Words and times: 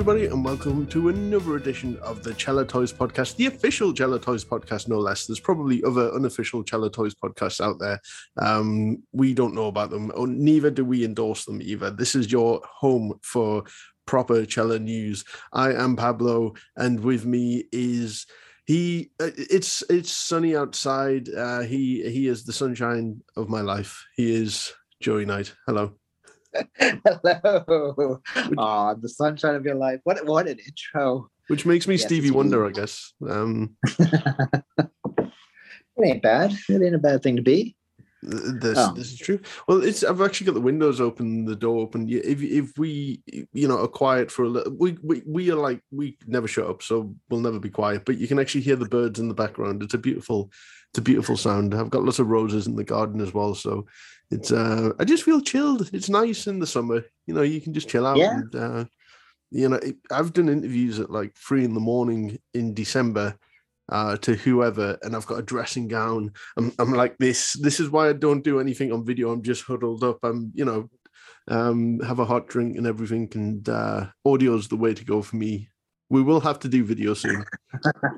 Everybody, 0.00 0.28
and 0.28 0.42
welcome 0.42 0.86
to 0.86 1.10
another 1.10 1.56
edition 1.56 1.98
of 1.98 2.22
the 2.22 2.32
Cello 2.32 2.64
Toys 2.64 2.90
podcast, 2.90 3.36
the 3.36 3.44
official 3.44 3.92
Cello 3.92 4.16
Toys 4.16 4.46
podcast, 4.46 4.88
no 4.88 4.98
less. 4.98 5.26
There's 5.26 5.40
probably 5.40 5.84
other 5.84 6.10
unofficial 6.14 6.64
Cello 6.64 6.88
Toys 6.88 7.14
podcasts 7.14 7.60
out 7.60 7.78
there. 7.78 8.00
Um, 8.40 9.02
we 9.12 9.34
don't 9.34 9.54
know 9.54 9.66
about 9.66 9.90
them, 9.90 10.10
or 10.14 10.26
neither 10.26 10.70
do 10.70 10.86
we 10.86 11.04
endorse 11.04 11.44
them 11.44 11.60
either. 11.60 11.90
This 11.90 12.14
is 12.14 12.32
your 12.32 12.62
home 12.64 13.18
for 13.22 13.64
proper 14.06 14.46
cello 14.46 14.78
news. 14.78 15.22
I 15.52 15.74
am 15.74 15.96
Pablo, 15.96 16.54
and 16.76 17.00
with 17.00 17.26
me 17.26 17.64
is 17.70 18.24
he. 18.64 19.10
uh, 19.20 19.28
It's 19.36 19.82
it's 19.90 20.12
sunny 20.12 20.56
outside. 20.56 21.28
Uh, 21.28 21.60
he 21.60 22.10
he 22.10 22.26
is 22.26 22.44
the 22.44 22.54
sunshine 22.54 23.20
of 23.36 23.50
my 23.50 23.60
life. 23.60 24.02
He 24.16 24.32
is 24.32 24.72
Joey 25.02 25.26
Knight. 25.26 25.52
Hello. 25.66 25.99
Hello. 26.78 28.20
Aw, 28.58 28.94
the 28.94 29.08
sunshine 29.08 29.54
of 29.54 29.64
your 29.64 29.74
life. 29.76 30.00
What 30.04 30.24
what 30.26 30.48
an 30.48 30.58
intro. 30.58 31.28
Which 31.48 31.66
makes 31.66 31.86
me 31.88 31.94
Yes, 31.94 32.04
Stevie 32.04 32.30
Wonder. 32.30 32.66
I 32.66 32.70
guess. 32.70 33.12
Um, 33.28 33.76
It 35.96 36.06
ain't 36.06 36.22
bad. 36.22 36.52
It 36.68 36.82
ain't 36.82 36.94
a 36.94 36.98
bad 36.98 37.22
thing 37.22 37.36
to 37.36 37.42
be. 37.42 37.76
This 38.22 38.76
Oh. 38.78 38.92
this 38.94 39.12
is 39.12 39.18
true. 39.18 39.40
Well, 39.66 39.82
it's 39.82 40.02
I've 40.04 40.20
actually 40.20 40.46
got 40.46 40.54
the 40.54 40.60
windows 40.60 41.00
open, 41.00 41.44
the 41.46 41.56
door 41.56 41.80
open. 41.80 42.06
If 42.08 42.42
if 42.42 42.76
we 42.78 43.22
you 43.52 43.66
know 43.68 43.82
are 43.82 43.88
quiet 43.88 44.30
for 44.30 44.44
a 44.44 44.48
little, 44.48 44.72
we 44.78 44.96
we 45.02 45.22
we 45.26 45.50
are 45.50 45.56
like 45.56 45.82
we 45.90 46.16
never 46.26 46.46
shut 46.48 46.66
up, 46.66 46.82
so 46.82 47.14
we'll 47.28 47.40
never 47.40 47.58
be 47.58 47.70
quiet. 47.70 48.04
But 48.04 48.18
you 48.18 48.28
can 48.28 48.38
actually 48.38 48.60
hear 48.62 48.76
the 48.76 48.88
birds 48.88 49.18
in 49.18 49.28
the 49.28 49.34
background. 49.34 49.82
It's 49.82 49.94
a 49.94 49.98
beautiful, 49.98 50.50
it's 50.90 50.98
a 50.98 51.02
beautiful 51.02 51.36
sound. 51.36 51.74
I've 51.74 51.90
got 51.90 52.04
lots 52.04 52.18
of 52.18 52.28
roses 52.28 52.66
in 52.66 52.76
the 52.76 52.84
garden 52.84 53.20
as 53.20 53.32
well, 53.34 53.54
so 53.54 53.86
it's 54.30 54.52
uh 54.52 54.92
I 54.98 55.04
just 55.04 55.24
feel 55.24 55.40
chilled. 55.40 55.90
It's 55.92 56.08
nice 56.08 56.46
in 56.46 56.58
the 56.58 56.66
summer. 56.66 57.04
You 57.26 57.34
know, 57.34 57.42
you 57.42 57.60
can 57.60 57.74
just 57.74 57.88
chill 57.88 58.06
out. 58.06 58.16
Yeah. 58.16 58.38
And, 58.38 58.54
uh, 58.54 58.84
you 59.50 59.68
know, 59.68 59.80
I've 60.10 60.32
done 60.32 60.48
interviews 60.48 61.00
at 61.00 61.10
like 61.10 61.36
three 61.36 61.64
in 61.64 61.74
the 61.74 61.80
morning 61.80 62.38
in 62.54 62.74
December. 62.74 63.36
Uh, 63.92 64.16
to 64.18 64.34
whoever, 64.34 64.96
and 65.02 65.16
I've 65.16 65.26
got 65.26 65.40
a 65.40 65.42
dressing 65.42 65.88
gown 65.88 66.30
I'm, 66.56 66.72
I'm 66.78 66.92
like 66.92 67.18
this. 67.18 67.54
This 67.54 67.80
is 67.80 67.90
why 67.90 68.08
I 68.08 68.12
don't 68.12 68.44
do 68.44 68.60
anything 68.60 68.92
on 68.92 69.04
video. 69.04 69.32
I'm 69.32 69.42
just 69.42 69.64
huddled 69.64 70.04
up. 70.04 70.20
I'm, 70.22 70.52
you 70.54 70.64
know, 70.64 70.88
um, 71.48 71.98
have 71.98 72.20
a 72.20 72.24
hot 72.24 72.46
drink 72.46 72.76
and 72.76 72.86
everything. 72.86 73.28
And 73.34 73.68
uh, 73.68 74.06
audio 74.24 74.54
is 74.54 74.68
the 74.68 74.76
way 74.76 74.94
to 74.94 75.04
go 75.04 75.22
for 75.22 75.34
me. 75.34 75.70
We 76.10 76.22
will 76.22 76.40
have 76.40 76.58
to 76.60 76.68
do 76.68 76.84
video 76.84 77.14
soon. 77.14 77.44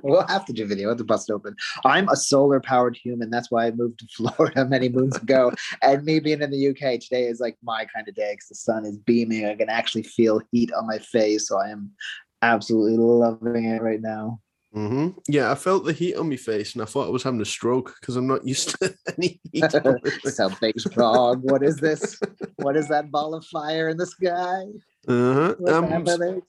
We'll 0.03 0.27
have 0.27 0.45
to 0.47 0.53
do 0.53 0.67
video. 0.67 0.89
Have 0.89 0.98
to 0.98 1.05
bust 1.05 1.31
open. 1.31 1.55
I'm 1.85 2.09
a 2.09 2.17
solar 2.17 2.59
powered 2.59 2.97
human. 2.97 3.31
That's 3.31 3.51
why 3.51 3.67
I 3.67 3.71
moved 3.71 4.01
to 4.01 4.07
Florida 4.17 4.65
many 4.65 4.89
moons 4.89 5.17
ago. 5.17 5.53
and 5.83 6.03
me 6.05 6.19
being 6.20 6.43
in 6.43 6.51
the 6.51 6.69
UK 6.70 6.98
today 7.01 7.25
is 7.27 7.39
like 7.39 7.57
my 7.63 7.85
kind 7.95 8.09
of 8.09 8.15
day 8.15 8.33
because 8.33 8.48
the 8.48 8.55
sun 8.57 8.85
is 8.87 8.97
beaming. 8.97 9.47
I 9.47 9.55
can 9.55 9.69
actually 9.69 10.03
feel 10.03 10.41
heat 10.51 10.73
on 10.73 10.87
my 10.87 10.98
face. 10.98 11.47
So 11.48 11.59
I 11.59 11.69
am 11.69 11.91
absolutely 12.41 12.97
loving 12.97 13.67
it 13.67 13.83
right 13.83 14.01
now. 14.01 14.41
hmm 14.73 15.11
Yeah, 15.29 15.53
I 15.53 15.55
felt 15.55 15.85
the 15.85 15.93
heat 15.93 16.17
on 16.17 16.29
my 16.31 16.37
face, 16.37 16.73
and 16.73 16.83
I 16.83 16.87
thought 16.87 17.07
I 17.07 17.11
was 17.11 17.23
having 17.23 17.41
a 17.41 17.45
stroke 17.45 17.95
because 18.01 18.17
I'm 18.17 18.27
not 18.27 18.45
used 18.47 18.70
to 18.81 18.95
any 19.19 19.39
heat. 19.53 19.73
on 19.75 20.01
my 20.03 20.51
face. 20.61 20.85
dog. 20.97 21.43
What 21.45 21.63
is 21.63 21.77
this? 21.77 22.19
What 22.57 22.77
is 22.77 22.89
that 22.89 23.11
ball 23.13 23.35
of 23.35 23.45
fire 23.47 23.91
in 23.91 23.97
the 23.98 24.07
sky? 24.07 24.65
Uh-huh. 25.07 25.55
Um? 25.69 26.42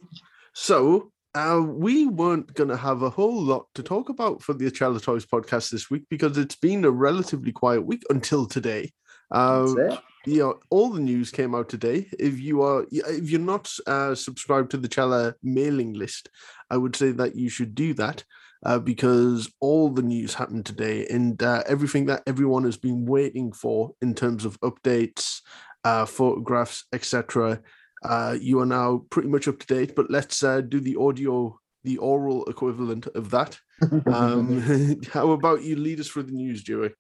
So 0.53 1.11
uh, 1.35 1.61
we 1.65 2.05
weren't 2.05 2.53
going 2.53 2.69
to 2.69 2.77
have 2.77 3.01
a 3.01 3.09
whole 3.09 3.41
lot 3.41 3.65
to 3.75 3.83
talk 3.83 4.09
about 4.09 4.41
for 4.41 4.53
the 4.53 4.69
Cello 4.69 4.99
Toys 4.99 5.25
podcast 5.25 5.71
this 5.71 5.89
week 5.89 6.03
because 6.09 6.37
it's 6.37 6.55
been 6.55 6.85
a 6.85 6.91
relatively 6.91 7.51
quiet 7.51 7.85
week 7.85 8.03
until 8.09 8.45
today. 8.45 8.91
Uh, 9.31 9.73
it. 9.77 9.99
you 10.25 10.39
know, 10.39 10.59
all 10.69 10.91
the 10.91 10.99
news 10.99 11.31
came 11.31 11.55
out 11.55 11.69
today. 11.69 12.07
If 12.19 12.39
you 12.39 12.61
are, 12.61 12.85
if 12.91 13.31
you're 13.31 13.39
not 13.39 13.73
uh, 13.87 14.13
subscribed 14.13 14.71
to 14.71 14.77
the 14.77 14.91
Cella 14.91 15.33
mailing 15.41 15.93
list, 15.93 16.29
I 16.69 16.77
would 16.77 16.95
say 16.95 17.11
that 17.11 17.35
you 17.35 17.49
should 17.49 17.73
do 17.73 17.95
that 17.95 18.23
uh, 18.63 18.77
because 18.77 19.51
all 19.59 19.89
the 19.89 20.03
news 20.03 20.35
happened 20.35 20.67
today 20.67 21.07
and 21.07 21.41
uh, 21.41 21.63
everything 21.67 22.05
that 22.05 22.23
everyone 22.27 22.63
has 22.63 22.77
been 22.77 23.05
waiting 23.05 23.51
for 23.51 23.95
in 24.01 24.13
terms 24.13 24.45
of 24.45 24.59
updates, 24.61 25.41
uh, 25.83 26.05
photographs, 26.05 26.85
etc. 26.93 27.59
Uh, 28.03 28.37
you 28.39 28.59
are 28.59 28.65
now 28.65 29.05
pretty 29.09 29.29
much 29.29 29.47
up 29.47 29.59
to 29.59 29.67
date. 29.67 29.95
But 29.95 30.11
let's 30.11 30.43
uh, 30.43 30.61
do 30.61 30.79
the 30.79 30.97
audio, 30.97 31.59
the 31.83 31.97
oral 31.97 32.45
equivalent 32.45 33.07
of 33.07 33.29
that. 33.31 33.59
Um, 34.05 35.01
how 35.13 35.31
about 35.31 35.63
you 35.63 35.75
lead 35.75 35.99
us 35.99 36.07
through 36.07 36.23
the 36.23 36.31
news, 36.31 36.63
Joey? 36.63 36.91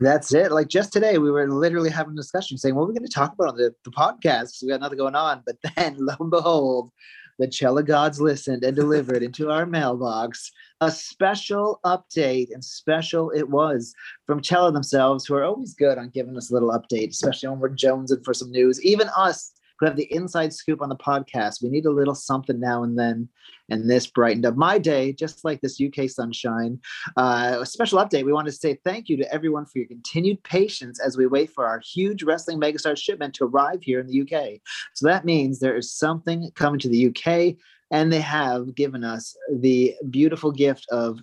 That's 0.00 0.34
it. 0.34 0.50
Like 0.50 0.68
just 0.68 0.92
today, 0.92 1.18
we 1.18 1.30
were 1.30 1.48
literally 1.48 1.90
having 1.90 2.14
a 2.14 2.16
discussion 2.16 2.58
saying, 2.58 2.74
what 2.74 2.82
are 2.82 2.86
we 2.86 2.94
going 2.94 3.06
to 3.06 3.12
talk 3.12 3.34
about 3.34 3.50
on 3.50 3.56
the, 3.56 3.72
the 3.84 3.90
podcast? 3.90 4.62
We 4.62 4.68
got 4.68 4.80
nothing 4.80 4.98
going 4.98 5.14
on. 5.14 5.42
But 5.46 5.56
then, 5.76 5.96
lo 5.98 6.14
and 6.18 6.30
behold, 6.30 6.90
the 7.38 7.50
Cella 7.50 7.82
gods 7.82 8.20
listened 8.20 8.64
and 8.64 8.76
delivered 8.76 9.22
into 9.22 9.50
our 9.50 9.64
mailbox 9.64 10.50
a 10.80 10.90
special 10.90 11.78
update. 11.86 12.48
And 12.52 12.64
special 12.64 13.30
it 13.30 13.48
was 13.48 13.94
from 14.26 14.42
Cella 14.42 14.72
themselves, 14.72 15.24
who 15.24 15.34
are 15.34 15.44
always 15.44 15.74
good 15.74 15.98
on 15.98 16.10
giving 16.10 16.36
us 16.36 16.50
a 16.50 16.54
little 16.54 16.70
update, 16.70 17.10
especially 17.10 17.48
when 17.50 17.60
we're 17.60 17.70
jonesing 17.70 18.24
for 18.24 18.34
some 18.34 18.50
news. 18.50 18.84
Even 18.84 19.08
us 19.16 19.51
who 19.82 19.86
have 19.86 19.96
the 19.96 20.12
inside 20.12 20.52
scoop 20.54 20.80
on 20.80 20.88
the 20.88 20.96
podcast, 20.96 21.60
we 21.60 21.68
need 21.68 21.86
a 21.86 21.90
little 21.90 22.14
something 22.14 22.60
now 22.60 22.84
and 22.84 22.96
then. 22.96 23.28
And 23.68 23.90
this 23.90 24.06
brightened 24.06 24.46
up 24.46 24.54
my 24.54 24.78
day, 24.78 25.12
just 25.12 25.44
like 25.44 25.60
this 25.60 25.80
UK 25.80 26.08
sunshine. 26.08 26.78
Uh, 27.16 27.58
a 27.60 27.66
special 27.66 27.98
update. 27.98 28.24
We 28.24 28.32
want 28.32 28.46
to 28.46 28.52
say 28.52 28.78
thank 28.84 29.08
you 29.08 29.16
to 29.16 29.34
everyone 29.34 29.66
for 29.66 29.78
your 29.78 29.88
continued 29.88 30.40
patience 30.44 31.00
as 31.00 31.16
we 31.16 31.26
wait 31.26 31.50
for 31.50 31.66
our 31.66 31.80
huge 31.80 32.22
wrestling 32.22 32.60
megastar 32.60 32.96
shipment 32.96 33.34
to 33.34 33.44
arrive 33.44 33.82
here 33.82 33.98
in 33.98 34.06
the 34.06 34.22
UK. 34.22 34.60
So 34.94 35.08
that 35.08 35.24
means 35.24 35.58
there 35.58 35.76
is 35.76 35.92
something 35.92 36.52
coming 36.54 36.78
to 36.78 36.88
the 36.88 37.08
UK, 37.08 37.56
and 37.90 38.12
they 38.12 38.20
have 38.20 38.76
given 38.76 39.02
us 39.02 39.36
the 39.50 39.96
beautiful 40.10 40.52
gift 40.52 40.86
of 40.90 41.18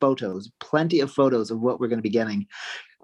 photos, 0.00 0.50
plenty 0.60 1.00
of 1.00 1.10
photos 1.10 1.50
of 1.50 1.60
what 1.60 1.80
we're 1.80 1.88
going 1.88 1.98
to 1.98 2.02
be 2.02 2.10
getting. 2.10 2.46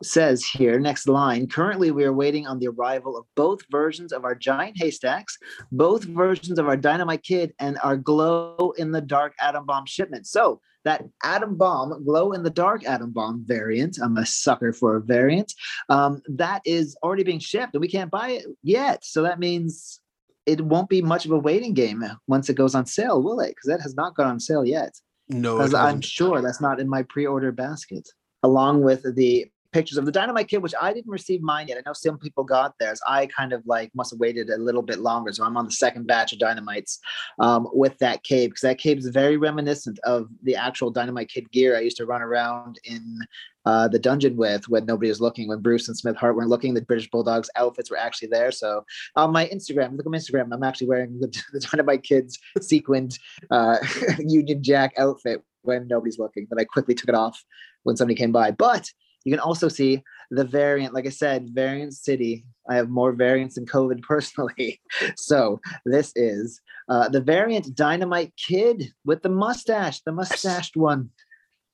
Says 0.02 0.44
here, 0.44 0.80
next 0.80 1.08
line. 1.08 1.46
Currently, 1.46 1.90
we 1.92 2.04
are 2.04 2.12
waiting 2.12 2.46
on 2.46 2.58
the 2.58 2.68
arrival 2.68 3.16
of 3.16 3.26
both 3.36 3.60
versions 3.70 4.12
of 4.12 4.24
our 4.24 4.34
giant 4.34 4.76
haystacks, 4.76 5.38
both 5.70 6.04
versions 6.04 6.58
of 6.58 6.66
our 6.66 6.76
Dynamite 6.76 7.22
Kid, 7.22 7.52
and 7.58 7.78
our 7.82 7.96
glow 7.96 8.74
in 8.76 8.90
the 8.90 9.00
dark 9.00 9.34
Adam 9.40 9.64
Bomb 9.64 9.86
shipment. 9.86 10.26
So 10.26 10.60
that 10.84 11.04
Adam 11.22 11.56
Bomb, 11.56 12.04
glow 12.04 12.32
in 12.32 12.42
the 12.42 12.50
dark 12.50 12.84
Adam 12.84 13.12
Bomb 13.12 13.44
variant. 13.46 13.98
I'm 14.02 14.16
a 14.16 14.26
sucker 14.26 14.72
for 14.72 14.96
a 14.96 15.00
variant. 15.00 15.52
Um, 15.88 16.22
that 16.28 16.62
is 16.64 16.96
already 17.02 17.22
being 17.22 17.38
shipped, 17.38 17.74
and 17.74 17.80
we 17.80 17.88
can't 17.88 18.10
buy 18.10 18.30
it 18.30 18.46
yet. 18.62 19.04
So 19.04 19.22
that 19.22 19.38
means 19.38 20.00
it 20.46 20.60
won't 20.60 20.88
be 20.88 21.02
much 21.02 21.24
of 21.24 21.30
a 21.30 21.38
waiting 21.38 21.74
game 21.74 22.04
once 22.26 22.48
it 22.48 22.54
goes 22.54 22.74
on 22.74 22.86
sale, 22.86 23.22
will 23.22 23.40
it? 23.40 23.50
Because 23.50 23.68
that 23.68 23.80
has 23.82 23.94
not 23.94 24.16
gone 24.16 24.26
on 24.26 24.40
sale 24.40 24.64
yet. 24.64 24.94
No, 25.28 25.56
Because 25.56 25.74
I'm 25.74 26.00
sure 26.00 26.42
that's 26.42 26.60
not 26.60 26.80
in 26.80 26.88
my 26.88 27.04
pre-order 27.04 27.52
basket. 27.52 28.08
Along 28.42 28.82
with 28.82 29.04
the 29.14 29.46
pictures 29.72 29.98
of 29.98 30.06
the 30.06 30.12
Dynamite 30.12 30.48
Kid, 30.48 30.62
which 30.62 30.74
I 30.80 30.92
didn't 30.92 31.10
receive 31.10 31.42
mine 31.42 31.68
yet. 31.68 31.78
I 31.78 31.82
know 31.88 31.94
some 31.94 32.18
people 32.18 32.44
got 32.44 32.78
theirs. 32.78 33.00
I 33.06 33.26
kind 33.26 33.52
of 33.52 33.62
like 33.66 33.90
must 33.94 34.12
have 34.12 34.20
waited 34.20 34.50
a 34.50 34.58
little 34.58 34.82
bit 34.82 35.00
longer. 35.00 35.32
So 35.32 35.44
I'm 35.44 35.56
on 35.56 35.64
the 35.64 35.72
second 35.72 36.06
batch 36.06 36.32
of 36.32 36.38
Dynamites 36.38 36.98
um, 37.38 37.68
with 37.72 37.98
that 37.98 38.22
cape 38.22 38.50
because 38.50 38.62
that 38.62 38.78
cape 38.78 38.98
is 38.98 39.06
very 39.08 39.36
reminiscent 39.36 39.98
of 40.04 40.28
the 40.42 40.56
actual 40.56 40.90
Dynamite 40.90 41.30
Kid 41.30 41.50
gear 41.50 41.76
I 41.76 41.80
used 41.80 41.96
to 41.98 42.06
run 42.06 42.22
around 42.22 42.78
in 42.84 43.18
uh, 43.64 43.88
the 43.88 43.98
dungeon 43.98 44.36
with 44.36 44.68
when 44.68 44.84
nobody 44.86 45.08
was 45.08 45.20
looking, 45.20 45.48
when 45.48 45.60
Bruce 45.60 45.88
and 45.88 45.96
Smith 45.96 46.16
Hart 46.16 46.36
weren't 46.36 46.48
looking. 46.48 46.74
The 46.74 46.82
British 46.82 47.10
Bulldogs 47.10 47.50
outfits 47.56 47.90
were 47.90 47.96
actually 47.96 48.28
there. 48.28 48.50
So 48.50 48.84
on 49.16 49.32
my 49.32 49.46
Instagram, 49.46 49.96
look 49.96 50.06
at 50.06 50.12
my 50.12 50.18
Instagram, 50.18 50.52
I'm 50.52 50.62
actually 50.62 50.88
wearing 50.88 51.18
the, 51.20 51.28
the 51.52 51.60
Dynamite 51.60 52.02
Kids 52.02 52.38
sequined 52.60 53.18
uh, 53.50 53.78
Union 54.18 54.62
Jack 54.62 54.94
outfit 54.98 55.42
when 55.62 55.86
nobody's 55.86 56.18
looking. 56.18 56.46
But 56.48 56.60
I 56.60 56.64
quickly 56.64 56.94
took 56.94 57.08
it 57.08 57.14
off 57.14 57.42
when 57.84 57.96
somebody 57.96 58.16
came 58.16 58.32
by. 58.32 58.50
But 58.50 58.90
you 59.24 59.32
can 59.32 59.40
also 59.40 59.68
see 59.68 60.02
the 60.30 60.44
variant. 60.44 60.94
Like 60.94 61.06
I 61.06 61.10
said, 61.10 61.50
variant 61.50 61.94
city. 61.94 62.44
I 62.68 62.74
have 62.76 62.88
more 62.88 63.12
variants 63.12 63.56
than 63.56 63.66
COVID 63.66 64.02
personally. 64.12 64.80
So 65.16 65.60
this 65.84 66.12
is 66.16 66.60
uh, 66.88 67.08
the 67.08 67.20
variant 67.20 67.74
Dynamite 67.74 68.32
Kid 68.36 68.92
with 69.04 69.22
the 69.22 69.28
mustache, 69.28 70.00
the 70.02 70.12
mustached 70.12 70.76
one. 70.76 71.10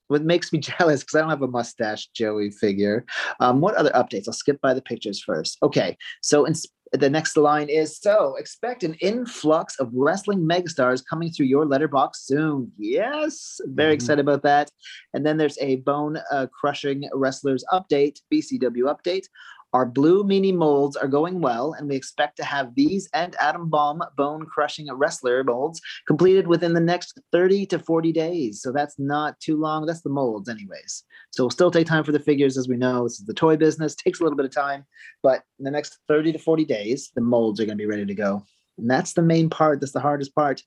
What 0.08 0.24
makes 0.24 0.52
me 0.52 0.58
jealous 0.78 1.02
because 1.02 1.16
I 1.16 1.20
don't 1.20 1.30
have 1.30 1.42
a 1.42 1.48
mustache 1.48 2.08
Joey 2.08 2.50
figure. 2.50 3.04
Um, 3.40 3.60
what 3.60 3.74
other 3.74 3.90
updates? 3.90 4.24
I'll 4.26 4.34
skip 4.34 4.60
by 4.60 4.74
the 4.74 4.82
pictures 4.82 5.22
first. 5.22 5.58
Okay, 5.62 5.96
so 6.22 6.44
in, 6.46 6.54
the 6.92 7.10
next 7.10 7.36
line 7.36 7.68
is 7.68 7.98
so 7.98 8.34
expect 8.36 8.82
an 8.82 8.94
influx 8.94 9.78
of 9.78 9.90
wrestling 9.92 10.40
megastars 10.40 11.02
coming 11.08 11.30
through 11.30 11.46
your 11.46 11.66
letterbox 11.66 12.26
soon. 12.26 12.72
Yes, 12.78 13.60
very 13.66 13.92
Mhm. 13.92 13.94
excited 13.94 14.20
about 14.26 14.42
that. 14.42 14.70
And 15.12 15.26
then 15.26 15.36
there's 15.36 15.58
a 15.60 15.76
bone 15.76 16.18
uh, 16.30 16.46
crushing 16.46 17.08
wrestlers 17.12 17.64
update, 17.72 18.20
BCW 18.30 18.84
update. 18.84 19.26
Our 19.72 19.84
Blue 19.84 20.24
Meanie 20.24 20.54
molds 20.54 20.96
are 20.96 21.08
going 21.08 21.40
well, 21.40 21.74
and 21.74 21.88
we 21.88 21.96
expect 21.96 22.36
to 22.38 22.44
have 22.44 22.74
these 22.74 23.08
and 23.12 23.36
Adam 23.40 23.68
Bomb 23.68 24.02
bone 24.16 24.46
crushing 24.46 24.88
wrestler 24.92 25.44
molds 25.44 25.80
completed 26.06 26.46
within 26.46 26.72
the 26.72 26.80
next 26.80 27.20
30 27.32 27.66
to 27.66 27.78
40 27.78 28.12
days. 28.12 28.62
So 28.62 28.72
that's 28.72 28.98
not 28.98 29.38
too 29.40 29.56
long. 29.56 29.86
That's 29.86 30.02
the 30.02 30.10
molds, 30.10 30.48
anyways. 30.48 31.04
So 31.30 31.44
we'll 31.44 31.50
still 31.50 31.70
take 31.70 31.86
time 31.86 32.04
for 32.04 32.12
the 32.12 32.20
figures, 32.20 32.56
as 32.56 32.68
we 32.68 32.76
know. 32.76 33.04
This 33.04 33.20
is 33.20 33.26
the 33.26 33.34
toy 33.34 33.56
business, 33.56 33.94
takes 33.94 34.20
a 34.20 34.22
little 34.22 34.36
bit 34.36 34.46
of 34.46 34.54
time, 34.54 34.84
but 35.22 35.42
in 35.58 35.64
the 35.64 35.70
next 35.70 35.98
30 36.08 36.32
to 36.32 36.38
40 36.38 36.64
days, 36.64 37.10
the 37.14 37.20
molds 37.20 37.60
are 37.60 37.66
going 37.66 37.76
to 37.76 37.82
be 37.82 37.86
ready 37.86 38.06
to 38.06 38.14
go. 38.14 38.42
And 38.78 38.90
that's 38.90 39.12
the 39.12 39.22
main 39.22 39.50
part. 39.50 39.80
That's 39.80 39.92
the 39.92 40.00
hardest 40.00 40.34
part. 40.34 40.62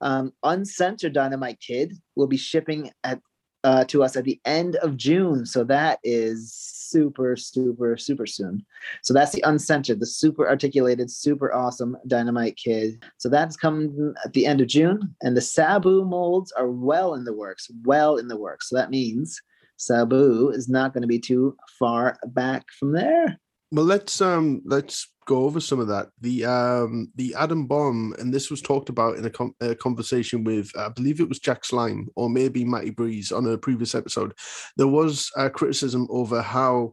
Um, 0.00 0.32
uncensored 0.42 1.14
Dynamite 1.14 1.60
Kid 1.60 1.94
will 2.14 2.26
be 2.26 2.36
shipping 2.36 2.90
at 3.02 3.20
uh, 3.64 3.84
to 3.86 4.04
us 4.04 4.16
at 4.16 4.24
the 4.24 4.40
end 4.44 4.76
of 4.76 4.96
June. 4.96 5.44
So 5.46 5.64
that 5.64 5.98
is 6.04 6.52
super, 6.52 7.34
super, 7.34 7.96
super 7.96 8.26
soon. 8.26 8.64
So 9.02 9.12
that's 9.12 9.32
the 9.32 9.42
uncensored, 9.44 9.98
the 9.98 10.06
super 10.06 10.48
articulated, 10.48 11.10
super 11.10 11.52
awesome 11.52 11.96
Dynamite 12.06 12.56
Kid. 12.56 13.02
So 13.18 13.28
that's 13.28 13.56
coming 13.56 14.14
at 14.24 14.32
the 14.32 14.46
end 14.46 14.60
of 14.60 14.68
June. 14.68 15.14
And 15.22 15.36
the 15.36 15.40
Sabu 15.40 16.04
molds 16.04 16.52
are 16.52 16.70
well 16.70 17.14
in 17.14 17.24
the 17.24 17.32
works, 17.32 17.68
well 17.84 18.18
in 18.18 18.28
the 18.28 18.36
works. 18.36 18.68
So 18.68 18.76
that 18.76 18.90
means 18.90 19.40
Sabu 19.76 20.50
is 20.50 20.68
not 20.68 20.92
going 20.92 21.02
to 21.02 21.08
be 21.08 21.18
too 21.18 21.56
far 21.78 22.16
back 22.26 22.64
from 22.78 22.92
there. 22.92 23.40
Well, 23.74 23.86
let's 23.86 24.20
um 24.20 24.62
let's 24.64 25.12
go 25.26 25.46
over 25.46 25.58
some 25.58 25.80
of 25.80 25.88
that. 25.88 26.06
The 26.20 26.44
um 26.44 27.10
the 27.16 27.34
Adam 27.36 27.66
Bomb, 27.66 28.14
and 28.20 28.32
this 28.32 28.48
was 28.48 28.62
talked 28.62 28.88
about 28.88 29.16
in 29.16 29.24
a, 29.24 29.30
com- 29.30 29.56
a 29.60 29.74
conversation 29.74 30.44
with 30.44 30.70
I 30.78 30.90
believe 30.90 31.18
it 31.18 31.28
was 31.28 31.40
Jack 31.40 31.64
Slime 31.64 32.06
or 32.14 32.30
maybe 32.30 32.64
Matty 32.64 32.90
Breeze 32.90 33.32
on 33.32 33.48
a 33.48 33.58
previous 33.58 33.96
episode. 33.96 34.32
There 34.76 34.86
was 34.86 35.28
a 35.36 35.50
criticism 35.50 36.06
over 36.08 36.40
how 36.40 36.92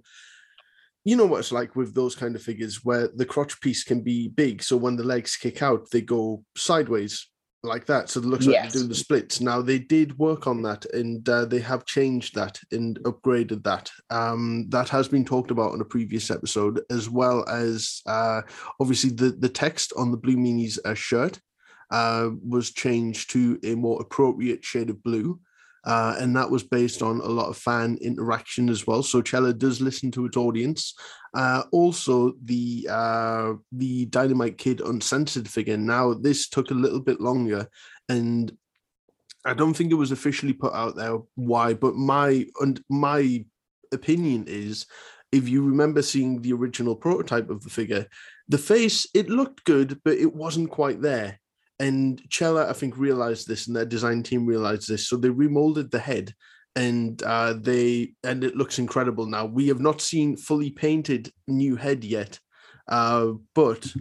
you 1.04 1.16
know 1.16 1.28
what 1.28 1.42
it's 1.42 1.52
like 1.52 1.76
with 1.76 1.94
those 1.94 2.16
kind 2.16 2.36
of 2.36 2.42
figures 2.42 2.84
where 2.84 3.10
the 3.16 3.26
crotch 3.26 3.62
piece 3.62 3.84
can 3.84 4.02
be 4.02 4.30
big, 4.30 4.64
so 4.64 4.76
when 4.76 4.96
the 4.96 5.04
legs 5.04 5.38
kick 5.38 5.62
out, 5.62 5.86
they 5.92 6.02
go 6.02 6.44
sideways 6.58 7.28
like 7.64 7.86
that. 7.86 8.10
So 8.10 8.20
it 8.20 8.26
looks 8.26 8.46
yes. 8.46 8.54
like 8.54 8.64
they're 8.64 8.80
doing 8.80 8.90
the 8.90 8.96
splits. 8.96 9.42
Now 9.42 9.62
they 9.62 9.80
did 9.80 10.18
work 10.18 10.48
on 10.48 10.62
that 10.64 10.86
and 10.94 11.28
uh, 11.30 11.46
they 11.46 11.60
have 11.60 11.86
changed 11.86 12.36
that 12.36 12.60
and 12.72 13.00
upgraded 13.04 13.64
that. 13.64 13.92
Um, 14.10 14.68
that 14.70 14.90
has 14.90 15.08
been 15.08 15.26
talked 15.26 15.52
about 15.52 15.74
on 15.74 15.82
a 15.82 15.86
previous 15.86 16.32
episode, 16.32 16.82
as 16.90 17.10
well 17.10 17.48
as 17.50 18.02
uh, 18.08 18.42
obviously 18.80 19.12
the, 19.12 19.32
the 19.32 19.50
text 19.50 19.94
on 19.98 20.12
the 20.12 20.18
Blue 20.18 20.38
Meanies 20.38 20.80
uh, 20.86 20.94
shirt 20.94 21.40
uh, 21.92 22.30
was 22.48 22.72
changed 22.72 23.32
to 23.32 23.60
a 23.64 23.76
more 23.76 24.02
appropriate 24.02 24.64
shade 24.64 24.90
of 24.90 25.04
blue. 25.04 25.40
Uh, 25.84 26.16
and 26.20 26.36
that 26.36 26.50
was 26.50 26.64
based 26.64 27.02
on 27.02 27.20
a 27.22 27.26
lot 27.26 27.50
of 27.50 27.58
fan 27.58 27.98
interaction 28.02 28.70
as 28.70 28.86
well. 28.86 29.02
So 29.02 29.24
Cella 29.24 29.54
does 29.54 29.82
listen 29.82 30.12
to 30.12 30.26
its 30.26 30.38
audience. 30.38 30.94
Uh, 31.34 31.64
also, 31.72 32.34
the 32.44 32.88
uh, 32.90 33.54
the 33.72 34.06
Dynamite 34.06 34.58
Kid 34.58 34.82
uncensored 34.82 35.48
figure. 35.48 35.78
Now, 35.78 36.14
this 36.14 36.50
took 36.50 36.72
a 36.72 36.76
little 36.76 37.00
bit 37.00 37.20
longer, 37.20 37.68
and 38.10 38.56
I 39.46 39.54
don't 39.54 39.74
think 39.74 39.92
it 39.92 39.96
was 39.96 40.12
officially 40.12 40.54
put 40.54 40.74
out 40.74 40.96
there 40.96 41.18
why. 41.36 41.74
But 41.74 41.96
my 41.96 42.46
and 42.60 42.84
my 42.90 43.46
opinion 43.92 44.46
is, 44.48 44.86
if 45.32 45.50
you 45.50 45.64
remember 45.64 46.02
seeing 46.02 46.42
the 46.42 46.54
original 46.54 46.96
prototype 46.96 47.50
of 47.50 47.64
the 47.64 47.70
figure, 47.70 48.06
the 48.50 48.60
face 48.60 49.08
it 49.16 49.30
looked 49.30 49.64
good, 49.64 50.00
but 50.04 50.18
it 50.18 50.36
wasn't 50.36 50.70
quite 50.70 51.02
there. 51.02 51.41
And 51.82 52.22
Cella, 52.30 52.70
I 52.70 52.74
think, 52.74 52.96
realized 52.96 53.48
this, 53.48 53.66
and 53.66 53.76
their 53.76 53.86
design 53.86 54.22
team 54.22 54.46
realized 54.46 54.88
this. 54.88 55.08
So 55.08 55.18
they 55.18 55.30
remolded 55.30 55.90
the 55.90 55.98
head, 56.00 56.36
and 56.76 57.22
uh, 57.24 57.54
they 57.60 58.14
and 58.24 58.44
it 58.44 58.56
looks 58.56 58.78
incredible 58.78 59.26
now. 59.26 59.46
We 59.46 59.68
have 59.70 59.80
not 59.80 60.00
seen 60.00 60.38
fully 60.38 60.70
painted 60.70 61.32
new 61.48 61.76
head 61.76 62.04
yet, 62.04 62.40
uh, 62.88 63.32
but 63.56 63.92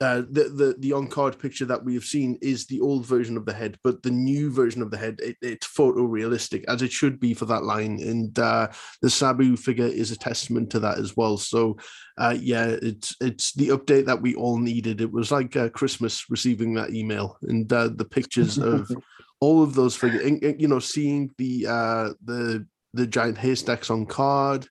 uh, 0.00 0.22
the 0.30 0.44
the 0.44 0.76
the 0.78 0.92
on 0.92 1.08
card 1.08 1.38
picture 1.40 1.64
that 1.64 1.84
we 1.84 1.92
have 1.94 2.04
seen 2.04 2.38
is 2.40 2.66
the 2.66 2.80
old 2.80 3.04
version 3.04 3.36
of 3.36 3.44
the 3.44 3.52
head, 3.52 3.76
but 3.82 4.00
the 4.02 4.10
new 4.10 4.48
version 4.50 4.80
of 4.80 4.92
the 4.92 4.96
head 4.96 5.18
it, 5.20 5.36
it's 5.42 5.66
photorealistic 5.66 6.64
as 6.68 6.82
it 6.82 6.92
should 6.92 7.18
be 7.18 7.34
for 7.34 7.46
that 7.46 7.64
line, 7.64 8.00
and 8.00 8.38
uh, 8.38 8.68
the 9.02 9.10
Sabu 9.10 9.56
figure 9.56 9.86
is 9.86 10.12
a 10.12 10.18
testament 10.18 10.70
to 10.70 10.78
that 10.80 10.98
as 10.98 11.16
well. 11.16 11.36
So, 11.36 11.78
uh, 12.16 12.36
yeah, 12.38 12.76
it's 12.80 13.16
it's 13.20 13.52
the 13.54 13.68
update 13.70 14.06
that 14.06 14.22
we 14.22 14.36
all 14.36 14.58
needed. 14.58 15.00
It 15.00 15.12
was 15.12 15.32
like 15.32 15.56
uh, 15.56 15.68
Christmas 15.70 16.30
receiving 16.30 16.74
that 16.74 16.90
email 16.90 17.36
and 17.42 17.70
uh, 17.72 17.88
the 17.88 18.04
pictures 18.04 18.56
of 18.56 18.88
all 19.40 19.64
of 19.64 19.74
those 19.74 19.96
figures. 19.96 20.24
and 20.24 20.60
you 20.60 20.68
know, 20.68 20.78
seeing 20.78 21.30
the 21.38 21.66
uh, 21.66 22.10
the 22.22 22.64
the 22.94 23.06
giant 23.06 23.36
haystacks 23.36 23.90
on 23.90 24.06
card 24.06 24.68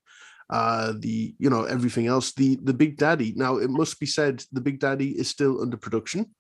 uh, 0.50 0.94
the 0.98 1.36
you 1.38 1.50
know 1.50 1.64
everything 1.64 2.08
else. 2.08 2.34
The 2.34 2.58
the 2.62 2.74
Big 2.74 2.98
Daddy. 2.98 3.34
Now 3.36 3.58
it 3.58 3.70
must 3.70 4.00
be 4.00 4.06
said 4.06 4.44
the 4.52 4.62
Big 4.62 4.80
Daddy 4.80 5.18
is 5.18 5.30
still 5.30 5.62
under 5.62 5.78
production, 5.78 6.34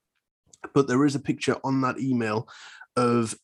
but 0.73 0.87
there 0.87 1.05
is 1.05 1.15
a 1.15 1.19
picture 1.19 1.57
on 1.63 1.81
that 1.81 1.99
email 1.99 2.47
of 2.95 3.35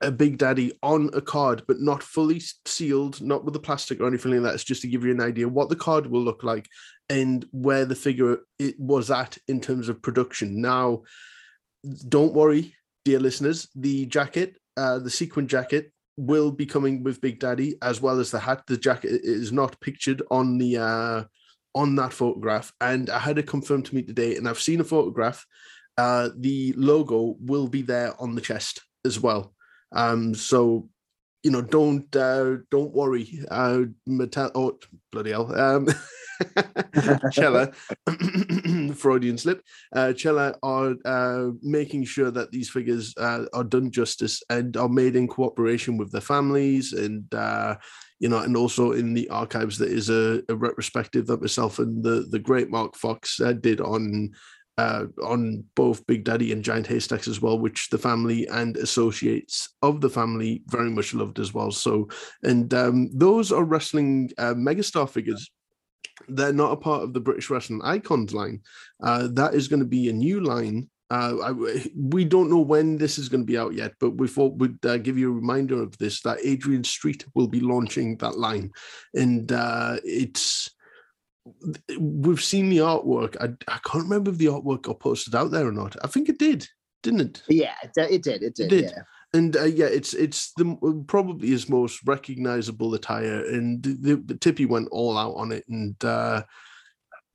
a 0.00 0.10
Big 0.10 0.38
Daddy 0.38 0.72
on 0.82 1.10
a 1.14 1.20
card, 1.20 1.62
but 1.66 1.80
not 1.80 2.02
fully 2.02 2.42
sealed, 2.66 3.20
not 3.20 3.44
with 3.44 3.54
the 3.54 3.60
plastic 3.60 4.00
or 4.00 4.06
anything 4.06 4.32
like 4.32 4.42
that. 4.42 4.54
It's 4.54 4.64
just 4.64 4.82
to 4.82 4.88
give 4.88 5.04
you 5.04 5.12
an 5.12 5.20
idea 5.20 5.48
what 5.48 5.68
the 5.68 5.76
card 5.76 6.06
will 6.06 6.22
look 6.22 6.42
like 6.42 6.68
and 7.08 7.46
where 7.52 7.84
the 7.84 7.94
figure 7.94 8.38
it 8.58 8.78
was 8.78 9.10
at 9.10 9.38
in 9.48 9.60
terms 9.60 9.88
of 9.88 10.02
production. 10.02 10.60
Now, 10.60 11.02
don't 12.08 12.34
worry, 12.34 12.74
dear 13.04 13.20
listeners, 13.20 13.68
the 13.74 14.06
jacket, 14.06 14.56
uh, 14.76 14.98
the 14.98 15.10
sequin 15.10 15.48
jacket 15.48 15.92
will 16.16 16.50
be 16.50 16.66
coming 16.66 17.02
with 17.02 17.20
Big 17.20 17.40
Daddy 17.40 17.76
as 17.82 18.00
well 18.00 18.20
as 18.20 18.30
the 18.30 18.38
hat. 18.38 18.62
The 18.66 18.76
jacket 18.76 19.20
is 19.24 19.52
not 19.52 19.80
pictured 19.80 20.22
on 20.30 20.58
the 20.58 20.78
uh, 20.78 21.24
on 21.74 21.96
that 21.96 22.12
photograph, 22.12 22.72
and 22.80 23.10
I 23.10 23.18
had 23.18 23.38
it 23.38 23.46
confirmed 23.46 23.86
to 23.86 23.94
me 23.94 24.02
today, 24.02 24.36
and 24.36 24.48
I've 24.48 24.60
seen 24.60 24.80
a 24.80 24.84
photograph. 24.84 25.44
Uh, 25.96 26.30
the 26.36 26.72
logo 26.76 27.36
will 27.40 27.68
be 27.68 27.82
there 27.82 28.20
on 28.20 28.34
the 28.34 28.40
chest 28.40 28.82
as 29.04 29.20
well. 29.20 29.54
Um, 29.92 30.34
so 30.34 30.88
you 31.44 31.50
know, 31.50 31.60
don't 31.60 32.14
uh, 32.16 32.56
don't 32.70 32.92
worry. 32.92 33.44
Uh, 33.50 33.82
Mattel, 34.08 34.50
oh 34.54 34.78
bloody 35.12 35.30
hell, 35.30 35.54
um, 35.54 35.86
Cella, 37.32 37.70
Freudian 38.94 39.36
slip. 39.36 39.62
Uh, 39.94 40.14
Cella 40.14 40.56
are 40.62 40.94
uh, 41.04 41.50
making 41.62 42.04
sure 42.04 42.30
that 42.30 42.50
these 42.50 42.70
figures 42.70 43.14
uh, 43.18 43.44
are 43.52 43.62
done 43.62 43.90
justice 43.90 44.42
and 44.48 44.74
are 44.78 44.88
made 44.88 45.16
in 45.16 45.28
cooperation 45.28 45.98
with 45.98 46.10
their 46.10 46.22
families, 46.22 46.94
and 46.94 47.32
uh, 47.34 47.76
you 48.20 48.30
know, 48.30 48.38
and 48.38 48.56
also 48.56 48.92
in 48.92 49.12
the 49.12 49.28
archives 49.28 49.76
there 49.76 49.88
is 49.88 50.08
a, 50.08 50.42
a 50.48 50.56
retrospective 50.56 51.26
that 51.26 51.42
myself 51.42 51.78
and 51.78 52.02
the 52.02 52.26
the 52.30 52.38
great 52.38 52.70
Mark 52.70 52.96
Fox 52.96 53.38
uh, 53.38 53.52
did 53.52 53.82
on 53.82 54.32
uh, 54.78 55.06
on 55.22 55.64
both 55.76 56.06
Big 56.06 56.24
Daddy 56.24 56.52
and 56.52 56.64
Giant 56.64 56.86
Haystacks 56.86 57.28
as 57.28 57.40
well, 57.40 57.58
which 57.58 57.90
the 57.90 57.98
family 57.98 58.46
and 58.48 58.76
associates 58.76 59.74
of 59.82 60.00
the 60.00 60.10
family 60.10 60.62
very 60.66 60.90
much 60.90 61.14
loved 61.14 61.38
as 61.38 61.54
well. 61.54 61.70
So, 61.70 62.08
and 62.42 62.72
um, 62.74 63.10
those 63.12 63.52
are 63.52 63.64
wrestling 63.64 64.30
uh, 64.38 64.54
megastar 64.54 65.08
figures. 65.08 65.50
They're 66.28 66.52
not 66.52 66.72
a 66.72 66.76
part 66.76 67.02
of 67.02 67.12
the 67.12 67.20
British 67.20 67.50
Wrestling 67.50 67.82
Icons 67.82 68.34
line. 68.34 68.60
Uh, 69.02 69.28
that 69.32 69.54
is 69.54 69.68
going 69.68 69.80
to 69.80 69.86
be 69.86 70.08
a 70.08 70.12
new 70.12 70.40
line. 70.40 70.88
Uh, 71.10 71.36
I, 71.44 71.52
we 71.96 72.24
don't 72.24 72.50
know 72.50 72.60
when 72.60 72.96
this 72.96 73.18
is 73.18 73.28
going 73.28 73.42
to 73.42 73.46
be 73.46 73.58
out 73.58 73.74
yet, 73.74 73.92
but 74.00 74.12
we 74.12 74.26
thought 74.26 74.58
we'd 74.58 74.84
uh, 74.86 74.96
give 74.96 75.18
you 75.18 75.30
a 75.30 75.34
reminder 75.34 75.80
of 75.80 75.96
this 75.98 76.20
that 76.22 76.38
Adrian 76.42 76.82
Street 76.82 77.24
will 77.34 77.46
be 77.46 77.60
launching 77.60 78.16
that 78.16 78.38
line, 78.38 78.72
and 79.12 79.52
uh, 79.52 79.98
it's 80.02 80.73
we've 81.98 82.42
seen 82.42 82.70
the 82.70 82.78
artwork. 82.78 83.36
I, 83.40 83.72
I 83.72 83.78
can't 83.84 84.04
remember 84.04 84.30
if 84.30 84.38
the 84.38 84.46
artwork 84.46 84.82
got 84.82 85.00
posted 85.00 85.34
out 85.34 85.50
there 85.50 85.66
or 85.66 85.72
not. 85.72 85.96
I 86.02 86.06
think 86.06 86.28
it 86.28 86.38
did, 86.38 86.66
didn't 87.02 87.20
it? 87.20 87.42
Yeah, 87.48 87.74
it, 87.82 87.92
it 87.96 88.22
did. 88.22 88.42
It 88.42 88.54
did. 88.54 88.72
It 88.72 88.76
did. 88.76 88.84
Yeah. 88.84 89.02
And 89.32 89.56
uh, 89.56 89.64
yeah, 89.64 89.86
it's 89.86 90.14
it's 90.14 90.52
the 90.56 91.04
probably 91.08 91.48
his 91.48 91.68
most 91.68 92.00
recognizable 92.06 92.94
attire, 92.94 93.44
and 93.46 93.82
the, 93.82 94.22
the 94.24 94.36
Tippy 94.36 94.64
went 94.64 94.88
all 94.92 95.18
out 95.18 95.34
on 95.34 95.50
it, 95.50 95.64
and 95.68 96.02
uh, 96.04 96.44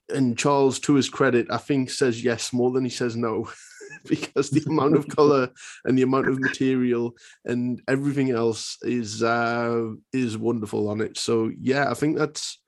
and 0.09 0.37
Charles, 0.37 0.79
to 0.79 0.95
his 0.95 1.09
credit, 1.09 1.47
I 1.49 1.57
think 1.57 1.89
says 1.89 2.23
yes 2.23 2.53
more 2.53 2.71
than 2.71 2.85
he 2.85 2.89
says 2.89 3.17
no, 3.17 3.49
because 4.07 4.49
the 4.49 4.63
amount 4.67 4.95
of 4.95 5.07
color 5.09 5.49
and 5.83 5.97
the 5.97 6.03
amount 6.03 6.29
of 6.29 6.39
material 6.39 7.13
and 7.43 7.81
everything 7.87 8.31
else 8.31 8.77
is 8.81 9.21
uh, 9.21 9.89
is 10.13 10.37
wonderful 10.37 10.89
on 10.89 11.01
it. 11.01 11.17
So 11.17 11.51
yeah, 11.59 11.91
I 11.91 11.95
think 11.95 12.17
that's 12.17 12.61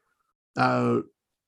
uh, 0.57 0.99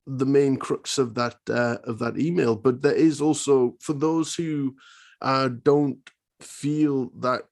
the 0.06 0.26
main 0.26 0.58
crux 0.58 0.98
of 0.98 1.16
that 1.16 1.38
uh, 1.50 1.78
of 1.86 2.00
that 2.00 2.18
email. 2.20 2.56
But 2.56 2.82
there 2.82 2.96
is 2.96 3.22
also 3.22 3.76
for 3.80 3.94
those 3.94 4.36
who 4.36 4.76
uh, 5.22 5.50
don't 5.64 5.98
feel 6.42 7.12
that 7.20 7.44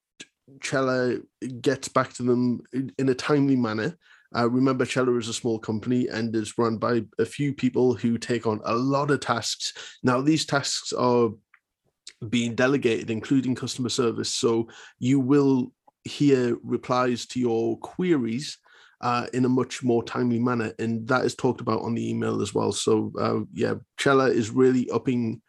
Cella 0.62 1.17
gets 1.62 1.88
back 1.88 2.13
to 2.13 2.24
them 2.24 2.62
in, 2.74 3.10
a 3.10 3.15
timely 3.15 3.55
manner. 3.55 3.98
Uh, 4.36 4.50
remember, 4.50 4.86
Cella 4.86 5.15
is 5.17 5.27
a 5.27 5.34
small 5.34 5.60
company 5.60 6.08
and 6.08 6.36
is 6.36 6.58
run 6.58 6.77
by 6.77 7.03
a 7.20 7.25
few 7.25 7.53
people 7.53 7.93
who 7.93 8.17
take 8.17 8.48
on 8.48 8.62
a 8.63 8.75
lot 8.75 9.12
of 9.12 9.20
tasks. 9.20 9.74
Now, 10.03 10.22
these 10.22 10.46
tasks 10.46 10.93
are 10.93 11.29
being 12.29 12.55
delegated, 12.55 13.10
including 13.10 13.55
customer 13.55 13.89
service. 13.89 14.34
So 14.34 14.70
you 15.00 15.20
will 15.20 15.74
hear 16.03 16.58
replies 16.63 17.25
to 17.27 17.39
your 17.39 17.77
queries 17.79 18.58
uh, 19.01 19.27
in 19.34 19.46
a 19.46 19.50
much 19.50 19.84
more 19.84 20.03
timely 20.03 20.39
manner. 20.39 20.74
And 20.79 21.08
that 21.08 21.25
is 21.25 21.36
talked 21.36 21.62
about 21.62 21.81
on 21.81 21.96
the 21.96 22.10
email 22.10 22.41
as 22.41 22.53
well. 22.53 22.72
So 22.72 23.12
uh, 23.20 23.39
yeah, 23.53 23.75
Cella 24.00 24.29
is 24.29 24.50
really 24.50 24.89
upping 24.89 25.41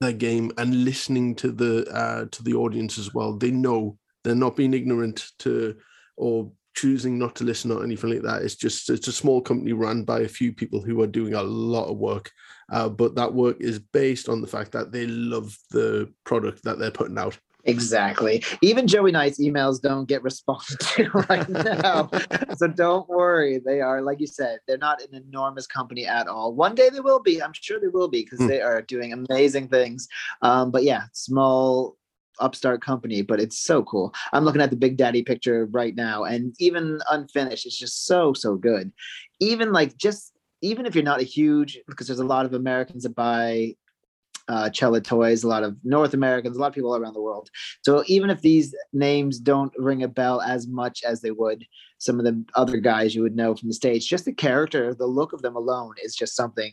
their 0.00 0.12
game 0.12 0.52
and 0.58 0.84
listening 0.84 1.34
to 1.36 1.50
the 1.50 1.86
uh, 1.92 2.26
to 2.30 2.42
the 2.42 2.54
audience 2.54 2.98
as 2.98 3.14
well. 3.14 3.36
They 3.36 3.50
know 3.50 3.98
they're 4.24 4.34
not 4.34 4.56
being 4.56 4.74
ignorant 4.74 5.26
to 5.40 5.76
or 6.16 6.52
choosing 6.74 7.18
not 7.18 7.34
to 7.36 7.44
listen 7.44 7.70
or 7.70 7.82
anything 7.82 8.10
like 8.10 8.22
that. 8.22 8.42
It's 8.42 8.56
just 8.56 8.90
it's 8.90 9.08
a 9.08 9.12
small 9.12 9.40
company 9.40 9.72
run 9.72 10.04
by 10.04 10.20
a 10.20 10.28
few 10.28 10.52
people 10.52 10.82
who 10.82 11.00
are 11.00 11.06
doing 11.06 11.34
a 11.34 11.42
lot 11.42 11.88
of 11.88 11.96
work 11.96 12.30
uh, 12.70 12.88
but 12.88 13.14
that 13.14 13.32
work 13.32 13.56
is 13.60 13.78
based 13.78 14.28
on 14.28 14.40
the 14.40 14.46
fact 14.46 14.72
that 14.72 14.90
they 14.90 15.06
love 15.06 15.56
the 15.70 16.12
product 16.24 16.64
that 16.64 16.78
they're 16.78 16.90
putting 16.90 17.18
out. 17.18 17.38
Exactly. 17.66 18.42
Even 18.62 18.86
Joey 18.86 19.12
Knight's 19.12 19.40
emails 19.40 19.80
don't 19.80 20.08
get 20.08 20.22
responded 20.22 20.78
to 20.80 21.08
right 21.28 21.48
now. 21.48 22.08
so 22.56 22.68
don't 22.68 23.08
worry. 23.08 23.60
They 23.64 23.80
are, 23.80 24.02
like 24.02 24.20
you 24.20 24.26
said, 24.26 24.60
they're 24.66 24.78
not 24.78 25.02
an 25.02 25.14
enormous 25.14 25.66
company 25.66 26.06
at 26.06 26.28
all. 26.28 26.54
One 26.54 26.74
day 26.74 26.88
they 26.88 27.00
will 27.00 27.20
be. 27.20 27.42
I'm 27.42 27.52
sure 27.52 27.80
they 27.80 27.88
will 27.88 28.08
be 28.08 28.22
because 28.22 28.40
mm. 28.40 28.48
they 28.48 28.60
are 28.60 28.82
doing 28.82 29.12
amazing 29.12 29.68
things. 29.68 30.08
Um, 30.42 30.70
but 30.70 30.84
yeah, 30.84 31.02
small 31.12 31.96
upstart 32.38 32.82
company, 32.82 33.22
but 33.22 33.40
it's 33.40 33.58
so 33.58 33.82
cool. 33.82 34.14
I'm 34.32 34.44
looking 34.44 34.60
at 34.60 34.70
the 34.70 34.76
Big 34.76 34.96
Daddy 34.96 35.22
picture 35.22 35.66
right 35.66 35.94
now, 35.94 36.24
and 36.24 36.54
even 36.58 37.00
unfinished, 37.10 37.66
it's 37.66 37.78
just 37.78 38.06
so, 38.06 38.32
so 38.32 38.56
good. 38.56 38.92
Even 39.40 39.72
like 39.72 39.96
just 39.96 40.32
even 40.62 40.86
if 40.86 40.94
you're 40.94 41.04
not 41.04 41.20
a 41.20 41.24
huge 41.24 41.78
because 41.86 42.06
there's 42.06 42.18
a 42.18 42.24
lot 42.24 42.46
of 42.46 42.54
Americans 42.54 43.02
that 43.02 43.14
buy 43.14 43.74
uh, 44.48 44.70
Cella 44.72 45.00
Toys, 45.00 45.42
a 45.42 45.48
lot 45.48 45.62
of 45.62 45.76
North 45.84 46.14
Americans, 46.14 46.56
a 46.56 46.60
lot 46.60 46.68
of 46.68 46.74
people 46.74 46.94
around 46.94 47.14
the 47.14 47.20
world. 47.20 47.50
So 47.82 48.04
even 48.06 48.30
if 48.30 48.40
these 48.40 48.74
names 48.92 49.38
don't 49.38 49.72
ring 49.76 50.02
a 50.02 50.08
bell 50.08 50.40
as 50.40 50.66
much 50.66 51.02
as 51.04 51.20
they 51.20 51.30
would 51.30 51.64
some 51.98 52.18
of 52.18 52.24
the 52.24 52.44
other 52.54 52.76
guys 52.76 53.14
you 53.14 53.22
would 53.22 53.36
know 53.36 53.54
from 53.54 53.68
the 53.68 53.74
stage, 53.74 54.08
just 54.08 54.24
the 54.24 54.32
character, 54.32 54.94
the 54.94 55.06
look 55.06 55.32
of 55.32 55.42
them 55.42 55.56
alone 55.56 55.94
is 56.02 56.14
just 56.14 56.36
something 56.36 56.72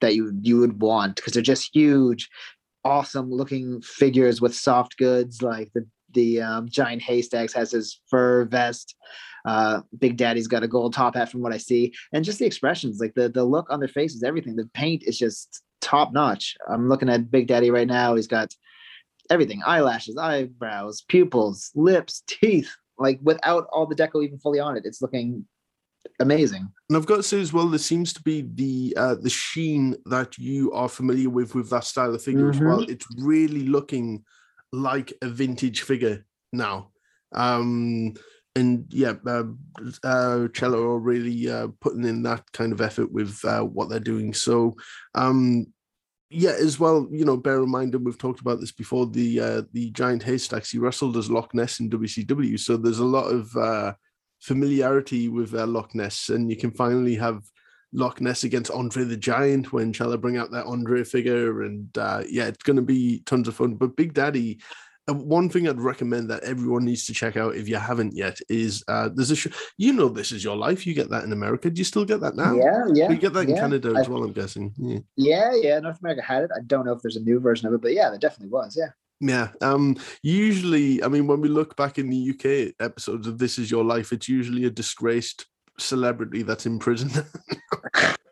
that 0.00 0.14
you 0.14 0.32
you 0.42 0.58
would 0.58 0.82
want 0.82 1.16
because 1.16 1.32
they're 1.32 1.42
just 1.42 1.70
huge, 1.74 2.28
awesome 2.84 3.30
looking 3.30 3.80
figures 3.82 4.40
with 4.40 4.54
soft 4.54 4.96
goods 4.96 5.42
like 5.42 5.70
the 5.74 5.86
the 6.12 6.40
um, 6.40 6.68
giant 6.68 7.02
haystacks 7.02 7.52
has 7.52 7.72
his 7.72 8.00
fur 8.08 8.44
vest. 8.44 8.94
Uh, 9.44 9.82
Big 9.98 10.16
Daddy's 10.16 10.46
got 10.46 10.62
a 10.62 10.68
gold 10.68 10.94
top 10.94 11.16
hat 11.16 11.30
from 11.30 11.42
what 11.42 11.52
I 11.52 11.58
see, 11.58 11.92
and 12.12 12.24
just 12.24 12.38
the 12.38 12.46
expressions, 12.46 12.98
like 12.98 13.14
the 13.14 13.28
the 13.28 13.44
look 13.44 13.66
on 13.70 13.78
their 13.78 13.88
faces, 13.88 14.22
everything. 14.22 14.56
The 14.56 14.68
paint 14.74 15.04
is 15.04 15.18
just 15.18 15.62
top 15.84 16.12
notch. 16.12 16.56
I'm 16.68 16.88
looking 16.88 17.08
at 17.08 17.30
Big 17.30 17.46
Daddy 17.46 17.70
right 17.70 17.86
now. 17.86 18.14
He's 18.14 18.26
got 18.26 18.52
everything: 19.30 19.62
eyelashes, 19.64 20.16
eyebrows, 20.16 21.04
pupils, 21.08 21.70
lips, 21.74 22.22
teeth. 22.26 22.74
Like 22.98 23.18
without 23.22 23.66
all 23.72 23.86
the 23.86 23.94
deco 23.94 24.24
even 24.24 24.38
fully 24.38 24.60
on 24.60 24.76
it, 24.76 24.84
it's 24.86 25.02
looking 25.02 25.46
amazing. 26.20 26.68
And 26.88 26.96
I've 26.96 27.06
got 27.06 27.16
to 27.16 27.22
say 27.22 27.40
as 27.40 27.52
well, 27.52 27.66
there 27.66 27.78
seems 27.78 28.12
to 28.14 28.22
be 28.22 28.48
the 28.54 28.94
uh, 28.96 29.14
the 29.16 29.30
sheen 29.30 29.96
that 30.06 30.38
you 30.38 30.72
are 30.72 30.88
familiar 30.88 31.28
with 31.28 31.54
with 31.54 31.70
that 31.70 31.84
style 31.84 32.14
of 32.14 32.22
figure 32.22 32.50
mm-hmm. 32.50 32.50
as 32.50 32.60
well. 32.60 32.80
Mm-hmm. 32.80 32.92
It's 32.92 33.06
really 33.18 33.66
looking 33.66 34.24
like 34.72 35.12
a 35.22 35.28
vintage 35.28 35.82
figure 35.82 36.24
now. 36.52 36.90
Um, 37.32 38.14
and 38.56 38.86
yeah, 38.90 39.14
uh, 39.26 39.44
uh, 40.04 40.48
Cella 40.54 40.80
are 40.80 40.98
really 40.98 41.50
uh, 41.50 41.68
putting 41.80 42.04
in 42.04 42.22
that 42.22 42.44
kind 42.52 42.72
of 42.72 42.80
effort 42.80 43.10
with 43.10 43.44
uh, 43.44 43.62
what 43.62 43.88
they're 43.88 43.98
doing. 43.98 44.32
So, 44.32 44.76
um, 45.14 45.66
yeah, 46.30 46.52
as 46.52 46.78
well, 46.78 47.08
you 47.10 47.24
know, 47.24 47.36
bear 47.36 47.62
in 47.62 47.70
mind, 47.70 47.94
and 47.94 48.04
we've 48.04 48.18
talked 48.18 48.40
about 48.40 48.60
this 48.60 48.72
before. 48.72 49.06
The 49.06 49.40
uh, 49.40 49.62
the 49.72 49.90
giant 49.90 50.22
haystacks 50.22 50.70
he 50.70 50.78
wrestled 50.78 51.16
as 51.16 51.30
Loch 51.30 51.52
Ness 51.54 51.80
in 51.80 51.90
WCW, 51.90 52.58
so 52.58 52.76
there's 52.76 53.00
a 53.00 53.04
lot 53.04 53.26
of 53.26 53.54
uh, 53.56 53.92
familiarity 54.40 55.28
with 55.28 55.52
Loch 55.52 55.94
Ness, 55.94 56.28
and 56.28 56.50
you 56.50 56.56
can 56.56 56.70
finally 56.70 57.16
have 57.16 57.42
Loch 57.92 58.20
Ness 58.20 58.44
against 58.44 58.70
Andre 58.70 59.04
the 59.04 59.16
Giant 59.16 59.72
when 59.72 59.92
Cella 59.92 60.18
bring 60.18 60.36
out 60.36 60.50
that 60.52 60.66
Andre 60.66 61.04
figure, 61.04 61.62
and 61.62 61.88
yeah, 61.96 62.46
it's 62.46 62.62
going 62.62 62.76
to 62.76 62.82
be 62.82 63.22
tons 63.26 63.48
of 63.48 63.54
fun. 63.56 63.74
But 63.74 63.96
Big 63.96 64.14
Daddy 64.14 64.60
one 65.06 65.48
thing 65.48 65.68
I'd 65.68 65.80
recommend 65.80 66.30
that 66.30 66.44
everyone 66.44 66.84
needs 66.84 67.06
to 67.06 67.14
check 67.14 67.36
out 67.36 67.56
if 67.56 67.68
you 67.68 67.76
haven't 67.76 68.14
yet 68.14 68.38
is 68.48 68.82
uh, 68.88 69.10
there's 69.14 69.30
a 69.30 69.36
show. 69.36 69.50
You 69.76 69.92
know, 69.92 70.08
this 70.08 70.32
is 70.32 70.42
your 70.42 70.56
life. 70.56 70.86
You 70.86 70.94
get 70.94 71.10
that 71.10 71.24
in 71.24 71.32
America. 71.32 71.70
Do 71.70 71.78
you 71.78 71.84
still 71.84 72.04
get 72.04 72.20
that 72.20 72.36
now? 72.36 72.54
Yeah, 72.54 72.84
yeah. 72.92 73.10
You 73.10 73.16
get 73.16 73.34
that 73.34 73.48
yeah. 73.48 73.54
in 73.54 73.60
Canada 73.60 73.94
as 73.96 74.08
well. 74.08 74.22
I'm 74.22 74.32
guessing. 74.32 74.72
Yeah. 74.78 74.98
yeah, 75.16 75.52
yeah. 75.54 75.78
North 75.80 76.00
America 76.00 76.22
had 76.22 76.44
it. 76.44 76.50
I 76.56 76.60
don't 76.66 76.86
know 76.86 76.92
if 76.92 77.02
there's 77.02 77.16
a 77.16 77.20
new 77.20 77.38
version 77.38 77.68
of 77.68 77.74
it, 77.74 77.82
but 77.82 77.92
yeah, 77.92 78.08
there 78.10 78.18
definitely 78.18 78.52
was. 78.52 78.76
Yeah. 78.78 78.90
Yeah. 79.20 79.48
Um. 79.60 79.96
Usually, 80.22 81.02
I 81.02 81.08
mean, 81.08 81.26
when 81.26 81.40
we 81.40 81.48
look 81.48 81.76
back 81.76 81.98
in 81.98 82.08
the 82.08 82.30
UK 82.30 82.74
episodes 82.80 83.26
of 83.26 83.38
This 83.38 83.58
Is 83.58 83.70
Your 83.70 83.84
Life, 83.84 84.12
it's 84.12 84.28
usually 84.28 84.64
a 84.64 84.70
disgraced 84.70 85.46
celebrity 85.78 86.42
that's 86.42 86.66
in 86.66 86.78
prison. 86.78 87.10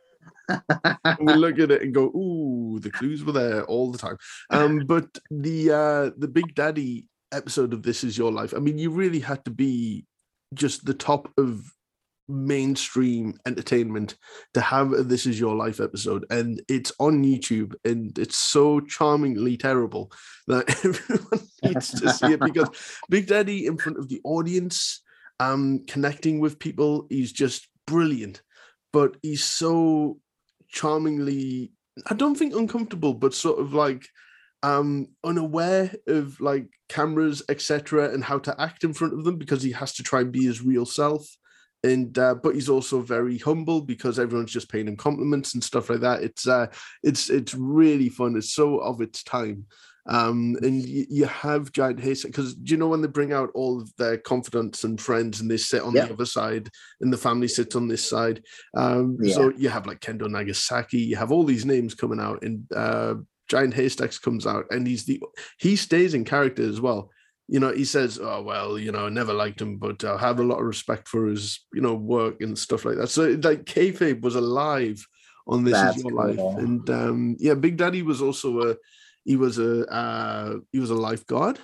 we 1.20 1.34
look 1.34 1.58
at 1.58 1.70
it 1.70 1.82
and 1.82 1.94
go, 1.94 2.04
"Ooh, 2.04 2.78
the 2.80 2.90
clues 2.90 3.25
were 3.25 3.32
there 3.32 3.64
all 3.64 3.90
the 3.90 3.99
time." 3.99 4.16
Um, 4.50 4.80
but 4.87 5.06
the 5.30 5.70
uh, 5.70 6.11
the 6.18 6.28
Big 6.28 6.54
Daddy 6.54 7.08
episode 7.32 7.72
of 7.72 7.82
This 7.82 8.04
Is 8.04 8.16
Your 8.16 8.32
Life. 8.32 8.54
I 8.54 8.58
mean, 8.58 8.78
you 8.78 8.90
really 8.90 9.20
had 9.20 9.44
to 9.44 9.50
be 9.50 10.04
just 10.54 10.84
the 10.84 10.94
top 10.94 11.28
of 11.38 11.62
mainstream 12.28 13.38
entertainment 13.46 14.16
to 14.54 14.61
have 14.61 14.92
a 14.92 15.02
This 15.02 15.26
Is 15.26 15.38
Your 15.38 15.54
Life 15.54 15.80
episode, 15.80 16.25
and 16.30 16.61
it's 16.68 16.92
on 16.99 17.25
YouTube, 17.25 17.75
and 17.84 18.16
it's 18.18 18.38
so 18.38 18.80
charmingly 18.80 19.56
terrible 19.56 20.12
that 20.46 20.68
everyone 20.84 21.49
needs 21.62 21.90
to 22.00 22.11
see 22.11 22.32
it 22.32 22.40
because 22.40 22.68
Big 23.11 23.26
Daddy 23.26 23.66
in 23.66 23.76
front 23.76 23.99
of 23.99 24.08
the 24.08 24.20
audience, 24.25 25.02
um, 25.40 25.84
connecting 25.87 26.40
with 26.40 26.58
people, 26.58 27.06
he's 27.11 27.32
just 27.32 27.68
brilliant. 27.87 28.42
But 28.92 29.16
he's 29.22 29.42
so 29.42 30.18
charmingly 30.73 31.73
I 32.07 32.14
don't 32.14 32.35
think 32.35 32.55
uncomfortable, 32.55 33.14
but 33.14 33.35
sort 33.35 33.61
of 33.61 33.75
like 33.75 34.09
um 34.62 35.09
unaware 35.25 35.93
of 36.07 36.41
like 36.41 36.67
cameras, 36.88 37.43
etc., 37.49 38.12
and 38.12 38.25
how 38.25 38.38
to 38.41 38.61
act 38.61 38.85
in 38.85 38.95
front 38.95 39.14
of 39.14 39.25
them 39.25 39.37
because 39.37 39.62
he 39.62 39.73
has 39.73 39.93
to 39.95 40.02
try 40.02 40.21
and 40.21 40.33
be 40.33 40.45
his 40.45 40.62
real 40.62 40.87
self. 40.87 41.26
And 41.85 42.17
uh, 42.17 42.37
but 42.37 42.55
he's 42.55 42.69
also 42.69 43.00
very 43.00 43.38
humble 43.38 43.81
because 43.81 44.19
everyone's 44.19 44.52
just 44.52 44.71
paying 44.71 44.87
him 44.87 44.97
compliments 44.97 45.55
and 45.55 45.64
stuff 45.64 45.91
like 45.91 46.00
that. 46.00 46.23
It's 46.23 46.47
uh 46.47 46.69
it's 47.02 47.29
it's 47.29 47.55
really 47.55 48.09
fun. 48.09 48.37
It's 48.37 48.55
so 48.55 48.79
of 48.79 49.00
its 49.00 49.23
time. 49.23 49.67
Um, 50.06 50.56
and 50.62 50.82
you, 50.82 51.06
you 51.09 51.25
have 51.26 51.71
giant 51.73 52.00
haystack 52.00 52.32
because 52.32 52.54
do 52.54 52.73
you 52.73 52.76
know 52.76 52.88
when 52.88 53.02
they 53.02 53.09
bring 53.09 53.32
out 53.32 53.50
all 53.54 53.80
of 53.80 53.94
their 53.97 54.18
confidants 54.18 54.82
and 54.82 55.00
friends 55.00 55.40
and 55.40 55.49
they 55.49 55.56
sit 55.56 55.82
on 55.82 55.94
yeah. 55.94 56.06
the 56.06 56.14
other 56.14 56.26
side 56.26 56.68
and 57.00 57.12
the 57.12 57.16
family 57.16 57.47
sits 57.47 57.76
on 57.76 57.87
this 57.87 58.09
side. 58.09 58.42
Um, 58.76 59.16
yeah. 59.21 59.35
so 59.35 59.52
you 59.56 59.68
have 59.68 59.87
like 59.87 60.00
Kendo 60.00 60.28
Nagasaki, 60.28 60.99
you 60.99 61.16
have 61.16 61.30
all 61.30 61.44
these 61.44 61.64
names 61.64 61.94
coming 61.94 62.18
out, 62.18 62.42
and 62.42 62.64
uh, 62.75 63.14
Giant 63.49 63.75
Haystacks 63.75 64.18
comes 64.18 64.47
out, 64.47 64.64
and 64.71 64.87
he's 64.87 65.04
the 65.04 65.23
he 65.59 65.76
stays 65.76 66.14
in 66.14 66.25
character 66.25 66.62
as 66.62 66.80
well. 66.80 67.11
You 67.49 67.61
know, 67.61 67.73
he 67.73 67.85
says, 67.85 68.18
"Oh 68.21 68.42
well, 68.42 68.78
you 68.78 68.92
know, 68.92 69.06
I 69.06 69.11
never 69.11 69.35
liked 69.35 69.61
him, 69.61 69.76
but 69.76 70.02
I 70.04 70.16
have 70.16 70.40
a 70.40 70.44
lot 70.44 70.59
of 70.59 70.66
respect 70.66 71.06
for 71.06 71.26
his, 71.26 71.61
you 71.75 71.82
know, 71.82 71.94
work 71.94 72.40
and 72.40 72.59
stuff 72.59 72.85
like 72.85 72.97
that." 72.97 73.09
So, 73.09 73.38
like, 73.42 73.64
kayfabe 73.64 74.23
was 74.23 74.37
alive 74.37 75.06
on 75.47 75.64
this 75.64 75.75
That's 75.75 75.99
is 75.99 76.02
your 76.02 76.12
cool. 76.12 76.26
life, 76.26 76.59
and 76.59 76.90
um, 76.90 77.37
yeah, 77.38 77.54
Big 77.54 77.76
Daddy 77.76 78.02
was 78.02 78.23
also 78.23 78.71
a 78.71 78.76
he 79.25 79.37
was 79.37 79.59
a 79.59 79.87
uh, 79.91 80.57
he 80.73 80.79
was 80.79 80.91
a 80.91 80.95
lifeguard. 80.95 81.59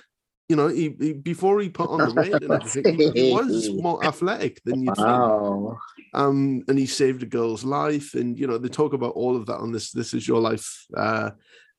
You 0.47 0.55
know, 0.55 0.67
he, 0.67 0.95
he 0.99 1.13
before 1.13 1.59
he 1.59 1.69
put 1.69 1.89
on 1.89 1.99
the 1.99 2.13
weight 2.13 2.33
and 2.33 2.51
everything, 2.51 2.97
he, 2.97 3.11
he, 3.11 3.33
was 3.33 3.69
more 3.73 4.03
athletic 4.03 4.63
than 4.63 4.83
you 4.83 4.93
wow. 4.97 5.77
think. 5.95 6.07
Um, 6.15 6.63
and 6.67 6.79
he 6.79 6.87
saved 6.87 7.21
a 7.21 7.27
girl's 7.27 7.63
life, 7.63 8.15
and 8.15 8.37
you 8.37 8.47
know 8.47 8.57
they 8.57 8.69
talk 8.69 8.93
about 8.93 9.13
all 9.13 9.35
of 9.35 9.45
that 9.45 9.57
on 9.57 9.71
this. 9.71 9.91
This 9.91 10.13
is 10.13 10.27
your 10.27 10.41
life 10.41 10.85
uh, 10.97 11.31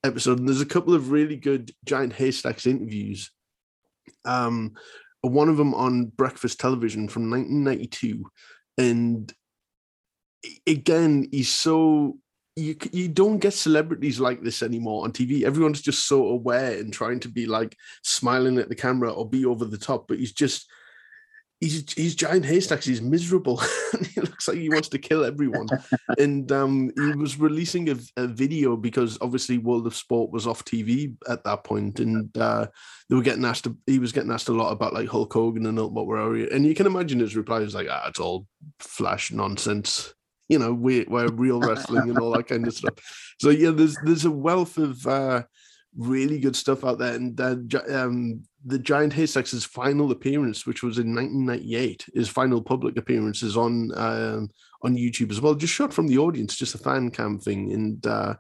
episode, 0.05 0.39
and 0.39 0.49
there's 0.49 0.61
a 0.61 0.67
couple 0.67 0.95
of 0.95 1.11
really 1.11 1.37
good 1.37 1.73
giant 1.85 2.13
haystacks 2.13 2.67
interviews. 2.67 3.33
Um, 4.25 4.75
one 5.23 5.49
of 5.49 5.57
them 5.57 5.75
on 5.75 6.07
breakfast 6.07 6.61
television 6.61 7.09
from 7.09 7.29
1992, 7.29 8.25
and 8.79 9.33
again, 10.67 11.29
he's 11.33 11.53
so 11.53 12.19
you 12.57 12.77
you 12.93 13.09
don't 13.09 13.39
get 13.39 13.55
celebrities 13.55 14.21
like 14.21 14.43
this 14.43 14.63
anymore 14.63 15.05
on 15.05 15.13
TV. 15.13 15.45
Everyone's 15.45 15.81
just 15.81 16.07
so 16.07 16.29
aware 16.29 16.79
and 16.79 16.93
trying 16.93 17.21
to 17.21 17.29
be 17.29 17.47
like 17.47 17.77
smiling 18.03 18.59
at 18.59 18.69
the 18.69 18.75
camera 18.75 19.13
or 19.13 19.29
be 19.29 19.47
over 19.47 19.65
the 19.65 19.79
top, 19.79 20.09
but 20.09 20.19
he's 20.19 20.33
just 20.33 20.71
he's 21.61 21.93
he's 21.93 22.15
giant 22.15 22.45
haystacks. 22.45 22.87
He's 22.87 23.03
miserable. 23.03 23.63
he 24.15 24.21
looks 24.21 24.49
like 24.49 24.59
he 24.59 24.69
wants 24.69 24.89
to 24.89 24.99
kill 24.99 25.25
everyone. 25.25 25.69
and 26.19 26.51
um, 26.51 26.91
he 26.97 27.15
was 27.15 27.39
releasing 27.39 27.91
a, 27.91 27.97
a, 28.17 28.27
video 28.27 28.77
because 28.77 29.19
obviously 29.21 29.59
World 29.59 29.87
of 29.87 29.95
Sport 29.95 30.31
was 30.31 30.47
off 30.47 30.65
TV 30.65 31.15
at 31.29 31.45
that 31.45 31.65
point, 31.65 32.01
and 32.01 32.37
uh, 32.37 32.67
they 33.09 33.17
were 33.17 33.23
getting 33.23 33.45
asked. 33.45 33.69
He 33.87 33.99
was 33.99 34.13
getting 34.13 34.33
asked 34.33 34.49
a 34.49 34.53
lot 34.53 34.73
about 34.73 34.95
like 34.95 35.09
Hulk 35.09 35.33
Hogan 35.33 35.67
and 35.67 35.79
what 35.79 36.07
were 36.07 36.37
you. 36.37 36.49
and 36.53 36.67
you 36.67 36.75
can 36.75 36.87
imagine 36.87 37.21
his 37.21 37.37
reply 37.37 37.61
was 37.61 37.75
like, 37.75 37.89
"Ah, 37.91 38.09
it's 38.09 38.21
all 38.21 38.47
flash 38.81 39.31
nonsense." 39.31 40.15
You 40.51 40.59
know, 40.59 40.73
we, 40.75 41.05
we're 41.05 41.29
real 41.29 41.61
wrestling 41.61 42.11
and 42.11 42.19
all 42.19 42.33
that 42.33 42.49
kind 42.49 42.67
of 42.67 42.75
stuff. 42.75 42.95
So 43.39 43.51
yeah, 43.51 43.71
there's 43.71 43.97
there's 44.03 44.25
a 44.25 44.31
wealth 44.33 44.79
of 44.79 45.07
uh, 45.07 45.45
really 45.97 46.41
good 46.41 46.57
stuff 46.57 46.85
out 46.85 46.99
there. 46.99 47.15
And 47.15 47.41
uh, 47.41 47.55
um, 47.89 48.43
the 48.67 48.81
Giant 48.81 49.13
Haystacks' 49.13 49.65
final 49.65 50.11
appearance, 50.11 50.67
which 50.67 50.83
was 50.83 50.99
in 50.99 51.15
1998, 51.15 52.07
his 52.15 52.29
final 52.29 52.61
public 52.61 52.97
appearance 52.97 53.45
is 53.45 53.57
on 53.57 53.93
um, 53.97 54.51
on 54.83 54.97
YouTube 54.97 55.31
as 55.31 55.41
well, 55.41 55.55
just 55.55 55.73
shot 55.73 55.95
from 55.95 56.09
the 56.09 56.19
audience, 56.19 56.57
just 56.57 56.75
a 56.75 56.79
fan 56.79 57.13
cam 57.13 57.39
thing, 57.39 57.73
and 57.73 58.05
uh, 58.09 58.35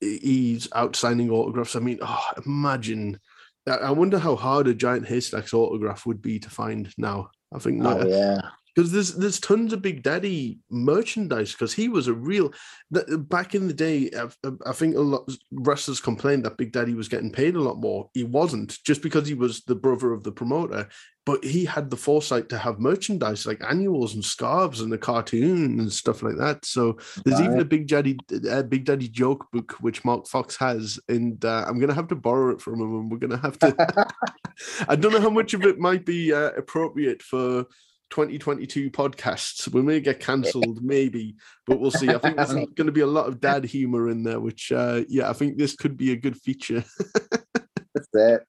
he's 0.00 0.68
out 0.72 0.94
signing 0.94 1.30
autographs. 1.30 1.74
I 1.74 1.80
mean, 1.80 1.98
oh, 2.00 2.26
imagine. 2.46 3.18
I 3.66 3.90
wonder 3.90 4.18
how 4.18 4.36
hard 4.36 4.68
a 4.68 4.74
Giant 4.74 5.06
Haystacks 5.06 5.52
autograph 5.52 6.06
would 6.06 6.22
be 6.22 6.38
to 6.38 6.48
find 6.48 6.92
now. 6.96 7.30
I 7.52 7.58
think 7.58 7.84
oh, 7.84 8.06
yeah. 8.06 8.40
Because 8.74 8.92
there's 8.92 9.14
there's 9.14 9.40
tons 9.40 9.72
of 9.72 9.82
Big 9.82 10.02
Daddy 10.02 10.60
merchandise 10.70 11.52
because 11.52 11.72
he 11.72 11.88
was 11.88 12.08
a 12.08 12.14
real 12.14 12.52
that 12.90 13.28
back 13.28 13.54
in 13.54 13.66
the 13.66 13.74
day. 13.74 14.10
I, 14.16 14.28
I 14.66 14.72
think 14.72 14.96
a 14.96 15.00
lot 15.00 15.30
wrestlers 15.52 16.00
complained 16.00 16.44
that 16.44 16.56
Big 16.56 16.72
Daddy 16.72 16.94
was 16.94 17.08
getting 17.08 17.32
paid 17.32 17.56
a 17.56 17.60
lot 17.60 17.78
more. 17.78 18.10
He 18.14 18.24
wasn't 18.24 18.78
just 18.84 19.02
because 19.02 19.26
he 19.26 19.34
was 19.34 19.62
the 19.62 19.74
brother 19.74 20.12
of 20.12 20.22
the 20.22 20.32
promoter, 20.32 20.88
but 21.26 21.44
he 21.44 21.64
had 21.64 21.90
the 21.90 21.96
foresight 21.96 22.48
to 22.48 22.58
have 22.58 22.80
merchandise 22.80 23.46
like 23.46 23.62
annuals 23.68 24.14
and 24.14 24.24
scarves 24.24 24.80
and 24.80 24.92
a 24.92 24.98
cartoon 24.98 25.80
and 25.80 25.92
stuff 25.92 26.22
like 26.22 26.36
that. 26.36 26.64
So 26.64 26.98
there's 27.24 27.40
even 27.40 27.60
a 27.60 27.64
Big 27.64 27.88
Daddy 27.88 28.18
uh, 28.50 28.62
Big 28.62 28.84
Daddy 28.84 29.08
joke 29.08 29.46
book 29.52 29.72
which 29.80 30.04
Mark 30.04 30.26
Fox 30.26 30.56
has, 30.56 30.98
and 31.08 31.44
uh, 31.44 31.64
I'm 31.66 31.78
gonna 31.78 31.94
have 31.94 32.08
to 32.08 32.16
borrow 32.16 32.54
it 32.54 32.60
from 32.60 32.80
him, 32.80 32.94
and 32.94 33.10
we're 33.10 33.18
gonna 33.18 33.36
have 33.36 33.58
to. 33.60 34.06
I 34.88 34.96
don't 34.96 35.12
know 35.12 35.20
how 35.20 35.30
much 35.30 35.54
of 35.54 35.64
it 35.64 35.78
might 35.78 36.04
be 36.04 36.32
uh, 36.32 36.50
appropriate 36.56 37.22
for 37.22 37.66
2022 38.10 38.90
podcasts. 38.90 39.68
We 39.68 39.82
may 39.82 40.00
get 40.00 40.20
cancelled, 40.30 40.82
maybe, 40.82 41.36
but 41.66 41.80
we'll 41.80 41.90
see. 41.90 42.08
I 42.08 42.18
think 42.18 42.36
there's 42.36 42.52
going 42.74 42.86
to 42.86 42.92
be 42.92 43.00
a 43.00 43.06
lot 43.06 43.28
of 43.28 43.40
dad 43.40 43.64
humor 43.64 44.10
in 44.10 44.22
there, 44.22 44.40
which, 44.40 44.72
uh, 44.72 45.02
yeah, 45.08 45.30
I 45.30 45.32
think 45.32 45.56
this 45.56 45.74
could 45.74 45.96
be 45.96 46.12
a 46.12 46.16
good 46.16 46.36
feature. 46.36 46.84
That's 47.94 48.08
it. 48.14 48.42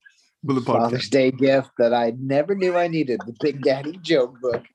Father's 0.65 1.10
Day 1.10 1.30
gift 1.30 1.70
that 1.77 1.94
I 1.94 2.13
never 2.20 2.56
knew 2.56 2.75
I 2.75 2.88
needed 2.88 3.22
the 3.25 3.36
Big 3.41 3.62
Daddy 3.62 3.98
joke 4.01 4.41
book. 4.41 4.65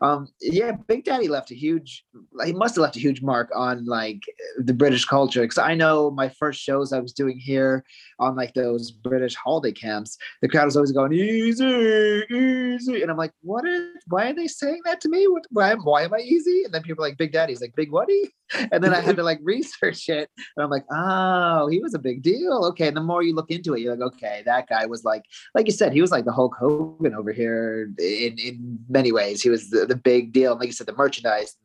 Um, 0.00 0.28
yeah, 0.40 0.72
Big 0.86 1.04
Daddy 1.04 1.28
left 1.28 1.50
a 1.50 1.54
huge. 1.54 2.04
He 2.44 2.52
must 2.52 2.76
have 2.76 2.82
left 2.82 2.96
a 2.96 3.00
huge 3.00 3.20
mark 3.20 3.50
on 3.54 3.84
like 3.84 4.22
the 4.58 4.74
British 4.74 5.04
culture. 5.04 5.42
Because 5.42 5.58
I 5.58 5.74
know 5.74 6.10
my 6.10 6.28
first 6.28 6.60
shows 6.60 6.92
I 6.92 7.00
was 7.00 7.12
doing 7.12 7.38
here 7.38 7.84
on 8.18 8.36
like 8.36 8.54
those 8.54 8.90
British 8.90 9.34
holiday 9.34 9.72
camps, 9.72 10.16
the 10.40 10.48
crowd 10.48 10.66
was 10.66 10.76
always 10.76 10.92
going 10.92 11.12
easy, 11.12 12.24
easy, 12.30 13.02
and 13.02 13.10
I'm 13.10 13.16
like, 13.16 13.32
what 13.42 13.66
is? 13.66 13.96
Why 14.08 14.30
are 14.30 14.34
they 14.34 14.46
saying 14.46 14.80
that 14.84 15.00
to 15.02 15.08
me? 15.08 15.26
What, 15.26 15.44
why, 15.50 15.74
why 15.74 16.02
am 16.02 16.14
I 16.14 16.18
easy? 16.18 16.64
And 16.64 16.72
then 16.72 16.82
people 16.82 17.04
are 17.04 17.08
like, 17.08 17.18
Big 17.18 17.32
Daddy's 17.32 17.60
like, 17.60 17.74
Big 17.74 17.90
whaty? 17.90 18.30
And 18.72 18.82
then 18.82 18.94
I 18.94 19.00
had 19.00 19.16
to 19.16 19.22
like 19.30 19.40
research 19.42 20.08
it, 20.08 20.30
and 20.36 20.64
I'm 20.64 20.70
like, 20.70 20.84
oh, 20.90 21.68
he 21.68 21.80
was 21.80 21.94
a 21.94 21.98
big 21.98 22.22
deal. 22.22 22.64
Okay, 22.70 22.88
and 22.88 22.96
the 22.96 23.02
more 23.02 23.22
you 23.22 23.34
look 23.34 23.50
into 23.50 23.74
it, 23.74 23.80
you're 23.80 23.96
like, 23.96 24.14
okay, 24.14 24.42
that 24.44 24.68
guy 24.68 24.86
was 24.86 25.04
like, 25.04 25.24
like 25.54 25.66
you 25.66 25.72
said, 25.72 25.92
he 25.92 26.00
was 26.00 26.10
like 26.10 26.24
the 26.24 26.32
Hulk 26.32 26.54
Hogan 26.58 27.14
over 27.14 27.32
here 27.32 27.90
in 27.98 28.38
in 28.38 28.78
many 28.88 29.12
ways. 29.12 29.42
He 29.42 29.50
was 29.50 29.70
the, 29.70 29.86
the 29.86 29.96
big 29.96 30.32
deal. 30.32 30.52
And 30.52 30.60
like 30.60 30.68
you 30.68 30.72
said, 30.72 30.86
the 30.86 30.96
merchandise 30.96 31.56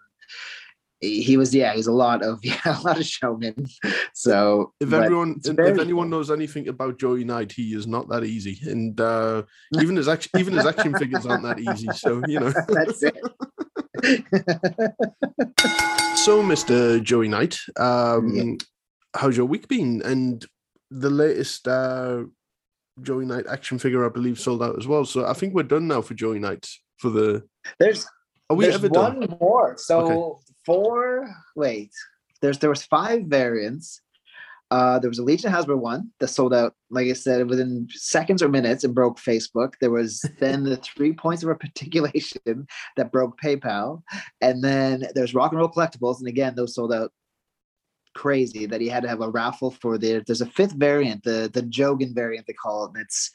he 1.03 1.37
was 1.37 1.53
yeah 1.53 1.73
he's 1.73 1.87
a 1.87 1.91
lot 1.91 2.23
of 2.23 2.39
yeah 2.43 2.59
a 2.65 2.81
lot 2.81 2.97
of 2.97 3.05
showman 3.05 3.65
so 4.13 4.73
if 4.79 4.93
everyone 4.93 5.39
if, 5.43 5.59
if 5.59 5.79
anyone 5.79 6.09
knows 6.09 6.31
anything 6.31 6.67
about 6.67 6.97
joey 6.97 7.23
knight 7.23 7.51
he 7.51 7.73
is 7.73 7.85
not 7.87 8.09
that 8.09 8.23
easy 8.23 8.59
and 8.69 8.99
uh 9.01 9.43
even 9.79 9.95
his 9.95 10.07
action 10.07 10.31
even 10.39 10.53
his 10.53 10.65
action 10.65 10.97
figures 10.97 11.25
aren't 11.25 11.43
that 11.43 11.59
easy 11.59 11.87
so 11.93 12.21
you 12.27 12.39
know 12.39 12.53
that's 12.69 13.03
it 13.03 13.13
so 16.23 16.41
mr 16.41 17.03
joey 17.03 17.27
knight 17.27 17.59
um 17.77 18.33
yeah. 18.33 18.53
how's 19.15 19.35
your 19.35 19.45
week 19.45 19.67
been 19.67 20.01
and 20.03 20.45
the 20.89 21.09
latest 21.09 21.67
uh 21.67 22.23
joey 23.01 23.25
knight 23.25 23.45
action 23.49 23.77
figure 23.77 24.05
i 24.05 24.09
believe 24.09 24.39
sold 24.39 24.63
out 24.63 24.77
as 24.77 24.87
well 24.87 25.03
so 25.03 25.25
i 25.25 25.33
think 25.33 25.53
we're 25.53 25.63
done 25.63 25.87
now 25.87 26.01
for 26.01 26.13
joey 26.13 26.39
knight 26.39 26.67
for 26.97 27.09
the 27.09 27.43
there's 27.77 28.07
are 28.49 28.55
we 28.55 28.65
There's 28.65 28.75
ever 28.75 28.89
one 28.89 29.19
done? 29.21 29.37
more. 29.39 29.75
So 29.77 29.99
okay. 29.99 30.41
four. 30.65 31.35
Wait, 31.55 31.91
there's 32.41 32.59
there 32.59 32.69
was 32.69 32.83
five 32.83 33.23
variants. 33.25 34.01
Uh, 34.73 34.97
there 34.97 35.09
was 35.09 35.19
a 35.19 35.23
Legion 35.23 35.51
Hasbro 35.51 35.77
one 35.77 36.09
that 36.19 36.29
sold 36.29 36.51
out, 36.51 36.73
like 36.89 37.07
I 37.07 37.13
said, 37.13 37.47
within 37.47 37.87
seconds 37.91 38.41
or 38.41 38.49
minutes 38.49 38.83
and 38.83 38.95
broke 38.95 39.19
Facebook. 39.19 39.73
There 39.79 39.91
was 39.91 40.25
then 40.39 40.63
the 40.63 40.77
three 40.77 41.13
points 41.13 41.43
of 41.43 41.49
articulation 41.49 42.65
that 42.97 43.11
broke 43.11 43.39
PayPal, 43.39 44.01
and 44.41 44.63
then 44.63 45.05
there's 45.13 45.35
Rock 45.35 45.51
and 45.51 45.59
Roll 45.59 45.69
Collectibles, 45.69 46.17
and 46.17 46.27
again 46.27 46.55
those 46.55 46.73
sold 46.73 46.91
out 46.91 47.11
crazy 48.15 48.65
that 48.65 48.81
he 48.81 48.87
had 48.87 49.03
to 49.03 49.09
have 49.09 49.21
a 49.21 49.29
raffle 49.29 49.71
for 49.71 49.97
the 49.97 50.23
there's 50.27 50.41
a 50.41 50.45
fifth 50.45 50.73
variant 50.73 51.23
the 51.23 51.49
the 51.51 51.63
jogan 51.63 52.13
variant 52.13 52.45
they 52.45 52.53
call 52.53 52.85
it 52.85 52.91
and 52.93 53.01
it's 53.01 53.31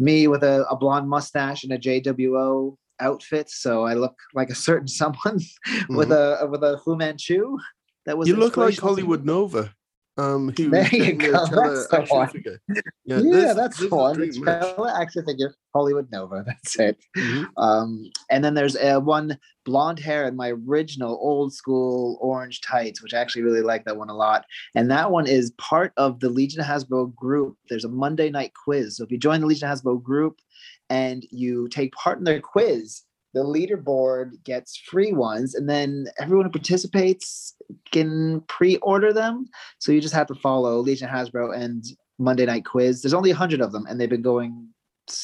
me 0.00 0.26
with 0.26 0.42
a, 0.42 0.66
a 0.68 0.74
blonde 0.74 1.08
mustache 1.08 1.62
and 1.62 1.72
a 1.72 1.78
jwo 1.78 2.76
outfit 3.00 3.48
so 3.48 3.84
I 3.84 3.94
look 3.94 4.18
like 4.34 4.50
a 4.50 4.54
certain 4.54 4.88
someone 5.00 5.38
mm-hmm. 5.38 5.96
with 5.96 6.10
a 6.10 6.46
with 6.50 6.62
a 6.62 6.78
Fu 6.84 6.96
Manchu. 6.96 7.56
That 8.04 8.16
was 8.18 8.28
you 8.28 8.36
look 8.36 8.56
like 8.56 8.78
Hollywood 8.78 9.24
Nova. 9.24 9.74
Um, 10.18 10.52
he 10.56 10.66
there 10.68 10.88
you 10.88 11.12
go. 11.12 11.32
That's 11.32 11.88
the 11.88 12.06
one. 12.08 12.28
Figure. 12.28 12.58
Yeah, 13.04 13.20
yeah 13.22 13.52
that's 13.52 13.82
one. 13.90 14.22
It's 14.22 14.38
action 14.46 15.24
figure, 15.26 15.54
Hollywood 15.74 16.10
Nova. 16.10 16.42
That's 16.46 16.78
it. 16.78 16.98
Mm-hmm. 17.16 17.44
Um, 17.62 18.10
and 18.30 18.42
then 18.42 18.54
there's 18.54 18.76
a 18.76 18.98
one 18.98 19.38
blonde 19.64 19.98
hair 19.98 20.26
in 20.26 20.34
my 20.34 20.52
original 20.66 21.18
old 21.20 21.52
school 21.52 22.18
orange 22.20 22.62
tights, 22.62 23.02
which 23.02 23.12
I 23.12 23.18
actually 23.18 23.42
really 23.42 23.60
like 23.60 23.84
that 23.84 23.98
one 23.98 24.08
a 24.08 24.16
lot. 24.16 24.46
And 24.74 24.90
that 24.90 25.10
one 25.10 25.26
is 25.26 25.50
part 25.58 25.92
of 25.98 26.20
the 26.20 26.30
Legion 26.30 26.64
Hasbro 26.64 27.14
group. 27.14 27.56
There's 27.68 27.84
a 27.84 27.90
Monday 27.90 28.30
night 28.30 28.52
quiz. 28.64 28.96
So 28.96 29.04
if 29.04 29.10
you 29.10 29.18
join 29.18 29.40
the 29.40 29.46
Legion 29.46 29.68
Hasbro 29.68 30.02
group, 30.02 30.40
and 30.88 31.26
you 31.30 31.68
take 31.68 31.92
part 31.92 32.18
in 32.18 32.24
their 32.24 32.40
quiz, 32.40 33.02
the 33.36 33.44
leaderboard 33.44 34.42
gets 34.44 34.78
free 34.78 35.12
ones, 35.12 35.54
and 35.54 35.68
then 35.68 36.06
everyone 36.18 36.46
who 36.46 36.50
participates 36.50 37.54
can 37.92 38.40
pre-order 38.48 39.12
them. 39.12 39.44
So 39.78 39.92
you 39.92 40.00
just 40.00 40.14
have 40.14 40.26
to 40.28 40.34
follow 40.34 40.78
Legion 40.78 41.10
Hasbro 41.10 41.54
and 41.54 41.84
Monday 42.18 42.46
Night 42.46 42.64
Quiz. 42.64 43.02
There's 43.02 43.12
only 43.12 43.32
hundred 43.32 43.60
of 43.60 43.72
them, 43.72 43.84
and 43.84 44.00
they've 44.00 44.08
been 44.08 44.22
going 44.22 44.68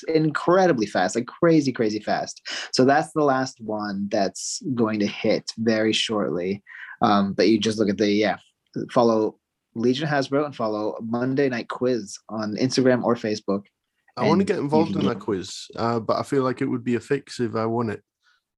incredibly 0.09 0.85
fast, 0.85 1.17
like 1.17 1.27
crazy, 1.27 1.73
crazy 1.73 2.01
fast. 2.01 2.47
So 2.75 2.85
that's 2.85 3.11
the 3.15 3.25
last 3.25 3.63
one 3.63 4.09
that's 4.11 4.63
going 4.75 5.01
to 5.01 5.07
hit 5.07 5.51
very 5.57 5.95
shortly. 5.95 6.63
Um, 7.01 7.33
but 7.33 7.49
you 7.49 7.59
just 7.59 7.79
look 7.79 7.89
at 7.89 7.97
the 7.97 8.11
yeah, 8.11 8.37
follow 8.91 9.39
Legion 9.75 10.07
Hasbro 10.07 10.45
and 10.45 10.55
follow 10.55 10.99
Monday 11.01 11.49
Night 11.49 11.71
Quiz 11.71 12.19
on 12.29 12.57
Instagram 12.57 13.05
or 13.05 13.15
Facebook. 13.15 13.63
I 14.17 14.29
want 14.29 14.41
to 14.41 14.45
get 14.45 14.59
involved 14.59 14.95
in 14.95 15.07
that 15.07 15.21
quiz, 15.21 15.69
uh, 15.77 15.99
but 15.99 16.19
I 16.19 16.23
feel 16.23 16.43
like 16.43 16.61
it 16.61 16.67
would 16.67 16.85
be 16.85 16.97
a 16.97 17.01
fix 17.01 17.41
if 17.41 17.55
I 17.55 17.65
won 17.65 17.89
it. 17.89 18.03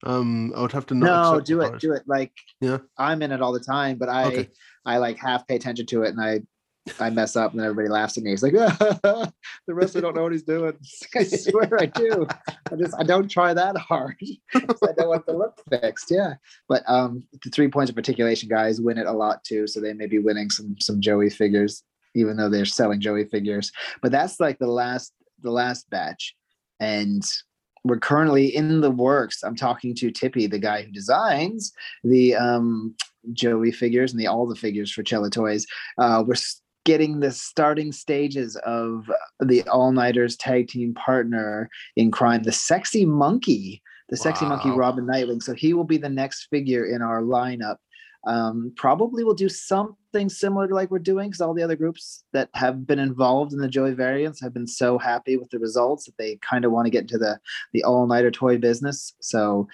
Um, 0.04 0.52
I 0.56 0.60
would 0.60 0.72
have 0.72 0.86
to 0.86 0.94
know. 0.94 1.34
no, 1.34 1.40
do 1.40 1.60
it, 1.60 1.78
do 1.78 1.92
it. 1.92 2.02
Like, 2.06 2.32
yeah, 2.60 2.78
I'm 2.98 3.22
in 3.22 3.32
it 3.32 3.40
all 3.40 3.52
the 3.52 3.60
time, 3.60 3.96
but 3.96 4.08
I, 4.08 4.24
okay. 4.26 4.48
I 4.84 4.98
like 4.98 5.18
half 5.18 5.46
pay 5.46 5.56
attention 5.56 5.86
to 5.86 6.02
it, 6.02 6.08
and 6.08 6.20
I, 6.20 6.40
I 6.98 7.08
mess 7.10 7.36
up, 7.36 7.52
and 7.52 7.62
everybody 7.62 7.88
laughs 7.88 8.18
at 8.18 8.24
me. 8.24 8.32
It's 8.32 8.42
like 8.42 8.52
the 8.52 9.32
rest, 9.68 9.96
I 9.96 10.00
don't 10.00 10.16
know 10.16 10.24
what 10.24 10.32
he's 10.32 10.42
doing. 10.42 10.74
I 11.14 11.22
swear 11.22 11.70
I 11.80 11.86
do. 11.86 12.26
I 12.72 12.76
just, 12.76 12.94
I 12.98 13.04
don't 13.04 13.28
try 13.28 13.54
that 13.54 13.76
hard. 13.78 14.16
I 14.54 14.92
don't 14.96 15.08
want 15.08 15.24
the 15.24 15.34
look 15.34 15.62
fixed. 15.70 16.10
Yeah, 16.10 16.34
but 16.68 16.82
um, 16.88 17.22
the 17.44 17.50
three 17.50 17.68
points 17.68 17.90
of 17.90 17.96
articulation 17.96 18.48
guys 18.48 18.80
win 18.80 18.98
it 18.98 19.06
a 19.06 19.12
lot 19.12 19.44
too, 19.44 19.66
so 19.68 19.80
they 19.80 19.94
may 19.94 20.06
be 20.06 20.18
winning 20.18 20.50
some 20.50 20.76
some 20.80 21.00
Joey 21.00 21.30
figures 21.30 21.84
even 22.16 22.36
though 22.36 22.48
they're 22.48 22.64
selling 22.64 23.00
Joey 23.00 23.24
figures. 23.24 23.72
But 24.00 24.12
that's 24.12 24.38
like 24.38 24.60
the 24.60 24.68
last 24.68 25.12
the 25.44 25.52
last 25.52 25.88
batch, 25.90 26.34
and 26.80 27.22
we're 27.84 27.98
currently 27.98 28.54
in 28.54 28.80
the 28.80 28.90
works. 28.90 29.42
I'm 29.42 29.56
talking 29.56 29.94
to 29.96 30.10
Tippy, 30.10 30.46
the 30.46 30.58
guy 30.58 30.82
who 30.82 30.90
designs 30.90 31.72
the 32.02 32.34
um, 32.34 32.96
Joey 33.32 33.70
figures 33.70 34.12
and 34.12 34.20
the 34.20 34.26
all 34.26 34.46
the 34.46 34.56
figures 34.56 34.90
for 34.90 35.02
Cello 35.02 35.28
Toys. 35.28 35.66
Uh, 35.98 36.24
we're 36.26 36.34
getting 36.84 37.20
the 37.20 37.30
starting 37.30 37.92
stages 37.92 38.56
of 38.64 39.10
the 39.40 39.62
All 39.68 39.92
Nighters 39.92 40.36
tag 40.36 40.68
team 40.68 40.94
partner 40.94 41.70
in 41.96 42.10
crime, 42.10 42.42
the 42.42 42.52
Sexy 42.52 43.04
Monkey, 43.06 43.82
the 44.10 44.16
Sexy 44.16 44.44
Monkey 44.44 44.70
Robin 44.70 45.06
Nightwing. 45.06 45.42
So 45.42 45.54
he 45.54 45.72
will 45.74 45.84
be 45.84 45.96
the 45.96 46.08
next 46.08 46.48
figure 46.50 46.86
in 46.86 47.02
our 47.02 47.22
lineup. 47.22 47.76
Um, 48.26 48.72
probably 48.76 49.24
we'll 49.24 49.34
do 49.34 49.48
something 50.14 50.28
similar 50.28 50.68
to 50.68 50.74
like 50.74 50.90
we're 50.90 50.98
doing 51.00 51.28
because 51.28 51.40
all 51.40 51.54
the 51.54 51.62
other 51.62 51.74
groups 51.74 52.22
that 52.32 52.48
have 52.54 52.86
been 52.86 53.00
involved 53.00 53.52
in 53.52 53.58
the 53.58 53.68
Joey 53.68 53.94
variants 53.94 54.40
have 54.40 54.54
been 54.54 54.66
so 54.66 54.96
happy 54.96 55.36
with 55.36 55.50
the 55.50 55.58
results 55.58 56.04
that 56.04 56.16
they 56.18 56.36
kind 56.36 56.64
of 56.64 56.70
want 56.70 56.86
to 56.86 56.90
get 56.90 57.02
into 57.02 57.18
the 57.18 57.40
the 57.72 57.82
all 57.82 58.06
nighter 58.06 58.30
toy 58.30 58.56
business. 58.56 59.14
So 59.20 59.66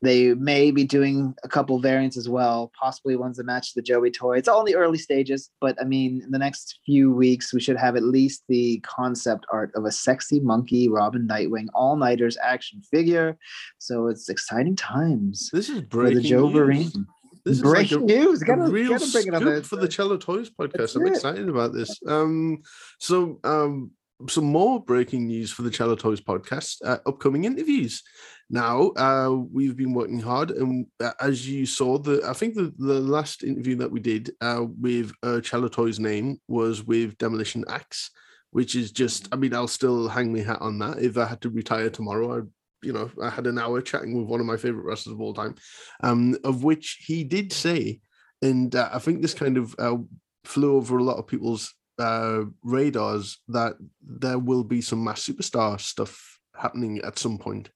they 0.00 0.34
may 0.34 0.70
be 0.70 0.84
doing 0.84 1.34
a 1.44 1.48
couple 1.48 1.78
variants 1.78 2.16
as 2.16 2.28
well, 2.28 2.72
possibly 2.78 3.16
ones 3.16 3.36
that 3.36 3.46
match 3.46 3.74
the 3.74 3.82
Joey 3.82 4.10
toy. 4.10 4.36
It's 4.38 4.48
all 4.48 4.60
in 4.60 4.66
the 4.66 4.74
early 4.74 4.98
stages, 4.98 5.50
but 5.60 5.80
I 5.80 5.84
mean, 5.84 6.22
in 6.22 6.30
the 6.30 6.38
next 6.38 6.80
few 6.84 7.10
weeks, 7.12 7.52
we 7.52 7.60
should 7.60 7.76
have 7.76 7.96
at 7.96 8.02
least 8.02 8.44
the 8.48 8.80
concept 8.80 9.46
art 9.52 9.70
of 9.74 9.84
a 9.84 9.92
sexy 9.92 10.40
monkey 10.40 10.88
Robin 10.88 11.26
Nightwing 11.28 11.66
all 11.74 11.96
nighters 11.96 12.36
action 12.42 12.82
figure. 12.90 13.36
So 13.78 14.08
it's 14.08 14.28
exciting 14.28 14.76
times. 14.76 15.50
This 15.52 15.68
is 15.68 15.82
breaking 15.82 16.16
for 16.16 16.22
the 16.22 16.28
Joe 16.28 16.48
Vereen. 16.48 17.06
This 17.44 17.60
Breaking 17.60 18.06
like 18.06 18.10
a, 18.10 18.18
news. 18.18 18.42
Gotta, 18.42 18.62
a 18.62 18.70
real 18.70 18.90
gotta 18.90 19.10
bring 19.12 19.26
it 19.28 19.34
on 19.34 19.62
for 19.62 19.76
the 19.76 19.88
Cello 19.88 20.16
Toys 20.16 20.48
podcast. 20.48 20.78
That's 20.78 20.94
I'm 20.96 21.06
it. 21.06 21.10
excited 21.10 21.48
about 21.48 21.74
this. 21.74 22.00
Um, 22.06 22.62
so 22.98 23.38
um, 23.44 23.90
some 24.28 24.44
more 24.44 24.82
breaking 24.82 25.26
news 25.26 25.50
for 25.52 25.62
the 25.62 25.70
Cello 25.70 25.94
Toys 25.94 26.22
podcast. 26.22 26.76
Uh, 26.82 26.98
upcoming 27.04 27.44
interviews. 27.44 28.02
Now 28.48 28.92
uh, 28.96 29.30
we've 29.30 29.76
been 29.76 29.92
working 29.92 30.20
hard, 30.20 30.52
and 30.52 30.86
uh, 31.02 31.12
as 31.20 31.46
you 31.46 31.66
saw, 31.66 31.98
the 31.98 32.22
I 32.26 32.32
think 32.32 32.54
the, 32.54 32.72
the 32.78 33.00
last 33.00 33.42
interview 33.42 33.76
that 33.76 33.90
we 33.90 34.00
did 34.00 34.30
uh, 34.40 34.64
with 34.80 35.12
uh, 35.22 35.40
Cello 35.40 35.68
Toys 35.68 35.98
name 35.98 36.40
was 36.48 36.82
with 36.82 37.18
Demolition 37.18 37.64
Axe, 37.68 38.10
which 38.50 38.74
is 38.74 38.90
just. 38.90 39.28
I 39.32 39.36
mean, 39.36 39.54
I'll 39.54 39.68
still 39.68 40.08
hang 40.08 40.32
my 40.32 40.40
hat 40.40 40.62
on 40.62 40.78
that. 40.78 40.98
If 40.98 41.18
I 41.18 41.26
had 41.26 41.40
to 41.42 41.50
retire 41.50 41.90
tomorrow, 41.90 42.38
I'd 42.38 42.48
you 42.84 42.92
know, 42.92 43.10
I 43.22 43.30
had 43.30 43.46
an 43.46 43.58
hour 43.58 43.80
chatting 43.80 44.16
with 44.16 44.28
one 44.28 44.40
of 44.40 44.46
my 44.46 44.56
favorite 44.56 44.84
wrestlers 44.84 45.14
of 45.14 45.20
all 45.20 45.34
time, 45.34 45.54
um, 46.02 46.36
of 46.44 46.64
which 46.64 47.04
he 47.06 47.24
did 47.24 47.52
say, 47.52 48.00
and 48.42 48.74
uh, 48.74 48.90
I 48.92 48.98
think 48.98 49.22
this 49.22 49.34
kind 49.34 49.56
of 49.56 49.74
uh, 49.78 49.96
flew 50.44 50.76
over 50.76 50.98
a 50.98 51.04
lot 51.04 51.16
of 51.16 51.26
people's 51.26 51.74
uh, 51.98 52.42
radars 52.62 53.38
that 53.48 53.74
there 54.02 54.38
will 54.38 54.64
be 54.64 54.80
some 54.80 55.02
mass 55.02 55.26
superstar 55.26 55.80
stuff 55.80 56.38
happening 56.54 57.00
at 57.00 57.18
some 57.18 57.38
point. 57.38 57.70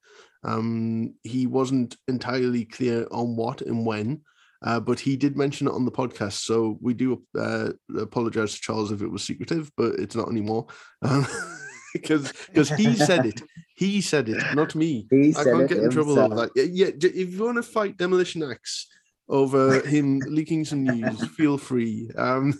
Um, 0.45 1.15
he 1.25 1.47
wasn't 1.47 1.97
entirely 2.07 2.65
clear 2.65 3.07
on 3.11 3.37
what 3.37 3.63
and 3.63 3.85
when, 3.85 4.23
uh, 4.65 4.81
but 4.81 5.01
he 5.01 5.17
did 5.17 5.37
mention 5.37 5.69
it 5.69 5.73
on 5.73 5.85
the 5.85 5.91
podcast. 5.91 6.45
So 6.45 6.79
we 6.81 6.95
do 6.95 7.23
uh, 7.39 7.71
apologize 7.99 8.55
to 8.55 8.61
Charles 8.61 8.93
if 8.93 9.03
it 9.03 9.11
was 9.11 9.23
secretive, 9.23 9.71
but 9.77 9.95
it's 9.95 10.17
not 10.17 10.29
anymore. 10.29 10.67
Um, 11.03 11.27
because 12.03 12.33
because 12.47 12.71
he 12.71 12.95
said 12.95 13.27
it. 13.27 13.41
He 13.79 14.01
said 14.01 14.29
it, 14.29 14.43
not 14.55 14.75
me. 14.75 15.07
He 15.11 15.35
I 15.37 15.45
can't 15.45 15.69
get 15.69 15.79
in 15.79 15.91
trouble 15.91 16.19
over 16.19 16.35
that. 16.35 16.51
Yeah, 16.57 16.65
yeah, 16.65 16.91
if 17.01 17.33
you 17.33 17.45
want 17.45 17.57
to 17.57 17.63
fight 17.63 17.97
Demolition 17.97 18.43
Axe 18.43 18.89
over 19.29 19.81
him 19.83 20.19
leaking 20.27 20.65
some 20.65 20.83
news, 20.83 21.25
feel 21.29 21.59
free. 21.59 22.11
Um, 22.17 22.59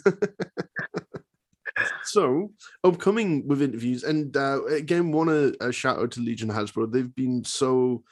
so 2.05 2.53
upcoming 2.85 3.49
with 3.49 3.63
interviews, 3.63 4.05
and 4.05 4.37
uh, 4.37 4.65
again, 4.67 5.11
want 5.11 5.31
to 5.31 5.57
uh, 5.61 5.71
shout 5.73 5.99
out 5.99 6.13
to 6.13 6.21
Legion 6.21 6.51
Hasbro. 6.51 6.93
They've 6.93 7.15
been 7.15 7.45
so. 7.45 8.05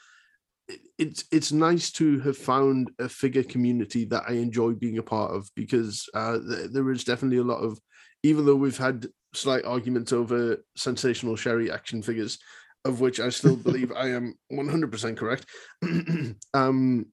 It's 0.98 1.24
it's 1.30 1.52
nice 1.52 1.92
to 1.92 2.18
have 2.20 2.36
found 2.36 2.90
a 2.98 3.08
figure 3.08 3.44
community 3.44 4.04
that 4.06 4.24
I 4.26 4.32
enjoy 4.32 4.72
being 4.72 4.98
a 4.98 5.02
part 5.02 5.32
of 5.32 5.48
because 5.54 6.08
uh, 6.12 6.38
th- 6.38 6.70
there 6.72 6.90
is 6.90 7.04
definitely 7.04 7.38
a 7.38 7.44
lot 7.44 7.62
of, 7.62 7.78
even 8.24 8.46
though 8.46 8.56
we've 8.56 8.76
had 8.76 9.06
slight 9.34 9.64
argument 9.64 10.12
over 10.12 10.58
sensational 10.76 11.36
Sherri 11.36 11.70
action 11.70 12.02
figures, 12.02 12.38
of 12.84 13.00
which 13.00 13.20
I 13.20 13.28
still 13.28 13.56
believe 13.56 13.92
I 13.92 14.10
am 14.10 14.34
100% 14.52 15.16
correct. 15.16 15.46
um, 16.54 17.06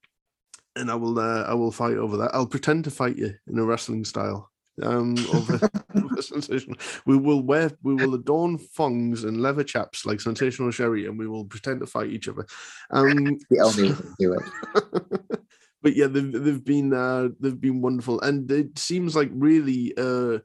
and 0.76 0.90
I 0.90 0.96
will 0.96 1.20
uh, 1.20 1.44
I 1.44 1.54
will 1.54 1.72
fight 1.72 1.98
over 1.98 2.18
that. 2.18 2.32
I'll 2.34 2.48
pretend 2.48 2.86
to 2.86 2.92
fight 2.92 3.18
you 3.18 3.34
in 3.48 3.60
a 3.60 3.66
wrestling 3.66 4.06
style. 4.06 4.50
Um, 4.82 5.16
over, 5.32 5.70
over 5.96 6.22
sensational. 6.22 6.78
We 7.06 7.16
will 7.16 7.44
wear 7.44 7.72
we 7.84 7.94
will 7.94 8.16
adorn 8.16 8.58
thongs 8.58 9.24
and 9.24 9.42
leather 9.42 9.64
chaps 9.64 10.06
like 10.06 10.20
sensational 10.20 10.72
Sherri, 10.72 11.06
and 11.06 11.18
we 11.18 11.28
will 11.28 11.46
pretend 11.46 11.82
to 11.82 11.86
fight 11.86 12.10
each 12.10 12.28
other. 12.28 12.46
Um, 12.92 13.38
The 13.50 13.60
only 13.60 13.96
do 14.20 14.34
it. 14.34 15.40
but 15.84 15.96
yeah, 15.96 16.08
they've 16.08 16.32
they've 16.32 16.64
been 16.64 16.94
uh, 16.94 17.30
they've 17.40 17.60
been 17.60 17.82
wonderful, 17.82 18.20
and 18.22 18.50
it 18.50 18.80
seems 18.80 19.16
like 19.16 19.30
really 19.34 19.94
uh, 19.96 20.40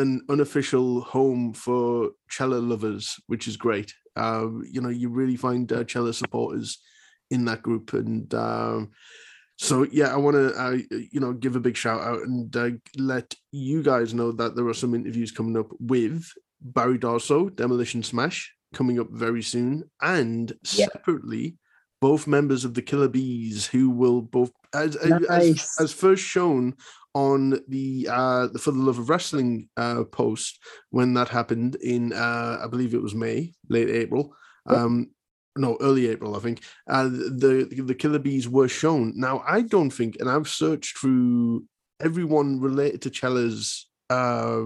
an 0.00 0.22
unofficial 0.28 1.02
home 1.02 1.52
for 1.52 2.10
cello 2.28 2.58
lovers, 2.60 3.16
which 3.26 3.46
is 3.46 3.56
great. 3.56 3.94
Um, 4.16 4.64
you 4.70 4.80
know, 4.80 4.88
you 4.88 5.08
really 5.08 5.36
find 5.36 5.70
uh, 5.72 5.84
cello 5.84 6.12
supporters 6.12 6.78
in 7.30 7.44
that 7.44 7.62
group, 7.62 7.92
and 7.92 8.32
um, 8.34 8.90
so 9.56 9.86
yeah, 9.92 10.12
I 10.12 10.16
want 10.16 10.34
to 10.36 10.52
uh, 10.60 10.76
you 11.12 11.20
know 11.20 11.32
give 11.32 11.54
a 11.56 11.60
big 11.60 11.76
shout 11.76 12.00
out 12.00 12.22
and 12.22 12.56
uh, 12.56 12.70
let 12.96 13.34
you 13.52 13.82
guys 13.82 14.14
know 14.14 14.32
that 14.32 14.56
there 14.56 14.66
are 14.66 14.74
some 14.74 14.94
interviews 14.94 15.30
coming 15.30 15.56
up 15.56 15.68
with 15.78 16.26
Barry 16.60 16.98
Darsow, 16.98 17.54
Demolition 17.54 18.02
Smash, 18.02 18.52
coming 18.74 18.98
up 18.98 19.08
very 19.10 19.42
soon, 19.42 19.84
and 20.02 20.52
Yeah. 20.72 20.86
separately 20.92 21.56
both 22.00 22.26
members 22.26 22.64
of 22.64 22.72
the 22.72 22.82
Killer 22.82 23.08
Bees 23.08 23.66
who 23.66 23.90
will 23.90 24.22
both 24.22 24.50
as 24.74 24.96
as, 24.96 25.20
Nice. 25.28 25.80
as 25.80 25.92
first 25.92 26.22
shown 26.22 26.74
on 27.14 27.60
the 27.68 28.06
uh 28.10 28.46
the 28.48 28.58
For 28.58 28.70
the 28.70 28.78
Love 28.78 28.98
of 28.98 29.08
Wrestling 29.08 29.68
uh 29.76 30.04
post 30.04 30.58
when 30.90 31.14
that 31.14 31.28
happened 31.28 31.76
in 31.76 32.12
uh 32.12 32.60
I 32.62 32.66
believe 32.68 32.94
it 32.94 33.02
was 33.02 33.14
May, 33.14 33.52
late 33.68 33.90
April. 33.90 34.34
Um 34.66 35.10
no, 35.56 35.76
early 35.80 36.06
April, 36.08 36.36
I 36.36 36.38
think. 36.38 36.62
Uh 36.88 37.04
the 37.08 37.68
the 37.84 37.94
Killer 37.94 38.20
Bees 38.20 38.48
were 38.48 38.68
shown. 38.68 39.12
Now 39.16 39.42
I 39.46 39.62
don't 39.62 39.90
think, 39.90 40.16
and 40.20 40.30
I've 40.30 40.48
searched 40.48 40.98
through 40.98 41.64
everyone 42.00 42.60
related 42.60 43.02
to 43.02 43.10
Chella's 43.10 43.88
uh 44.08 44.62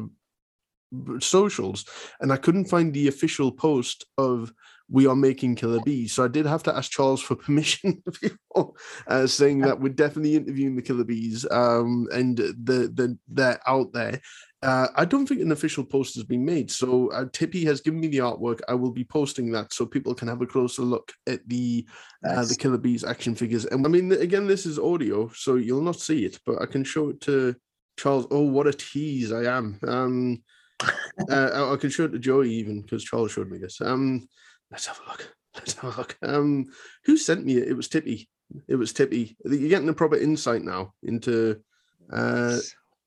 socials, 1.20 1.85
and 2.20 2.33
I 2.33 2.37
couldn't 2.37 2.66
find 2.66 2.92
the 2.92 3.09
official 3.09 3.52
post 3.52 4.07
of 4.18 4.52
we 4.90 5.07
are 5.07 5.16
making 5.16 5.54
Killer 5.54 5.80
Bees. 5.80 6.12
So 6.12 6.24
I 6.24 6.28
did 6.28 6.46
have 6.46 6.62
to 6.64 6.76
ask 6.76 6.90
Charles 6.90 7.22
for 7.22 7.37
permission 7.46 8.02
before 8.20 8.74
uh, 9.07 9.26
saying 9.26 9.61
that 9.61 9.80
we're 9.80 9.92
definitely 9.92 10.37
interviewing 10.37 10.76
the 10.76 10.83
Killer 10.83 11.04
Bees, 11.04 11.46
um, 11.50 12.07
and 12.12 12.37
the, 12.37 12.90
the 12.94 13.18
they're 13.28 13.61
out 13.66 13.92
there. 13.92 14.20
Uh, 14.62 14.88
I 14.96 15.04
don't 15.04 15.26
think 15.26 15.42
an 15.42 15.52
official 15.52 15.85
post 15.85 16.14
has 16.14 16.24
been 16.24 16.44
made, 16.44 16.70
so 16.70 17.09
uh, 17.09 17.26
Tippy 17.33 17.66
has 17.66 17.83
given 17.83 18.00
me 18.00 18.09
the 18.09 18.18
artwork. 18.18 18.61
I 18.66 18.74
will 18.74 18.92
be 18.92 19.04
posting 19.04 19.52
that 19.52 19.74
so 19.74 19.85
people 19.85 20.14
can 20.14 20.26
have 20.28 20.40
a 20.40 20.46
closer 20.46 20.83
look 20.83 21.12
at 21.26 21.46
the 21.46 21.87
uh, 22.26 22.44
the 22.44 22.57
Killer 22.57 22.78
Bees 22.78 23.04
action 23.04 23.35
figures. 23.35 23.66
And 23.66 23.85
I 23.85 23.90
mean, 23.90 24.11
again, 24.12 24.46
this 24.46 24.64
is 24.64 24.78
audio, 24.78 25.28
so 25.35 25.57
you'll 25.57 25.83
not 25.83 26.00
see 26.00 26.24
it, 26.24 26.38
but 26.46 26.62
I 26.62 26.66
can 26.66 26.83
show 26.83 27.11
it 27.11 27.20
to 27.22 27.54
Charles. 27.98 28.26
Oh, 28.30 28.42
what 28.42 28.66
a 28.66 28.72
tease 28.72 29.33
I 29.33 29.44
am! 29.54 29.78
Um, 29.87 30.42
uh, 31.31 31.51
I, 31.55 31.73
I 31.73 31.77
can 31.77 31.90
show 31.90 32.05
it 32.05 32.12
to 32.12 32.18
Joey 32.18 32.51
even 32.51 32.83
because 32.83 33.05
Charles 33.05 33.33
showed 33.33 33.51
me 33.51 33.59
this. 33.59 33.81
Um, 33.81 34.29
let's 34.70 34.87
have 34.87 35.01
a 35.05 35.11
look. 35.11 35.35
Let's 35.55 35.75
have 35.75 35.94
a 35.94 35.99
look. 35.99 36.18
Um, 36.20 36.66
who 37.05 37.16
sent 37.16 37.44
me 37.44 37.59
it? 37.59 37.68
It 37.68 37.75
was 37.75 37.87
Tippy. 37.87 38.29
It 38.66 38.75
was 38.75 38.92
Tippy. 38.92 39.37
You're 39.44 39.68
getting 39.68 39.88
a 39.88 39.94
proper 39.94 40.16
insight 40.16 40.62
now 40.62 40.94
into 41.05 41.61
uh, 42.12 42.59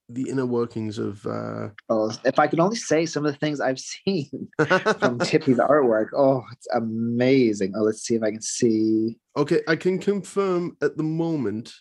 the 0.09 0.29
inner 0.29 0.45
workings 0.45 0.97
of. 0.97 1.25
Uh... 1.25 1.69
Oh, 1.89 2.11
if 2.23 2.39
I 2.39 2.47
could 2.47 2.59
only 2.59 2.77
say 2.77 3.05
some 3.05 3.25
of 3.25 3.33
the 3.33 3.37
things 3.37 3.59
I've 3.59 3.79
seen 4.05 4.47
from 4.99 5.19
Tippy's 5.19 5.57
artwork. 5.57 6.07
Oh, 6.15 6.43
it's 6.53 6.67
amazing. 6.73 7.73
Oh, 7.75 7.81
let's 7.83 8.03
see 8.03 8.15
if 8.15 8.23
I 8.23 8.31
can 8.31 8.41
see. 8.41 9.17
okay, 9.35 9.61
I 9.67 9.75
can 9.75 9.99
confirm 9.99 10.77
at 10.81 10.97
the 10.97 11.03
moment. 11.03 11.73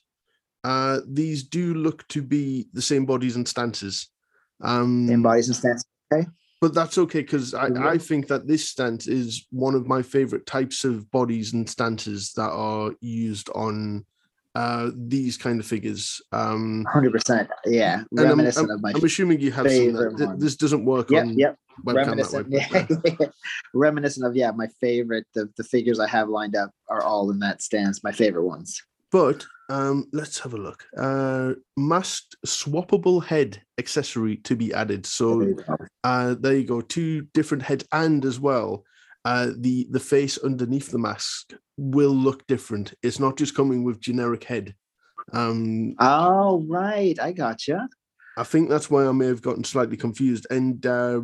Uh, 0.65 1.01
these 1.07 1.45
do 1.45 1.75
look 1.75 2.07
to 2.09 2.23
be 2.23 2.67
the 2.73 2.83
same 2.83 3.07
bodies 3.07 3.37
and 3.37 3.47
stances. 3.47 4.09
Um, 4.63 5.09
In 5.09 5.23
bodies 5.23 5.49
and 5.49 5.57
stance. 5.57 5.85
Okay. 6.13 6.27
But 6.61 6.73
that's 6.75 6.97
okay 6.99 7.21
because 7.21 7.53
I. 7.53 7.67
I 7.67 7.99
think 7.99 8.29
that 8.29 8.47
this 8.47 8.67
stance 8.69 9.07
is 9.07 9.47
one 9.51 9.75
of 9.75 9.87
my 9.87 10.01
favorite 10.03 10.47
types 10.47 10.85
of 10.85 11.11
bodies 11.11 11.53
and 11.53 11.69
stances 11.69 12.33
that 12.33 12.51
are 12.51 12.93
used 13.01 13.51
on 13.55 14.07
uh, 14.55 14.91
these 14.97 15.37
kind 15.37 15.61
of 15.61 15.67
figures. 15.67 16.19
Um, 16.33 16.87
100%. 16.95 17.47
Yeah. 17.67 17.97
and 18.11 18.21
I'm, 18.21 18.27
Reminiscent 18.29 18.71
I'm- 18.71 18.77
of 18.77 18.83
my 18.83 18.93
I'm 18.95 19.05
assuming 19.05 19.39
you 19.41 19.53
have 19.53 19.71
some. 19.71 19.93
That, 19.93 20.37
this 20.39 20.57
doesn't 20.57 20.83
work 20.85 21.11
Yep, 21.11 21.23
on 21.25 21.39
yep. 21.39 21.59
way. 21.85 21.93
Reminiscent, 21.93 22.51
but, 22.51 22.63
yeah, 22.73 22.87
uh, 23.21 23.27
reminiscent 23.75 24.25
of 24.25 24.35
yeah, 24.35 24.51
my 24.53 24.67
favorite. 24.81 25.27
The, 25.35 25.51
the 25.59 25.65
figures 25.65 26.01
I 26.01 26.09
have 26.09 26.31
lined 26.31 26.57
up 26.57 26.71
are 26.89 27.03
all 27.03 27.31
in 27.31 27.39
that 27.41 27.61
stance. 27.61 28.03
My 28.03 28.13
favorite 28.13 28.45
ones. 28.45 28.83
But 29.17 29.47
um, 29.71 30.09
let's 30.13 30.39
have 30.41 30.53
a 30.53 30.59
look. 30.59 30.85
Uh, 30.95 31.55
masked 31.75 32.37
swappable 32.45 33.25
head 33.25 33.63
accessory 33.79 34.37
to 34.45 34.55
be 34.55 34.75
added. 34.75 35.07
So 35.07 35.57
uh, 36.05 36.35
there 36.39 36.57
you 36.57 36.65
go. 36.65 36.83
Two 36.83 37.23
different 37.33 37.63
heads, 37.63 37.87
and 37.93 38.23
as 38.27 38.39
well, 38.39 38.85
uh, 39.25 39.53
the 39.57 39.87
the 39.91 40.01
face 40.01 40.37
underneath 40.37 40.91
the 40.91 40.99
mask 40.99 41.55
will 41.79 42.15
look 42.15 42.47
different. 42.47 42.93
It's 43.03 43.19
not 43.19 43.39
just 43.39 43.55
coming 43.55 43.85
with 43.85 44.03
generic 44.03 44.45
head. 44.45 44.75
Um, 45.33 45.95
Oh 45.99 46.67
right, 46.69 47.19
I 47.19 47.33
gotcha. 47.33 47.89
I 48.37 48.45
think 48.45 48.69
that's 48.69 48.91
why 48.91 49.07
I 49.07 49.13
may 49.13 49.29
have 49.29 49.41
gotten 49.41 49.65
slightly 49.65 49.97
confused. 49.97 50.47
And 50.51 50.85
uh, 50.85 51.23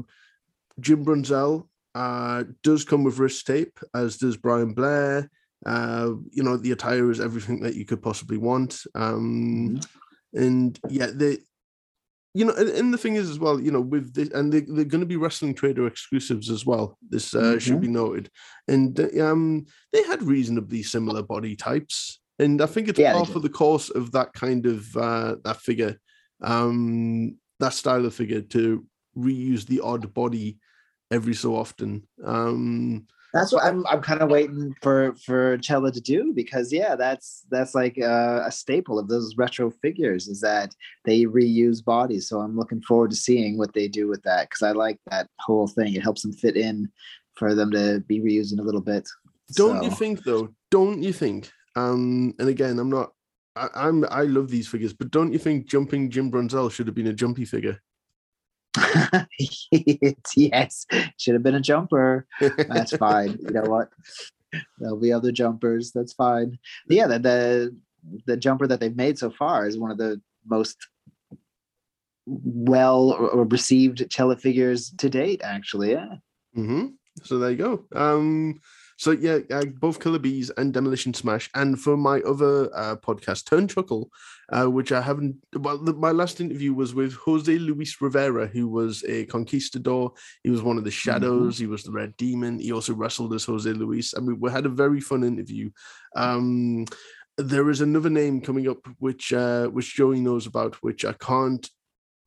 Jim 0.81 1.05
Brunzell 1.05 1.68
uh, 1.94 2.44
does 2.62 2.85
come 2.85 3.05
with 3.05 3.18
wrist 3.18 3.46
tape, 3.46 3.78
as 3.94 4.16
does 4.16 4.38
Brian 4.38 4.72
Blair. 4.72 5.28
Uh, 5.64 6.12
you 6.31 6.42
know, 6.42 6.57
the 6.57 6.72
attire 6.72 7.11
is 7.11 7.20
everything 7.20 7.61
that 7.61 7.75
you 7.75 7.85
could 7.85 8.03
possibly 8.03 8.38
want. 8.38 8.83
Um, 8.94 9.81
And 10.35 10.81
yeah, 10.88 11.09
they, 11.12 11.38
you 12.35 12.46
know, 12.46 12.55
and, 12.55 12.68
and 12.70 12.94
the 12.94 12.98
thing 12.98 13.16
is 13.16 13.29
as 13.29 13.38
well, 13.38 13.61
you 13.61 13.70
know, 13.70 13.81
with 13.83 14.14
this, 14.14 14.31
and 14.31 14.51
they, 14.51 14.61
they're 14.61 14.87
going 14.87 15.01
to 15.01 15.07
be 15.07 15.16
wrestling 15.16 15.55
trader 15.55 15.87
exclusives 15.87 16.48
as 16.51 16.64
well. 16.64 16.96
This 17.07 17.35
uh, 17.35 17.59
should 17.59 17.81
be 17.81 17.88
noted. 17.88 18.31
And 18.66 18.98
uh, 18.98 19.25
um, 19.31 19.66
they 19.92 20.03
had 20.05 20.22
reasonably 20.22 20.83
similar 20.83 21.22
body 21.22 21.55
types. 21.55 22.20
And 22.38 22.62
I 22.62 22.66
think 22.66 22.88
it's 22.88 22.98
Yeah, 22.98 23.12
part 23.12 23.29
for 23.29 23.40
the 23.40 23.51
course 23.51 23.90
of 23.90 24.12
that 24.12 24.33
kind 24.33 24.64
of 24.66 24.96
uh, 24.96 25.37
that 25.44 25.59
figure 25.59 25.98
um 26.42 27.37
that 27.61 27.72
style 27.72 28.05
of 28.05 28.14
figure 28.14 28.40
to 28.40 28.85
reuse 29.16 29.64
the 29.66 29.81
odd 29.81 30.12
body 30.12 30.59
every 31.12 31.35
so 31.35 31.55
often 31.55 32.03
um 32.25 33.07
That's 33.32 33.52
what 33.52 33.64
I'm. 33.64 33.86
I'm 33.86 34.02
kind 34.02 34.20
of 34.20 34.30
waiting 34.30 34.74
for 34.82 35.14
for 35.14 35.58
Cella 35.62 35.90
to 35.90 36.00
do 36.00 36.32
because 36.34 36.70
yeah, 36.72 36.96
that's 36.96 37.46
that's 37.50 37.74
like 37.74 37.96
a, 37.96 38.44
a 38.46 38.52
staple 38.52 38.98
of 38.98 39.08
those 39.08 39.36
retro 39.38 39.70
figures 39.70 40.28
is 40.28 40.40
that 40.42 40.74
they 41.06 41.22
reuse 41.22 41.82
bodies. 41.82 42.28
So 42.28 42.40
I'm 42.40 42.58
looking 42.58 42.82
forward 42.82 43.10
to 43.10 43.16
seeing 43.16 43.56
what 43.56 43.72
they 43.72 43.88
do 43.88 44.06
with 44.06 44.22
that 44.24 44.50
because 44.50 44.62
I 44.62 44.72
like 44.72 44.98
that 45.10 45.28
whole 45.40 45.66
thing. 45.66 45.94
It 45.94 46.02
helps 46.02 46.22
them 46.22 46.32
fit 46.32 46.56
in 46.56 46.90
for 47.34 47.54
them 47.54 47.70
to 47.72 48.00
be 48.06 48.20
reused 48.20 48.52
in 48.52 48.58
a 48.58 48.62
little 48.62 48.80
bit. 48.80 49.08
don't 49.54 49.82
you 49.82 49.90
think 49.90 50.22
though 50.24 50.48
don't 50.70 51.02
you 51.02 51.12
think 51.12 51.50
um 51.76 52.34
and 52.38 52.48
again 52.48 52.78
i'm 52.78 52.90
not 52.90 53.12
I, 53.56 53.68
i'm 53.74 54.04
i 54.10 54.22
love 54.22 54.48
these 54.48 54.68
figures 54.68 54.92
but 54.92 55.10
don't 55.10 55.32
you 55.32 55.38
think 55.38 55.66
jumping 55.66 56.10
jim 56.10 56.30
brunzell 56.30 56.70
should 56.70 56.86
have 56.86 56.94
been 56.94 57.08
a 57.08 57.12
jumpy 57.12 57.44
figure 57.44 57.80
yes, 60.37 60.87
should 61.18 61.35
have 61.35 61.42
been 61.42 61.54
a 61.54 61.61
jumper. 61.61 62.26
That's 62.40 62.96
fine. 62.96 63.38
You 63.40 63.50
know 63.50 63.62
what? 63.62 63.90
There'll 64.78 65.00
be 65.00 65.12
other 65.12 65.32
jumpers. 65.32 65.92
That's 65.92 66.12
fine. 66.12 66.58
Yeah, 66.88 67.06
the, 67.06 67.18
the 67.18 67.76
the 68.26 68.37
jumper 68.37 68.66
that 68.66 68.80
they've 68.80 68.96
made 68.96 69.18
so 69.18 69.30
far 69.30 69.66
is 69.66 69.78
one 69.78 69.90
of 69.90 69.98
the 69.98 70.20
most 70.46 70.76
well 72.26 73.16
received 73.50 74.06
Cella 74.11 74.37
figures 74.37 74.90
to 74.98 75.08
date. 75.08 75.40
Actually, 75.44 75.92
yeah. 75.92 76.14
Mm-hmm. 76.56 76.88
So 77.22 77.38
there 77.38 77.50
you 77.50 77.56
go. 77.56 77.85
Um, 77.94 78.61
so 78.96 79.12
yeah, 79.12 79.38
uh, 79.50 79.64
both 79.64 80.00
Killer 80.00 80.18
Bees 80.18 80.50
and 80.57 80.72
Demolition 80.72 81.14
Smash, 81.14 81.50
and 81.55 81.81
for 81.81 81.96
my 81.96 82.20
other 82.20 82.74
uh, 82.74 82.96
podcast, 82.96 83.46
Turn 83.46 83.68
Chuckle, 83.68 84.11
uh, 84.50 84.66
which 84.66 84.92
I 84.92 85.00
haven't. 85.00 85.37
Well, 85.57 85.78
the, 85.78 85.92
my 85.94 86.11
last 86.11 86.40
interview 86.40 86.72
was 86.72 86.94
with 86.94 87.14
Jose 87.14 87.59
Luis 87.59 88.00
Rivera, 88.00 88.46
who 88.46 88.68
was 88.68 89.05
a 89.09 89.26
conquistador. 89.26 90.12
He 90.42 90.50
was 90.50 90.62
one 90.62 90.78
of 90.78 90.85
the 90.85 90.90
Shadows. 90.90 91.55
Mm-hmm. 91.55 91.64
He 91.64 91.66
was 91.66 91.83
the 91.83 91.92
Red 91.92 92.16
Demon. 92.16 92.59
He 92.59 92.72
also 92.72 92.94
wrestled 92.94 93.35
as 93.35 93.44
Jose 93.44 93.70
Luis. 93.72 94.14
I 94.16 94.20
mean, 94.20 94.38
we 94.40 94.50
had 94.50 94.66
a 94.66 94.70
very 94.70 95.00
fun 95.00 95.24
interview. 95.24 95.70
Um, 96.16 96.87
there 97.38 97.70
is 97.70 97.81
another 97.81 98.11
name 98.11 98.40
coming 98.40 98.68
up, 98.68 98.87
which 98.98 99.33
uh, 99.33 99.66
which 99.68 99.94
Joey 99.94 100.20
knows 100.20 100.46
about, 100.46 100.76
which 100.83 101.05
I 101.05 101.14
can't 101.14 101.68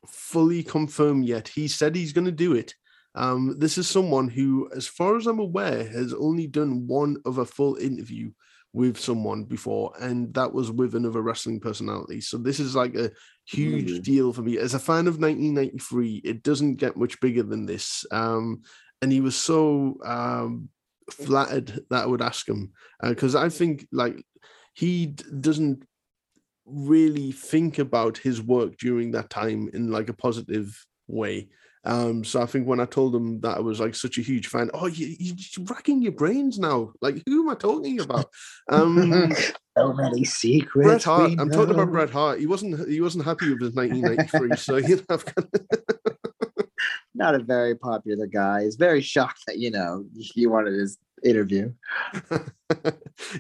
fully 0.08 0.64
confirm 0.64 1.24
yet. 1.24 1.48
He 1.48 1.68
said 1.68 1.96
he's 1.96 2.14
going 2.14 2.26
to 2.26 2.32
do 2.32 2.54
it 2.54 2.74
um, 3.16 3.56
this 3.58 3.78
is 3.78 3.88
someone 3.88 4.28
who, 4.28 4.70
as 4.76 4.88
far 4.88 5.18
as 5.18 5.26
I'm 5.26 5.40
aware, 5.40 5.86
has 5.88 6.14
only 6.14 6.48
done 6.48 6.86
one 6.88 7.18
of 7.26 7.38
a 7.38 7.46
full 7.46 7.76
interview 7.76 8.32
with 8.74 9.00
someone 9.00 9.46
before, 9.46 9.94
and 10.02 10.34
that 10.34 10.54
was 10.54 10.70
with 10.70 10.96
another 10.96 11.22
wrestling 11.22 11.62
personality. 11.62 12.20
So 12.20 12.38
this 12.38 12.60
is 12.60 12.76
like 12.76 12.96
a 12.96 13.12
huge 13.46 13.90
mm-hmm. 13.90 14.02
deal 14.02 14.34
for 14.34 14.42
me. 14.42 14.58
As 14.58 14.74
a 14.74 14.80
fan 14.80 15.08
of 15.08 15.20
1993, 15.20 16.22
it 16.26 16.44
doesn't 16.44 16.76
get 16.76 16.98
much 16.98 17.20
bigger 17.22 17.44
than 17.44 17.66
this. 17.66 18.06
Um, 18.12 18.64
and 19.02 19.12
he 19.12 19.22
was 19.22 19.36
so 19.38 19.98
um, 20.04 20.70
flattered 21.10 21.86
that 21.90 22.04
I 22.04 22.06
would 22.06 22.22
ask 22.22 22.48
him 22.48 22.74
because 23.02 23.36
uh, 23.36 23.42
I 23.42 23.50
think 23.50 23.88
like 23.92 24.22
he 24.74 25.08
d- 25.08 25.24
doesn't 25.40 25.86
really 26.66 27.32
think 27.32 27.80
about 27.80 28.18
his 28.18 28.42
work 28.42 28.78
during 28.78 29.12
that 29.12 29.30
time 29.30 29.70
in 29.74 29.92
like 29.92 30.10
a 30.10 30.14
positive 30.14 30.86
way. 31.08 31.50
Um, 31.86 32.24
so 32.24 32.42
I 32.42 32.46
think 32.48 32.68
when 32.68 32.80
I 32.80 32.86
told 32.86 33.16
him 33.16 33.40
that 33.42 33.58
I 33.58 33.60
was 33.60 33.80
like 33.80 33.94
such 33.96 34.18
a 34.18 34.22
huge 34.22 34.48
fan, 34.48 34.72
oh, 34.74 34.88
you, 34.88 35.16
you're 35.20 35.66
racking 35.66 36.02
your 36.02 36.14
brains 36.14 36.58
now. 36.58 36.94
Like, 37.02 37.22
who 37.26 37.44
am 37.44 37.50
I 37.50 37.56
talking 37.56 38.00
about? 38.00 38.28
Um, 38.70 39.32
so 39.78 39.94
many 39.94 40.24
secrets. 40.24 40.88
Bret 40.88 41.04
Hart. 41.04 41.32
I'm 41.38 41.48
know. 41.48 41.56
talking 41.56 41.76
about 41.76 41.92
Bret 41.92 42.10
Hart. 42.10 42.40
He 42.40 42.48
wasn't. 42.48 42.90
He 42.90 43.02
wasn't 43.02 43.26
happy 43.26 43.50
with 43.50 43.62
his 43.62 43.74
1993. 43.74 44.58
so 44.58 44.78
you 44.78 45.02
know, 45.08 45.20
not 47.14 47.36
a 47.36 47.40
very 47.40 47.76
popular 47.76 48.26
guy. 48.26 48.64
He's 48.64 48.76
very 48.76 49.02
shocked 49.02 49.44
that 49.46 49.60
you 49.60 49.70
know 49.70 50.06
he 50.16 50.48
wanted 50.48 50.74
his 50.74 50.98
interview. 51.24 51.74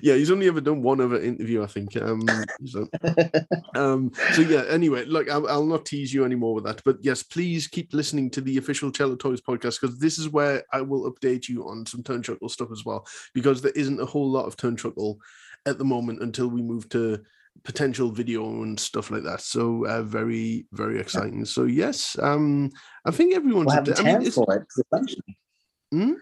yeah, 0.01 0.15
he's 0.15 0.31
only 0.31 0.47
ever 0.47 0.61
done 0.61 0.81
one 0.81 1.01
other 1.01 1.21
interview, 1.21 1.63
I 1.63 1.67
think. 1.67 1.95
Um, 1.97 2.27
so, 2.65 2.87
um, 3.75 4.11
so 4.33 4.41
yeah. 4.41 4.63
Anyway, 4.69 5.05
look, 5.05 5.29
I'll, 5.29 5.47
I'll, 5.47 5.65
not 5.65 5.85
tease 5.85 6.13
you 6.13 6.25
anymore 6.25 6.53
with 6.53 6.63
that, 6.65 6.81
but 6.85 6.97
yes, 7.01 7.23
please 7.23 7.67
keep 7.67 7.93
listening 7.93 8.29
to 8.31 8.41
the 8.41 8.57
official 8.57 8.91
Cello 8.91 9.15
Toys 9.15 9.41
podcast 9.41 9.81
because 9.81 9.99
this 9.99 10.17
is 10.17 10.29
where 10.29 10.63
I 10.71 10.81
will 10.81 11.11
update 11.11 11.49
you 11.49 11.67
on 11.67 11.85
some 11.85 12.03
Turn 12.03 12.23
Chuckle 12.23 12.49
stuff 12.49 12.71
as 12.71 12.85
well, 12.85 13.05
because 13.33 13.61
there 13.61 13.73
isn't 13.75 14.01
a 14.01 14.05
whole 14.05 14.29
lot 14.29 14.45
of 14.45 14.57
Turn 14.57 14.77
Chuckle 14.77 15.19
at 15.65 15.77
the 15.77 15.85
moment 15.85 16.21
until 16.21 16.47
we 16.47 16.61
move 16.61 16.87
to 16.89 17.21
potential 17.63 18.11
video 18.11 18.45
and 18.63 18.79
stuff 18.79 19.11
like 19.11 19.23
that. 19.23 19.41
So 19.41 19.85
uh, 19.87 20.03
very, 20.03 20.65
very 20.71 20.99
exciting. 20.99 21.45
So 21.45 21.63
yes, 21.63 22.17
um, 22.21 22.71
I 23.05 23.11
think 23.11 23.35
everyone's. 23.35 23.67
We'll 23.67 23.75
have 23.75 23.85
the 23.85 23.97
I 23.99 24.19
mean, 24.19 24.31
for 24.31 24.67
it. 24.91 25.15
Hmm? 25.91 26.13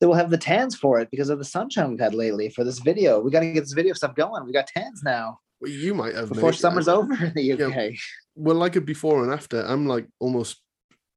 So 0.00 0.08
we'll 0.08 0.18
have 0.18 0.30
the 0.30 0.38
tans 0.38 0.76
for 0.76 1.00
it 1.00 1.10
because 1.10 1.30
of 1.30 1.38
the 1.38 1.44
sunshine 1.44 1.90
we've 1.90 2.00
had 2.00 2.14
lately 2.14 2.50
for 2.50 2.64
this 2.64 2.80
video. 2.80 3.20
We 3.20 3.30
got 3.30 3.40
to 3.40 3.52
get 3.52 3.60
this 3.60 3.72
video 3.72 3.94
stuff 3.94 4.14
going. 4.14 4.44
We 4.44 4.52
got 4.52 4.66
tans 4.66 5.02
now. 5.02 5.38
Well, 5.60 5.70
you 5.70 5.94
might 5.94 6.14
have 6.14 6.28
before 6.28 6.50
made, 6.50 6.58
summer's 6.58 6.86
over 6.86 7.14
in 7.24 7.32
the 7.34 7.52
UK. 7.52 7.74
Yeah, 7.74 7.90
well, 8.34 8.56
like 8.56 8.76
a 8.76 8.82
before 8.82 9.24
and 9.24 9.32
after. 9.32 9.62
I'm 9.62 9.86
like 9.86 10.06
almost 10.18 10.60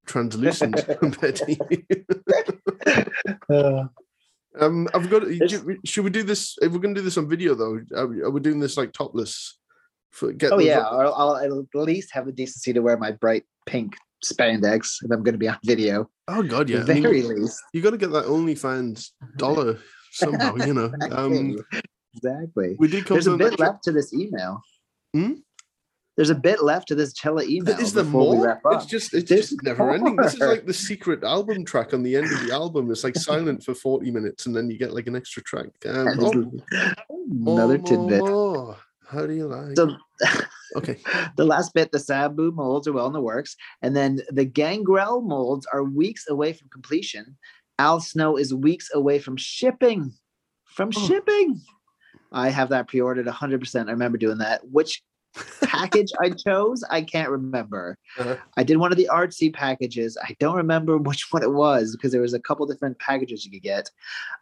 translucent 0.05 0.87
compared 0.99 1.35
to 1.35 1.57
you. 1.69 2.05
uh, 3.49 3.83
um, 4.57 4.87
I've 4.93 5.09
got. 5.09 5.23
Should 5.83 6.03
we 6.05 6.09
do 6.09 6.23
this? 6.23 6.55
If 6.61 6.71
we're 6.71 6.79
going 6.79 6.95
to 6.95 7.01
do 7.01 7.05
this 7.05 7.17
on 7.17 7.27
video, 7.27 7.55
though, 7.55 7.81
are 7.93 8.31
we 8.31 8.39
doing 8.39 8.59
this 8.61 8.77
like 8.77 8.93
topless? 8.93 9.57
For, 10.11 10.31
get 10.31 10.53
oh 10.53 10.59
yeah, 10.59 10.79
I'll, 10.79 11.13
I'll, 11.13 11.35
at 11.35 11.75
least 11.75 12.13
have 12.13 12.25
the 12.25 12.31
decency 12.31 12.73
to 12.73 12.79
wear 12.79 12.97
my 12.97 13.11
bright 13.11 13.43
pink 13.67 13.95
spandex 14.23 15.03
if 15.03 15.11
I'm 15.11 15.23
going 15.23 15.33
to 15.33 15.39
be 15.39 15.47
on 15.47 15.57
video. 15.63 16.09
Oh 16.27 16.43
god, 16.43 16.69
yeah. 16.69 16.79
At 16.79 16.87
the 16.87 17.01
very 17.01 17.19
I 17.25 17.27
mean, 17.29 17.41
least, 17.41 17.61
you 17.73 17.81
got 17.81 17.91
to 17.91 17.97
get 17.97 18.11
that 18.11 18.25
OnlyFans 18.25 19.09
dollar 19.37 19.79
somehow. 20.11 20.55
you 20.55 20.73
know. 20.73 20.91
Um, 21.11 21.57
exactly. 22.15 22.75
We 22.79 22.87
did. 22.87 23.05
Come 23.05 23.15
There's 23.15 23.27
a 23.27 23.37
bit 23.37 23.59
left 23.59 23.83
to 23.83 23.91
this 23.91 24.13
email. 24.13 24.61
Hmm? 25.13 25.33
There's 26.19 26.31
a 26.31 26.35
bit 26.35 26.61
left 26.61 26.89
to 26.89 26.95
this 26.95 27.13
Cella 27.15 27.43
email. 27.45 27.79
Is 27.79 27.93
there 27.93 28.03
more? 28.03 28.59
It's 28.71 28.85
just 28.85 29.13
it's 29.13 29.29
There's 29.29 29.51
just 29.51 29.63
never 29.63 29.85
more. 29.85 29.95
ending. 29.95 30.17
This 30.17 30.33
is 30.33 30.41
like 30.41 30.65
the 30.65 30.73
secret 30.73 31.23
album 31.23 31.63
track 31.63 31.93
on 31.93 32.03
the 32.03 32.17
end 32.17 32.25
of 32.25 32.45
the 32.45 32.53
album. 32.53 32.91
It's 32.91 33.05
like 33.05 33.15
silent 33.15 33.63
for 33.63 33.73
40 33.73 34.11
minutes 34.11 34.45
and 34.45 34.53
then 34.53 34.69
you 34.69 34.77
get 34.77 34.93
like 34.93 35.07
an 35.07 35.15
extra 35.15 35.41
track. 35.43 35.67
Um, 35.87 36.07
oh, 36.19 37.53
Another 37.53 37.77
more, 37.77 37.87
tidbit. 37.87 38.19
More. 38.19 38.77
How 39.09 39.25
do 39.25 39.33
you 39.33 39.47
like? 39.47 39.75
So, 39.75 39.95
okay. 40.75 40.97
the 41.35 41.45
last 41.45 41.73
bit, 41.73 41.91
the 41.91 41.99
Sabu 41.99 42.51
molds 42.51 42.87
are 42.87 42.93
well 42.93 43.07
in 43.07 43.13
the 43.13 43.21
works, 43.21 43.55
and 43.81 43.95
then 43.95 44.21
the 44.29 44.45
Gangrel 44.45 45.21
molds 45.21 45.65
are 45.73 45.83
weeks 45.83 46.27
away 46.29 46.53
from 46.53 46.69
completion. 46.69 47.37
Al 47.79 47.99
Snow 48.01 48.37
is 48.37 48.53
weeks 48.53 48.89
away 48.93 49.17
from 49.17 49.35
shipping. 49.35 50.13
From 50.65 50.91
oh. 50.95 51.07
shipping. 51.07 51.59
I 52.31 52.49
have 52.49 52.69
that 52.69 52.87
pre-ordered 52.87 53.25
100%. 53.25 53.87
I 53.87 53.91
remember 53.91 54.19
doing 54.19 54.37
that. 54.37 54.61
Which 54.69 55.01
package 55.61 56.11
I 56.19 56.31
chose, 56.31 56.83
I 56.89 57.01
can't 57.01 57.29
remember. 57.29 57.97
Uh-huh. 58.17 58.35
I 58.57 58.63
did 58.63 58.77
one 58.77 58.91
of 58.91 58.97
the 58.97 59.09
artsy 59.11 59.53
packages. 59.53 60.17
I 60.21 60.35
don't 60.39 60.55
remember 60.55 60.97
which 61.09 61.31
one 61.31 61.43
it 61.43 61.51
was 61.51 61.95
because 61.95 62.11
there 62.11 62.21
was 62.21 62.33
a 62.33 62.39
couple 62.39 62.65
different 62.65 62.99
packages 62.99 63.45
you 63.45 63.51
could 63.51 63.63
get. 63.63 63.89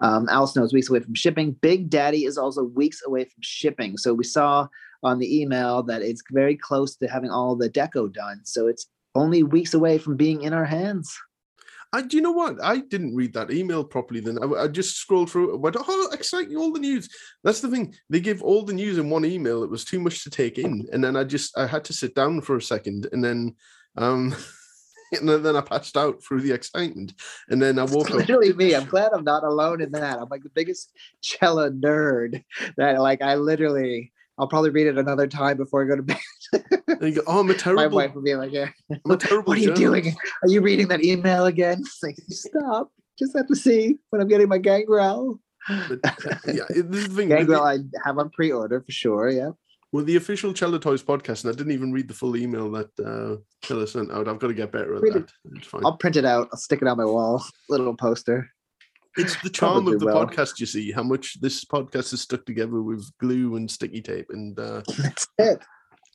Um, 0.02 0.28
Al 0.30 0.48
Snow 0.48 0.64
is 0.64 0.74
weeks 0.74 0.90
away 0.90 1.00
from 1.00 1.16
shipping. 1.16 1.52
Big 1.54 1.90
Daddy 1.90 2.26
is 2.26 2.38
also 2.38 2.64
weeks 2.64 3.02
away 3.06 3.26
from 3.26 3.42
shipping. 3.42 3.98
So 3.98 4.14
we 4.14 4.24
saw 4.24 4.68
on 5.04 5.20
the 5.20 5.42
email 5.42 5.84
that 5.84 6.02
it's 6.02 6.24
very 6.32 6.56
close 6.56 6.96
to 6.98 7.08
having 7.08 7.30
all 7.30 7.56
the 7.56 7.70
deco 7.70 8.12
done. 8.12 8.42
So 8.44 8.68
it's 8.68 8.88
only 9.16 9.44
weeks 9.44 9.74
away 9.74 9.98
from 9.98 10.16
being 10.16 10.44
in 10.44 10.54
our 10.54 10.66
hands. 10.66 11.18
I, 11.94 12.02
do 12.02 12.18
you 12.18 12.24
know 12.24 12.32
what? 12.32 12.64
I 12.64 12.80
didn't 12.80 13.16
read 13.16 13.34
that 13.34 13.52
email 13.52 13.84
properly. 13.84 14.20
Then 14.20 14.38
I, 14.42 14.64
I 14.64 14.68
just 14.68 14.98
scrolled 14.98 15.32
through 15.32 15.54
it. 15.54 15.60
Went, 15.60 15.78
oh, 15.80 16.10
exciting! 16.12 16.58
All 16.58 16.72
the 16.72 16.80
news. 16.80 17.10
That's 17.44 17.62
the 17.62 17.70
thing. 17.70 17.94
They 18.10 18.20
give 18.20 18.44
all 18.44 18.64
the 18.64 18.74
news 18.74 18.98
in 18.98 19.10
one 19.10 19.26
email. 19.26 19.64
It 19.64 19.70
was 19.70 19.86
too 19.86 20.00
much 20.00 20.24
to 20.24 20.30
take 20.30 20.58
in, 20.58 20.88
and 20.92 21.04
then 21.04 21.16
I 21.16 21.24
just 21.24 21.58
I 21.58 21.66
had 21.66 21.84
to 21.86 21.94
sit 21.94 22.16
down 22.16 22.42
for 22.42 22.58
a 22.58 22.62
second, 22.62 23.08
and 23.12 23.24
then 23.24 23.56
um, 23.96 24.36
and 25.14 25.30
then 25.30 25.56
I 25.56 25.62
passed 25.62 25.96
out 25.96 26.24
through 26.24 26.42
the 26.42 26.54
excitement, 26.54 27.14
and 27.50 27.62
then 27.62 27.80
I 27.80 27.84
woke 27.84 28.08
it's 28.08 28.12
up. 28.12 28.18
Literally 28.18 28.54
me. 28.54 28.76
I'm 28.76 28.86
glad 28.86 29.12
I'm 29.14 29.24
not 29.24 29.44
alone 29.44 29.82
in 29.82 29.92
that. 29.92 30.20
I'm 30.20 30.30
like 30.30 30.44
the 30.44 30.50
biggest 30.50 30.92
cello 31.22 31.70
nerd. 31.70 32.44
That 32.78 33.00
like 33.00 33.22
I 33.22 33.36
literally 33.36 34.12
I'll 34.38 34.48
probably 34.48 34.70
read 34.70 34.88
it 34.88 34.98
another 34.98 35.28
time 35.28 35.58
before 35.58 35.84
I 35.84 35.88
go 35.88 35.96
to 35.96 36.04
bed. 36.04 36.18
go, 36.88 37.22
oh, 37.28 37.40
I'm 37.40 37.50
a 37.50 37.54
terrible. 37.54 37.84
My 37.84 37.88
wife 37.88 38.16
will 38.16 38.22
be 38.22 38.36
like, 38.36 38.52
yeah. 38.52 38.70
I'm 39.06 39.12
a 39.12 39.18
terrible. 39.18 39.44
what 39.48 39.58
are 39.58 39.62
you 39.62 39.74
doing? 39.74 40.16
Are 40.44 40.50
you 40.50 40.62
reading 40.62 40.88
that 40.90 41.04
email 41.04 41.46
again? 41.46 41.80
It's 41.80 42.00
like, 42.02 42.18
stop. 42.30 42.92
Just 43.18 43.36
have 43.36 43.48
to 43.48 43.56
see 43.56 43.98
when 44.10 44.22
I'm 44.22 44.28
getting 44.28 44.48
my 44.48 44.58
gangrel. 44.58 45.40
But, 45.68 46.00
yeah, 46.46 46.64
this 46.70 47.02
is 47.02 47.10
the 47.10 47.16
thing. 47.16 47.30
Gangrel, 47.30 47.64
I 47.64 47.80
have 48.06 48.18
on 48.18 48.30
pre-order 48.30 48.82
for 48.82 48.92
sure. 48.92 49.30
Yeah. 49.30 49.52
Well, 49.92 50.04
the 50.04 50.18
official 50.18 50.54
Cella 50.54 50.80
Toys 50.80 51.02
podcast, 51.02 51.44
and 51.44 51.54
I 51.54 51.58
didn't 51.58 51.72
even 51.72 51.94
read 51.94 52.08
the 52.08 52.14
full 52.14 52.36
email 52.36 52.70
that 52.72 52.90
uh, 53.00 53.86
sent 53.86 54.12
out. 54.12 54.28
I've 54.28 54.40
got 54.40 54.48
to 54.48 54.54
get 54.54 54.72
better 54.72 54.96
at 54.96 55.02
read 55.02 55.14
that. 55.14 55.32
It. 55.46 55.84
I'll 55.86 55.98
print 55.98 56.18
it 56.18 56.26
out. 56.26 56.50
I'll 56.52 56.60
stick 56.60 56.82
it 56.82 56.88
on 56.88 56.98
my 56.98 57.06
wall. 57.06 57.44
Little 57.70 57.96
poster. 57.96 58.50
It's 59.18 59.42
the 59.42 59.50
charm 59.50 59.86
Probably 59.86 59.94
of 59.94 60.00
the 60.02 60.06
will. 60.06 60.28
podcast, 60.28 60.60
you 60.60 60.66
see, 60.66 60.92
how 60.92 61.04
much 61.04 61.40
this 61.42 61.66
podcast 61.66 62.14
is 62.14 62.22
stuck 62.22 62.46
together 62.46 62.82
with 62.82 63.10
glue 63.18 63.56
and 63.56 63.70
sticky 63.70 64.02
tape. 64.02 64.28
And 64.30 64.60
uh, 64.60 64.84
that's 64.98 65.28
it. 65.40 65.60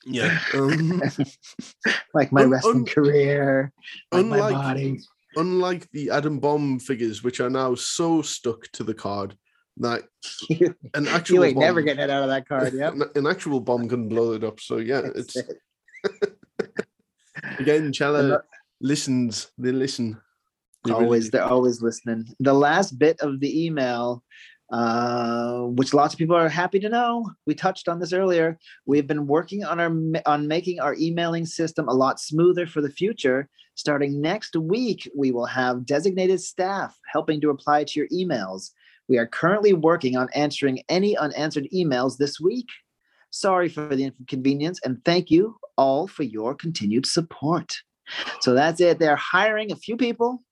Yeah. 0.04 0.38
Um, 0.54 1.02
like 2.14 2.32
my 2.32 2.42
un- 2.42 2.50
wrestling 2.50 2.76
un- 2.78 2.86
career, 2.86 3.72
like 4.10 4.24
unlike, 4.24 4.54
my 4.54 4.62
body. 4.62 5.00
Unlike 5.36 5.90
the 5.92 6.10
Adam 6.10 6.38
Bomb 6.38 6.78
figures, 6.78 7.22
which 7.22 7.40
are 7.40 7.50
now 7.50 7.74
so 7.74 8.20
stuck 8.20 8.70
to 8.72 8.84
the 8.84 8.94
card 8.94 9.36
that 9.78 10.02
an 10.94 11.08
actual 11.08 11.36
you 11.36 11.44
ain't 11.44 11.54
bomb, 11.54 11.64
never 11.64 11.82
getting 11.82 12.04
it 12.04 12.10
out 12.10 12.22
of 12.22 12.28
that 12.28 12.46
card. 12.46 12.74
Yeah, 12.74 12.88
an, 12.88 13.04
an, 13.14 13.26
actual 13.26 13.60
bomb 13.60 13.88
can 13.88 14.08
blow 14.08 14.32
it 14.32 14.44
up. 14.44 14.60
So 14.60 14.76
yeah, 14.76 15.00
That's 15.00 15.34
it's 15.34 15.36
it. 15.36 16.36
again, 17.58 17.92
Cella 17.94 18.42
listens. 18.80 19.50
They 19.56 19.72
listen. 19.72 20.20
They 20.84 20.92
always, 20.92 21.24
really 21.24 21.30
they're 21.30 21.44
always 21.44 21.80
listening. 21.80 22.26
The 22.40 22.52
last 22.52 22.98
bit 22.98 23.20
of 23.20 23.38
the 23.38 23.66
email, 23.66 24.22
uh, 24.72 25.58
which 25.64 25.92
lots 25.92 26.14
of 26.14 26.18
people 26.18 26.34
are 26.34 26.48
happy 26.48 26.80
to 26.80 26.88
know, 26.88 27.30
we 27.46 27.54
touched 27.54 27.88
on 27.88 28.00
this 28.00 28.14
earlier. 28.14 28.58
We've 28.86 29.06
been 29.06 29.26
working 29.26 29.64
on 29.64 29.78
our 29.78 29.92
on 30.24 30.48
making 30.48 30.80
our 30.80 30.94
emailing 30.94 31.44
system 31.44 31.88
a 31.88 31.94
lot 31.94 32.18
smoother 32.18 32.66
for 32.66 32.80
the 32.80 32.90
future. 32.90 33.50
Starting 33.74 34.20
next 34.22 34.56
week, 34.56 35.10
we 35.14 35.30
will 35.30 35.44
have 35.44 35.84
designated 35.84 36.40
staff 36.40 36.98
helping 37.12 37.40
to 37.42 37.48
reply 37.48 37.84
to 37.84 38.00
your 38.00 38.08
emails. 38.08 38.70
We 39.08 39.18
are 39.18 39.26
currently 39.26 39.74
working 39.74 40.16
on 40.16 40.28
answering 40.34 40.82
any 40.88 41.18
unanswered 41.18 41.68
emails 41.74 42.16
this 42.16 42.40
week. 42.40 42.68
Sorry 43.28 43.68
for 43.68 43.94
the 43.94 44.04
inconvenience 44.04 44.80
and 44.84 45.04
thank 45.04 45.30
you 45.30 45.56
all 45.76 46.06
for 46.06 46.22
your 46.22 46.54
continued 46.54 47.04
support. 47.04 47.76
So 48.40 48.54
that's 48.54 48.80
it. 48.80 48.98
They're 48.98 49.16
hiring 49.16 49.70
a 49.70 49.76
few 49.76 49.96
people 49.96 50.42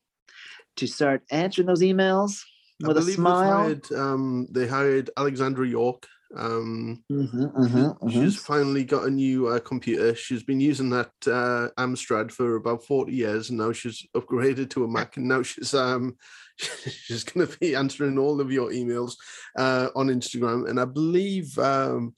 to 0.76 0.87
start 0.87 1.22
answering 1.30 1.66
those 1.66 1.83
emails 1.83 2.40
with 2.88 2.99
a 2.99 3.03
smile. 3.03 3.64
Hired, 3.64 3.93
um, 3.93 4.47
they 4.51 4.66
hired 4.66 5.11
Alexandra 5.16 5.66
York. 5.66 6.07
Um, 6.37 7.03
Mhm, 7.11 7.53
mhm, 7.55 7.99
mhm. 7.99 8.11
She's 8.12 8.37
finally 8.37 8.85
got 8.85 9.07
a 9.07 9.11
new 9.11 9.49
uh, 9.49 9.59
computer. 9.59 10.14
She's 10.14 10.45
been 10.45 10.61
using 10.61 10.88
that 10.90 11.11
uh, 11.27 11.71
Amstrad 11.77 12.31
for 12.31 12.55
about 12.55 12.85
forty 12.85 13.12
years, 13.14 13.51
and 13.51 13.59
now 13.59 13.73
she's 13.73 14.07
upgraded 14.16 14.71
to 14.71 14.85
a 14.85 14.88
Mac. 14.88 15.16
And 15.16 15.27
now 15.27 15.43
she's 15.43 15.75
um 15.75 16.16
she's 16.57 17.25
going 17.25 17.47
to 17.47 17.59
be 17.59 17.75
answering 17.75 18.19
all 18.19 18.40
of 18.40 18.53
your 18.53 18.71
emails 18.71 19.14
uh, 19.59 19.88
on 19.97 20.07
Instagram. 20.09 20.69
And 20.69 20.79
I 20.79 20.85
believe 20.85 21.59
um, 21.59 22.14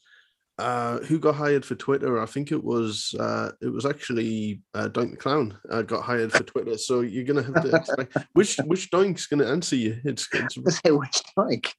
uh, 0.62 0.98
who 1.00 1.18
got 1.18 1.34
hired 1.34 1.64
for 1.64 1.74
Twitter? 1.74 2.20
I 2.20 2.26
think 2.26 2.52
it 2.52 2.62
was 2.62 3.14
uh, 3.18 3.50
it 3.60 3.68
was 3.68 3.84
actually 3.84 4.62
uh, 4.74 4.88
Doink 4.88 5.10
the 5.12 5.16
Clown 5.16 5.58
uh, 5.70 5.82
got 5.82 6.02
hired 6.02 6.32
for 6.32 6.44
Twitter. 6.44 6.78
So 6.78 7.00
you're 7.00 7.24
going 7.24 7.44
to 7.44 7.52
have 7.52 7.62
to 7.64 7.76
expect 7.76 8.16
which 8.34 8.56
which 8.66 8.90
Doink's 8.90 9.26
going 9.26 9.40
to 9.40 9.48
answer 9.48 9.76
you. 9.76 9.98
It's, 10.04 10.28
it's 10.32 10.56
Say 10.84 10.90
which 10.92 11.20
like 11.36 11.74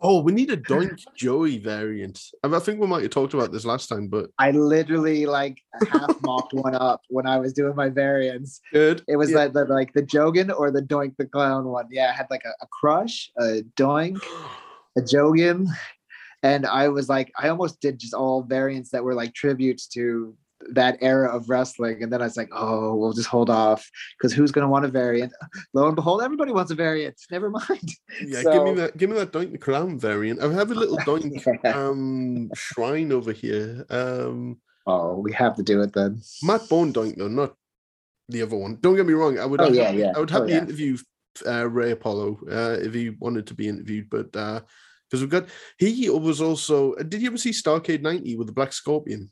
oh, 0.00 0.20
we 0.20 0.32
need 0.32 0.50
a 0.50 0.56
Doink 0.56 1.00
Joey 1.16 1.58
variant. 1.58 2.20
I, 2.44 2.54
I 2.54 2.58
think 2.60 2.80
we 2.80 2.86
might 2.86 3.02
have 3.02 3.10
talked 3.10 3.34
about 3.34 3.52
this 3.52 3.64
last 3.64 3.88
time, 3.88 4.08
but 4.08 4.30
I 4.38 4.50
literally 4.50 5.26
like 5.26 5.58
half 5.88 6.16
mocked 6.22 6.52
one 6.52 6.74
up 6.74 7.00
when 7.08 7.26
I 7.26 7.38
was 7.38 7.52
doing 7.52 7.74
my 7.74 7.88
variants. 7.88 8.60
good. 8.72 9.02
It 9.08 9.16
was 9.16 9.30
Yeah. 9.30 9.38
like 9.38 9.52
the 9.52 9.64
like 9.64 9.92
the 9.94 10.02
Jogan 10.02 10.56
or 10.56 10.70
the 10.70 10.82
Doink 10.82 11.16
the 11.16 11.26
Clown 11.26 11.64
one. 11.66 11.86
Yeah, 11.90 12.10
I 12.10 12.12
had 12.12 12.26
like 12.30 12.44
a, 12.44 12.52
a 12.60 12.66
crush, 12.66 13.30
a 13.38 13.62
Doink, 13.76 14.22
a 14.98 15.00
Jogan, 15.00 15.66
and 16.42 16.66
I 16.66 16.88
was 16.88 17.08
like, 17.08 17.32
I 17.38 17.48
almost 17.48 17.80
did 17.80 17.98
just 17.98 18.14
all 18.14 18.42
variants 18.42 18.90
that 18.90 19.04
were 19.04 19.14
like 19.14 19.34
tributes 19.34 19.86
to 19.88 20.36
that 20.70 20.96
era 21.02 21.28
of 21.28 21.48
wrestling. 21.50 22.02
And 22.02 22.10
then 22.12 22.22
I 22.22 22.24
was 22.24 22.36
like, 22.36 22.48
oh, 22.52 22.94
we'll 22.94 23.12
just 23.12 23.28
hold 23.28 23.50
off 23.50 23.88
because 24.18 24.32
who's 24.32 24.52
gonna 24.52 24.68
want 24.68 24.84
a 24.84 24.88
variant? 24.88 25.32
Lo 25.74 25.86
and 25.86 25.94
behold, 25.96 26.22
everybody 26.22 26.52
wants 26.52 26.70
a 26.70 26.74
variant. 26.74 27.14
Never 27.30 27.50
mind. 27.50 27.90
Yeah, 28.24 28.42
give 28.42 28.62
me 28.64 28.72
that. 28.74 28.96
Give 28.96 29.10
me 29.10 29.16
that 29.16 29.32
Doink 29.32 29.52
the 29.52 29.58
Clown 29.58 29.98
variant. 29.98 30.40
I 30.42 30.50
have 30.52 30.70
a 30.70 30.74
little 30.74 30.98
Doink 30.98 31.44
Yeah. 31.62 31.70
um 31.88 32.50
shrine 32.54 33.12
over 33.12 33.32
here. 33.32 33.84
Um, 33.90 34.58
Oh, 34.88 35.18
we 35.18 35.32
have 35.32 35.56
to 35.56 35.64
do 35.64 35.80
it 35.82 35.92
then. 35.92 36.20
Matt 36.44 36.68
Borne 36.68 36.92
Doink 36.92 37.16
though, 37.16 37.26
not 37.26 37.54
the 38.28 38.42
other 38.42 38.56
one. 38.56 38.78
Don't 38.80 38.94
get 38.96 39.04
me 39.04 39.14
wrong. 39.14 39.36
I 39.38 39.44
would. 39.44 39.60
Oh, 39.60 39.64
happily- 39.64 39.78
yeah, 39.78 39.90
yeah. 39.90 40.12
I 40.14 40.20
would 40.20 40.30
Oh, 40.30 40.34
happily 40.34 40.52
yeah. 40.52 40.60
interview 40.62 40.96
uh, 41.44 41.68
Ray 41.68 41.90
Apollo 41.90 42.38
uh, 42.50 42.78
if 42.80 42.94
he 42.94 43.10
wanted 43.10 43.46
to 43.48 43.54
be 43.54 43.66
interviewed, 43.68 44.08
but 44.08 44.34
because 45.10 45.20
we've 45.20 45.30
got 45.30 45.48
he 45.78 46.08
was 46.10 46.40
also. 46.40 46.94
Did 46.94 47.22
you 47.22 47.28
ever 47.28 47.38
see 47.38 47.50
Starrcade 47.50 48.02
ninety 48.02 48.36
with 48.36 48.46
the 48.46 48.52
Black 48.52 48.72
Scorpion? 48.72 49.30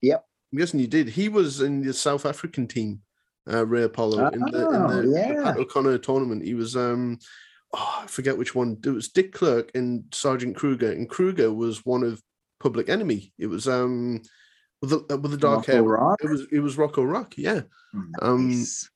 Yep. 0.00 0.24
I'm 0.52 0.58
guessing 0.58 0.80
you 0.80 0.86
did. 0.86 1.08
He 1.08 1.28
was 1.28 1.60
in 1.60 1.82
the 1.82 1.94
South 1.94 2.26
African 2.26 2.66
team. 2.66 3.00
Uh, 3.50 3.66
Ray 3.66 3.82
Apollo 3.82 4.28
in 4.28 4.40
the, 4.40 4.46
in 4.46 4.54
Oh, 4.54 4.88
the, 4.88 5.02
the 5.02 5.08
yeah. 5.08 5.42
Pat 5.42 5.56
O'Connor 5.56 5.98
tournament. 5.98 6.44
He 6.44 6.54
was 6.54 6.76
um 6.76 7.18
oh, 7.74 8.00
I 8.04 8.06
forget 8.06 8.38
which 8.38 8.54
one. 8.54 8.78
It 8.84 8.90
was 8.90 9.08
DeKlerk 9.08 9.70
and 9.74 10.04
Sergeant 10.12 10.54
Kruger, 10.56 10.92
and 10.92 11.08
Kruger 11.08 11.52
was 11.52 11.84
one 11.84 12.04
of 12.04 12.22
Public 12.60 12.88
Enemy. 12.88 13.32
It 13.38 13.46
was 13.46 13.66
um 13.66 14.22
with 14.80 14.90
the 14.90 14.98
uh, 15.12 15.16
with 15.16 15.32
the 15.32 15.38
dark 15.38 15.66
Rocco 15.66 15.72
hair. 15.72 15.82
Rock? 15.82 16.18
It 16.22 16.30
was 16.30 16.46
it 16.52 16.60
was 16.60 16.78
Rocco 16.78 17.02
Rock, 17.02 17.34
yeah. 17.36 17.62
Um, 18.20 18.50
Nice. 18.50 18.88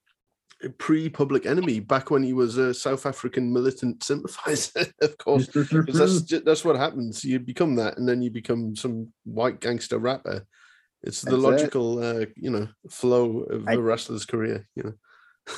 Pre 0.70 1.08
Public 1.08 1.46
Enemy, 1.46 1.80
back 1.80 2.10
when 2.10 2.22
he 2.22 2.32
was 2.32 2.56
a 2.56 2.72
South 2.74 3.06
African 3.06 3.52
militant 3.52 4.02
sympathizer, 4.02 4.86
of 5.02 5.18
course. 5.18 5.48
that's 5.48 6.22
that's 6.42 6.64
what 6.64 6.76
happens. 6.76 7.24
You 7.24 7.38
become 7.40 7.76
that, 7.76 7.98
and 7.98 8.08
then 8.08 8.22
you 8.22 8.30
become 8.30 8.76
some 8.76 9.12
white 9.24 9.60
gangster 9.60 9.98
rapper. 9.98 10.46
It's 11.02 11.22
the 11.22 11.30
That's 11.32 11.42
it. 11.42 11.46
logical, 11.46 11.98
uh, 12.02 12.26
you 12.36 12.50
know, 12.50 12.68
flow 12.90 13.40
of 13.42 13.68
I- 13.68 13.74
a 13.74 13.80
wrestler's 13.80 14.24
career. 14.26 14.66
You 14.74 14.82
know, 14.84 14.92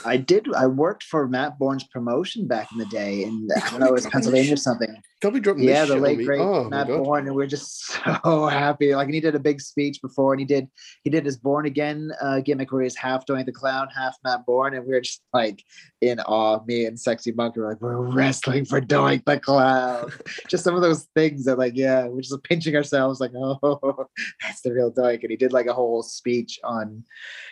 I 0.05 0.17
did. 0.17 0.53
I 0.55 0.67
worked 0.67 1.03
for 1.03 1.27
Matt 1.27 1.59
Borne's 1.59 1.85
promotion 1.85 2.47
back 2.47 2.71
in 2.73 2.79
the 2.79 2.87
day, 2.87 3.25
and 3.25 3.51
I 3.57 3.71
don't 3.71 3.81
know, 3.81 3.87
it 3.87 3.93
was 3.93 4.07
Pennsylvania 4.07 4.53
or 4.53 4.57
something. 4.57 4.95
can't 5.23 5.33
be 5.33 5.41
dropping 5.41 5.65
Yeah, 5.65 5.87
the 5.87 5.97
late 5.97 6.25
great 6.25 6.41
Oh 6.41 6.65
Matt! 6.65 6.89
Borne, 6.89 7.27
and 7.27 7.35
we 7.35 7.45
are 7.45 7.49
just 7.49 7.87
so 8.25 8.47
happy. 8.47 8.95
Like, 8.95 9.07
and 9.07 9.15
he 9.15 9.21
did 9.21 9.35
a 9.35 9.41
big 9.41 9.61
speech 9.61 10.01
before, 10.03 10.35
and 10.35 10.41
he 10.41 10.47
did 10.47 10.69
he 11.05 11.11
did 11.11 11.25
his 11.25 11.37
Born 11.37 11.67
Again 11.67 12.13
uh, 12.21 12.41
gimmick 12.41 12.71
where 12.71 12.83
he's 12.83 12.97
half 12.97 13.25
Doink 13.27 13.47
the 13.47 13.53
Clown, 13.53 13.89
half 13.95 14.17
Matt 14.25 14.45
Borne, 14.45 14.75
and 14.75 14.85
we 14.85 14.93
were 14.93 15.01
just 15.01 15.23
like 15.33 15.65
in 16.01 16.21
awe. 16.21 16.61
Me 16.67 16.85
and 16.87 16.99
Sexy 16.99 17.33
Monkey 17.33 17.61
were 17.61 17.69
like, 17.69 17.81
we're 17.81 17.97
wrestling 17.97 18.65
for 18.65 18.81
Doink 18.81 19.25
the 19.25 19.39
Clown. 19.39 20.11
just 20.49 20.65
some 20.65 20.75
of 20.75 20.83
those 20.83 21.09
things 21.15 21.45
that, 21.45 21.59
like, 21.59 21.75
yeah, 21.77 22.07
we're 22.07 22.21
just 22.21 22.43
pinching 22.45 22.77
ourselves, 22.77 23.21
like, 23.21 23.33
oh, 23.37 24.07
that's 24.43 24.61
the 24.63 24.73
real 24.73 24.93
Doink. 24.93 25.23
And 25.23 25.31
he 25.31 25.37
did 25.37 25.53
like 25.53 25.67
a 25.67 25.75
whole 25.75 26.03
speech 26.03 26.59
on, 26.65 27.05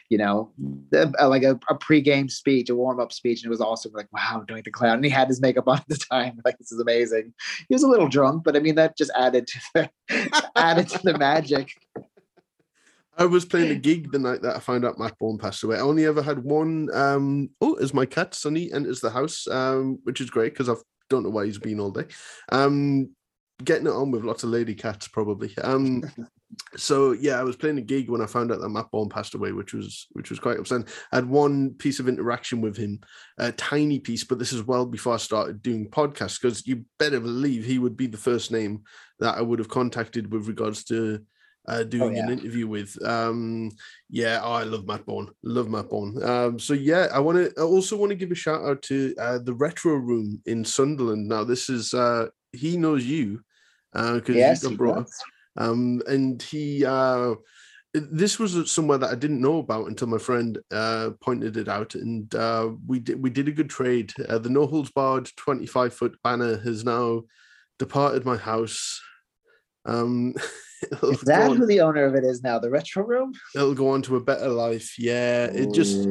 you 0.09 0.18
know, 0.18 0.53
uh, 0.94 1.29
like 1.29 1.42
a, 1.42 1.59
a 1.68 1.75
pre-game 1.75 2.26
speech, 2.29 2.71
a 2.71 2.75
warm-up 2.75 3.12
speech, 3.12 3.43
and 3.43 3.47
it 3.47 3.51
was 3.51 3.61
awesome. 3.61 3.93
Like, 3.93 4.12
wow, 4.12 4.45
Doink 4.47 4.65
the 4.65 4.71
Clown, 4.71 4.97
and 4.97 5.05
he 5.05 5.11
had 5.11 5.29
his 5.29 5.41
makeup 5.41 5.69
on 5.69 5.79
at 5.79 5.89
the 5.89 5.97
time. 5.97 6.41
Like, 6.45 6.59
this 6.59 6.71
is 6.71 6.81
amazing. 6.81 7.35
He 7.69 7.75
was 7.75 7.83
a 7.83 7.89
little 7.89 8.09
drunk, 8.09 8.45
but 8.45 8.55
I 8.55 8.61
mean, 8.61 8.77
that 8.77 8.97
just 8.97 9.11
added 9.17 9.49
to 9.49 9.61
the 9.75 9.91
added 10.57 10.89
to 10.91 11.01
the 11.03 11.19
magic. 11.19 11.73
I 13.19 13.25
was 13.25 13.45
playing 13.45 13.71
a 13.71 13.75
gig 13.75 14.12
the 14.12 14.19
night 14.19 14.43
that 14.43 14.57
I 14.57 14.61
found 14.61 14.85
out 14.85 14.99
Matt 14.99 15.19
Borne 15.19 15.39
passed 15.39 15.65
away. 15.65 15.77
I 15.77 15.81
only 15.81 16.05
ever 16.05 16.23
had 16.23 16.45
one. 16.45 16.89
Um, 16.93 17.51
oh, 17.61 17.75
as 17.75 17.95
my 17.95 18.07
cat 18.07 18.35
Sunny 18.35 18.71
enters 18.73 19.01
the 19.01 19.11
house, 19.11 19.49
um, 19.49 19.99
which 20.05 20.21
is 20.21 20.31
great 20.31 20.53
because 20.53 20.69
I 20.69 20.75
don't 21.09 21.23
know 21.23 21.31
why 21.31 21.47
he's 21.47 21.59
been 21.59 21.81
all 21.81 21.91
day. 21.91 22.05
Um, 22.51 23.11
getting 23.65 23.87
it 23.87 23.93
on 23.93 24.11
with 24.11 24.25
lots 24.25 24.45
of 24.45 24.51
lady 24.51 24.75
cats 24.75 25.09
probably. 25.09 25.57
Um, 25.59 26.03
so 26.77 27.13
yeah, 27.13 27.39
I 27.41 27.43
was 27.43 27.57
playing 27.57 27.79
a 27.79 27.83
gig 27.83 28.09
when 28.09 28.21
I 28.21 28.27
found 28.27 28.53
out 28.53 28.61
that 28.61 28.69
Matt 28.69 28.91
Borne 28.91 29.09
passed 29.09 29.35
away, 29.35 29.53
which 29.53 29.75
was 29.75 30.07
which 30.13 30.31
was 30.31 30.39
quite 30.39 30.59
upsetting. 30.59 30.87
I 31.13 31.17
had 31.17 31.29
one 31.29 31.71
piece 31.75 31.99
of 31.99 32.09
interaction 32.09 32.61
with 32.61 32.77
him, 32.77 33.01
a 33.39 33.53
tiny 33.53 33.99
piece, 33.99 34.25
but 34.25 34.39
this 34.39 34.53
is 34.53 34.63
well 34.63 34.87
before 34.87 35.15
I 35.15 35.19
started 35.19 35.63
doing 35.63 35.91
podcasts 35.91 36.41
because 36.41 36.67
you 36.67 36.85
better 36.99 37.21
believe 37.21 37.65
he 37.65 37.79
would 37.79 37.97
be 37.97 38.07
the 38.07 38.17
first 38.17 38.53
name 38.53 38.83
that 39.19 39.37
I 39.37 39.43
would 39.43 39.59
have 39.59 39.69
contacted 39.69 40.33
with 40.33 40.47
regards 40.47 40.85
to 40.85 41.21
uh, 41.69 41.83
doing 41.83 42.17
an 42.19 42.29
yeah. 42.29 42.33
interview 42.33 42.67
with. 42.67 42.97
Um, 43.05 43.71
yeah, 44.09 44.41
oh, 44.43 44.53
I 44.53 44.63
love 44.63 44.87
Matt 44.87 45.05
Borne. 45.05 45.29
Love 45.43 45.69
Matt 45.69 45.89
Borne. 45.89 46.23
Um, 46.23 46.59
so 46.59 46.75
yeah, 46.75 47.09
I 47.13 47.19
want 47.19 47.39
to. 47.39 47.61
I 47.61 47.65
also 47.65 47.97
want 47.97 48.11
to 48.11 48.17
give 48.17 48.31
a 48.31 48.37
shout 48.37 48.65
out 48.65 48.83
to 48.83 49.15
uh, 49.21 49.39
the 49.39 49.55
Retro 49.55 49.95
Room 49.95 50.41
in 50.47 50.65
Sunderland. 50.65 51.29
Now, 51.29 51.45
this 51.45 51.69
is 51.69 51.93
uh, 51.93 52.27
he 52.53 52.77
knows 52.77 53.05
you 53.05 53.41
because 53.93 54.37
Yes, 54.37 54.63
you 54.63 54.71
he 54.71 54.75
got 54.77 54.79
brought 54.79 54.99
up. 54.99 55.07
Um, 55.57 56.03
and 56.07 56.42
he. 56.42 56.85
Uh, 56.85 57.35
this 57.95 58.38
was 58.38 58.71
somewhere 58.71 58.99
that 58.99 59.11
I 59.11 59.14
didn't 59.14 59.40
know 59.40 59.59
about 59.59 59.87
until 59.87 60.09
my 60.09 60.19
friend 60.19 60.59
uh, 60.71 61.11
pointed 61.23 61.57
it 61.57 61.69
out, 61.69 61.95
and 61.95 62.35
uh, 62.35 62.71
we 62.87 63.01
did 63.01 63.23
we 63.23 63.31
did 63.31 63.49
a 63.49 63.53
good 63.53 63.71
trade. 63.71 64.12
Uh, 64.29 64.38
the 64.38 64.51
No 64.51 64.66
Holds 64.66 64.90
Barred 64.90 65.31
twenty 65.37 65.66
five 65.66 65.95
foot 65.95 66.16
banner 66.23 66.59
has 66.59 66.85
now 66.85 67.23
departed 67.79 68.27
my 68.27 68.37
house. 68.37 69.01
Um, 69.87 70.35
Is 71.03 71.20
that 71.22 71.49
go 71.49 71.55
who 71.55 71.66
the 71.66 71.81
owner 71.81 72.05
of 72.05 72.14
it 72.14 72.25
is 72.25 72.42
now? 72.42 72.59
The 72.59 72.70
retro 72.70 73.05
room? 73.05 73.33
it'll 73.55 73.75
go 73.75 73.90
on 73.90 74.03
to 74.03 74.16
a 74.16 74.20
better 74.20 74.49
life. 74.49 74.99
Yeah, 74.99 75.46
it 75.46 75.72
just 75.72 76.07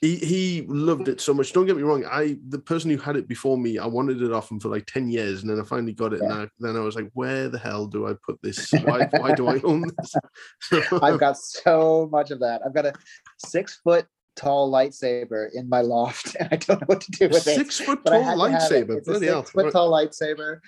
he, 0.00 0.16
he 0.16 0.64
loved 0.68 1.08
it 1.08 1.20
so 1.20 1.32
much. 1.32 1.52
Don't 1.52 1.66
get 1.66 1.76
me 1.76 1.82
wrong. 1.82 2.04
I 2.04 2.36
the 2.48 2.58
person 2.58 2.90
who 2.90 2.98
had 2.98 3.16
it 3.16 3.26
before 3.26 3.56
me, 3.56 3.78
I 3.78 3.86
wanted 3.86 4.20
it 4.22 4.32
off 4.32 4.50
him 4.50 4.60
for 4.60 4.68
like 4.68 4.86
ten 4.86 5.08
years, 5.10 5.40
and 5.40 5.50
then 5.50 5.58
I 5.58 5.64
finally 5.64 5.94
got 5.94 6.12
it. 6.12 6.20
And 6.20 6.32
I, 6.32 6.48
then 6.58 6.76
I 6.76 6.80
was 6.80 6.96
like, 6.96 7.10
where 7.14 7.48
the 7.48 7.58
hell 7.58 7.86
do 7.86 8.06
I 8.06 8.14
put 8.24 8.38
this? 8.42 8.70
Why 8.84 9.08
why 9.10 9.34
do 9.34 9.48
I 9.48 9.60
own 9.62 9.82
this? 9.82 10.14
So, 10.60 11.00
I've 11.02 11.18
got 11.18 11.36
so 11.38 12.08
much 12.12 12.30
of 12.30 12.40
that. 12.40 12.60
I've 12.64 12.74
got 12.74 12.86
a 12.86 12.92
six 13.38 13.80
foot 13.82 14.06
tall 14.36 14.70
lightsaber 14.70 15.48
in 15.54 15.68
my 15.68 15.80
loft, 15.80 16.36
and 16.38 16.48
I 16.52 16.56
don't 16.56 16.80
know 16.80 16.86
what 16.86 17.00
to 17.02 17.10
do 17.12 17.28
with 17.28 17.46
it. 17.46 17.56
six 17.56 17.80
foot 17.80 18.04
tall 18.04 18.22
had 18.22 18.34
to 18.36 18.50
have 18.50 18.72
it. 18.72 18.88
lightsaber. 18.88 18.96
It's 18.98 19.08
a 19.08 19.18
six 19.18 19.50
foot 19.50 19.72
tall 19.72 19.90
lightsaber, 19.90 20.60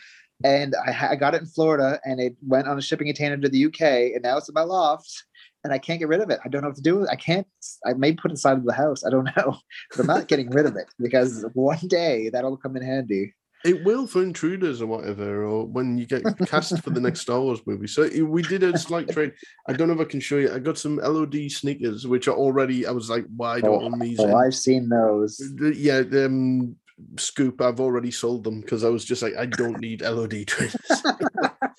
and 0.44 0.74
I, 0.86 1.10
I 1.10 1.16
got 1.16 1.34
it 1.34 1.42
in 1.42 1.46
Florida, 1.46 2.00
and 2.04 2.20
it 2.20 2.36
went 2.42 2.68
on 2.68 2.78
a 2.78 2.82
shipping 2.82 3.06
container 3.06 3.36
to 3.36 3.48
the 3.48 3.66
UK, 3.66 3.80
and 4.14 4.22
now 4.22 4.38
it's 4.38 4.48
in 4.48 4.54
my 4.54 4.62
loft, 4.62 5.24
and 5.64 5.72
I 5.72 5.78
can't 5.78 5.98
get 5.98 6.08
rid 6.08 6.20
of 6.20 6.30
it. 6.30 6.40
I 6.44 6.48
don't 6.48 6.62
know 6.62 6.68
what 6.68 6.76
to 6.76 6.82
do. 6.82 6.96
with 6.96 7.08
it. 7.08 7.12
I 7.12 7.16
can't. 7.16 7.46
I 7.86 7.94
may 7.94 8.12
put 8.12 8.30
it 8.30 8.34
inside 8.34 8.58
of 8.58 8.64
the 8.64 8.72
house. 8.72 9.04
I 9.04 9.10
don't 9.10 9.24
know, 9.36 9.56
but 9.90 10.00
I'm 10.00 10.06
not 10.06 10.28
getting 10.28 10.50
rid 10.50 10.66
of 10.66 10.76
it 10.76 10.86
because 10.98 11.44
one 11.54 11.78
day 11.86 12.30
that'll 12.30 12.56
come 12.56 12.76
in 12.76 12.82
handy. 12.82 13.34
It 13.64 13.84
will 13.84 14.08
for 14.08 14.24
intruders 14.24 14.82
or 14.82 14.86
whatever, 14.86 15.44
or 15.44 15.66
when 15.66 15.96
you 15.96 16.04
get 16.04 16.24
cast 16.48 16.82
for 16.82 16.90
the 16.90 17.00
next 17.00 17.20
Star 17.20 17.40
Wars 17.40 17.60
movie. 17.64 17.86
So 17.86 18.08
we 18.24 18.42
did 18.42 18.64
a 18.64 18.76
slight 18.76 19.08
trade. 19.08 19.34
I 19.68 19.72
don't 19.72 19.86
know 19.86 19.94
if 19.94 20.00
I 20.00 20.10
can 20.10 20.18
show 20.18 20.38
you. 20.38 20.52
I 20.52 20.58
got 20.58 20.78
some 20.78 20.96
LOD 20.96 21.48
sneakers, 21.48 22.04
which 22.04 22.26
are 22.26 22.34
already. 22.34 22.86
I 22.86 22.90
was 22.90 23.08
like, 23.08 23.24
why 23.36 23.60
do 23.60 23.72
I 23.72 23.84
own 23.84 24.00
these? 24.00 24.18
Oh, 24.18 24.34
I've 24.34 24.56
seen 24.56 24.88
those. 24.88 25.40
yeah, 25.76 26.02
um, 26.24 26.74
scoop, 27.18 27.60
I've 27.60 27.80
already 27.80 28.10
sold 28.10 28.44
them 28.44 28.60
because 28.60 28.84
I 28.84 28.88
was 28.88 29.04
just 29.04 29.22
like, 29.22 29.34
I 29.36 29.46
don't 29.46 29.80
need 29.80 30.02
LOD 30.02 30.34
trainers. 30.46 31.02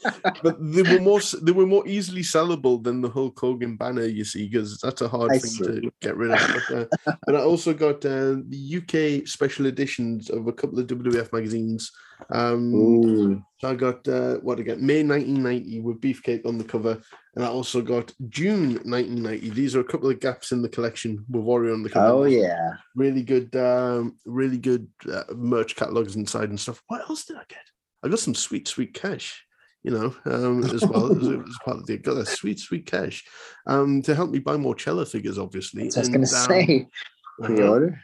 but 0.43 0.57
they 0.59 0.81
were 0.83 0.99
more 0.99 1.19
they 1.41 1.51
were 1.51 1.65
more 1.65 1.87
easily 1.87 2.21
sellable 2.21 2.83
than 2.83 3.01
the 3.01 3.09
Hulk 3.09 3.39
Hogan 3.39 3.75
banner, 3.75 4.05
you 4.05 4.23
see, 4.23 4.47
because 4.47 4.79
that's 4.79 5.01
a 5.01 5.07
hard 5.07 5.31
I 5.31 5.37
thing 5.37 5.51
see. 5.51 5.63
to 5.65 5.91
get 6.01 6.17
rid 6.17 6.31
of. 6.31 6.39
But, 6.69 6.77
uh, 6.77 7.15
but 7.25 7.35
I 7.35 7.39
also 7.41 7.73
got 7.73 8.05
uh, 8.05 8.37
the 8.47 8.81
UK 9.21 9.27
special 9.27 9.65
editions 9.65 10.29
of 10.29 10.47
a 10.47 10.53
couple 10.53 10.79
of 10.79 10.87
WWF 10.87 11.31
magazines. 11.33 11.91
Um, 12.29 12.73
Ooh. 12.73 13.43
so 13.59 13.69
I 13.69 13.75
got 13.75 14.07
uh, 14.07 14.35
what 14.37 14.59
I 14.59 14.63
got 14.63 14.79
May 14.79 15.03
1990 15.03 15.81
with 15.81 16.01
Beefcake 16.01 16.45
on 16.45 16.57
the 16.57 16.63
cover, 16.63 17.01
and 17.35 17.43
I 17.43 17.47
also 17.47 17.81
got 17.81 18.13
June 18.29 18.73
1990. 18.83 19.49
These 19.49 19.75
are 19.75 19.79
a 19.79 19.85
couple 19.85 20.09
of 20.09 20.19
gaps 20.19 20.51
in 20.51 20.61
the 20.61 20.69
collection 20.69 21.25
with 21.29 21.43
Warrior 21.43 21.73
on 21.73 21.81
the 21.81 21.89
cover. 21.89 22.07
Oh 22.07 22.23
yeah. 22.25 22.73
really 22.95 23.23
good, 23.23 23.55
um, 23.55 24.17
really 24.25 24.59
good 24.59 24.87
uh, 25.11 25.23
merch 25.33 25.75
catalogs 25.75 26.15
inside 26.15 26.49
and 26.49 26.59
stuff. 26.59 26.81
What 26.87 27.01
else 27.09 27.25
did 27.25 27.37
I 27.37 27.43
get? 27.49 27.63
I 28.03 28.09
got 28.09 28.19
some 28.19 28.35
sweet, 28.35 28.67
sweet 28.67 28.93
cash, 28.93 29.43
you 29.81 29.91
know, 29.91 30.15
um, 30.25 30.63
as 30.65 30.85
well 30.85 31.11
as, 31.11 31.27
as 31.27 31.57
part 31.65 31.77
of 31.77 31.85
the 31.87 31.97
got 31.97 32.17
a 32.17 32.25
sweet, 32.25 32.59
sweet 32.59 32.85
cash 32.85 33.23
um, 33.65 34.01
to 34.03 34.13
help 34.13 34.29
me 34.29 34.39
buy 34.39 34.57
more 34.57 34.77
Cella 34.77 35.05
figures, 35.05 35.39
obviously. 35.39 35.83
I 35.83 35.99
was 35.99 36.09
gonna 36.09 36.19
um, 36.19 36.25
say 36.25 36.87
pre-order. 37.41 37.99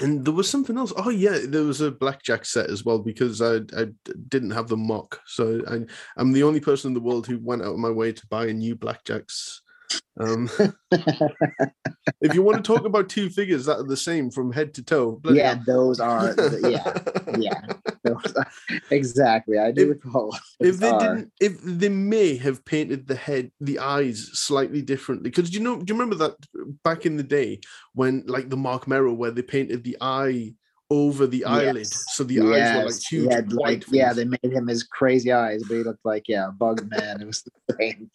And 0.00 0.24
there 0.24 0.34
was 0.34 0.48
something 0.48 0.76
else. 0.76 0.92
Oh 0.96 1.08
yeah, 1.08 1.38
there 1.48 1.62
was 1.62 1.80
a 1.80 1.90
blackjack 1.90 2.44
set 2.44 2.68
as 2.68 2.84
well 2.84 2.98
because 2.98 3.40
I 3.40 3.56
I 3.76 3.86
didn't 4.28 4.50
have 4.50 4.68
the 4.68 4.76
mock, 4.76 5.20
so 5.26 5.62
I, 5.68 5.80
I'm 6.18 6.32
the 6.32 6.42
only 6.42 6.60
person 6.60 6.90
in 6.90 6.94
the 6.94 7.00
world 7.00 7.26
who 7.26 7.38
went 7.38 7.62
out 7.62 7.72
of 7.72 7.78
my 7.78 7.90
way 7.90 8.12
to 8.12 8.26
buy 8.26 8.46
a 8.46 8.52
new 8.52 8.76
blackjacks. 8.76 9.60
Um, 10.18 10.48
if 12.20 12.34
you 12.34 12.42
want 12.42 12.56
to 12.56 12.62
talk 12.62 12.86
about 12.86 13.08
two 13.08 13.28
figures 13.28 13.66
that 13.66 13.76
are 13.78 13.86
the 13.86 13.96
same 13.96 14.30
from 14.30 14.52
head 14.52 14.72
to 14.74 14.82
toe, 14.82 15.20
yeah, 15.30 15.58
those 15.66 16.00
are 16.00 16.34
yeah, 16.62 16.92
yeah. 17.38 17.60
Are- 18.06 18.46
exactly. 18.90 19.58
I 19.58 19.72
do 19.72 19.82
If- 19.82 19.88
recall. 20.04 20.36
if 20.60 20.78
they 20.78 20.88
are. 20.88 20.98
didn't 21.00 21.32
if 21.40 21.60
they 21.62 21.88
may 21.90 22.36
have 22.36 22.64
painted 22.64 23.06
the 23.06 23.14
head 23.16 23.50
the 23.60 23.78
eyes 23.78 24.30
slightly 24.32 24.80
differently 24.80 25.28
because 25.30 25.52
you 25.52 25.60
know 25.60 25.76
do 25.76 25.92
you 25.92 25.98
remember 26.00 26.14
that 26.16 26.36
back 26.82 27.04
in 27.04 27.16
the 27.16 27.22
day 27.22 27.60
when 27.92 28.24
like 28.26 28.48
the 28.48 28.56
Marc 28.56 28.88
Mero 28.88 29.12
where 29.12 29.30
they 29.30 29.42
painted 29.42 29.84
the 29.84 29.96
eye 30.00 30.54
over 30.88 31.26
the 31.26 31.44
eyelid 31.44 31.78
Yes. 31.78 32.04
so 32.14 32.24
the 32.24 32.40
eyes 32.40 32.76
were 32.76 32.84
like 32.86 33.02
huge 33.10 33.30
yeah, 33.30 33.40
like 33.50 33.84
yeah, 33.90 34.12
they 34.12 34.24
made 34.24 34.38
him 34.44 34.68
his 34.68 34.84
crazy 34.84 35.32
eyes, 35.32 35.62
but 35.68 35.76
he 35.76 35.82
looked 35.82 36.04
like 36.04 36.24
yeah, 36.28 36.48
bug 36.56 36.88
man. 36.88 37.20
It 37.20 37.26
was 37.26 37.42
the 37.42 37.74
same. 37.78 38.10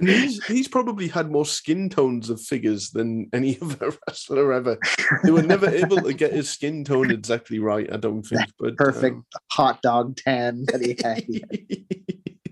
And 0.00 0.08
he's, 0.08 0.44
he's 0.46 0.68
probably 0.68 1.08
had 1.08 1.30
more 1.30 1.46
skin 1.46 1.88
tones 1.88 2.30
of 2.30 2.40
figures 2.40 2.90
than 2.90 3.28
any 3.32 3.58
other 3.62 3.92
wrestler 4.06 4.52
ever 4.52 4.78
they 5.22 5.30
were 5.30 5.42
never 5.42 5.68
able 5.68 6.00
to 6.00 6.12
get 6.12 6.32
his 6.32 6.48
skin 6.48 6.84
tone 6.84 7.10
exactly 7.10 7.58
right 7.58 7.92
i 7.92 7.96
don't 7.96 8.22
think 8.22 8.48
but 8.58 8.76
Perfect 8.76 9.16
um, 9.16 9.24
hot 9.50 9.82
dog 9.82 10.16
tan 10.16 10.64
that 10.66 10.80
he 10.80 10.96
had. 11.02 11.24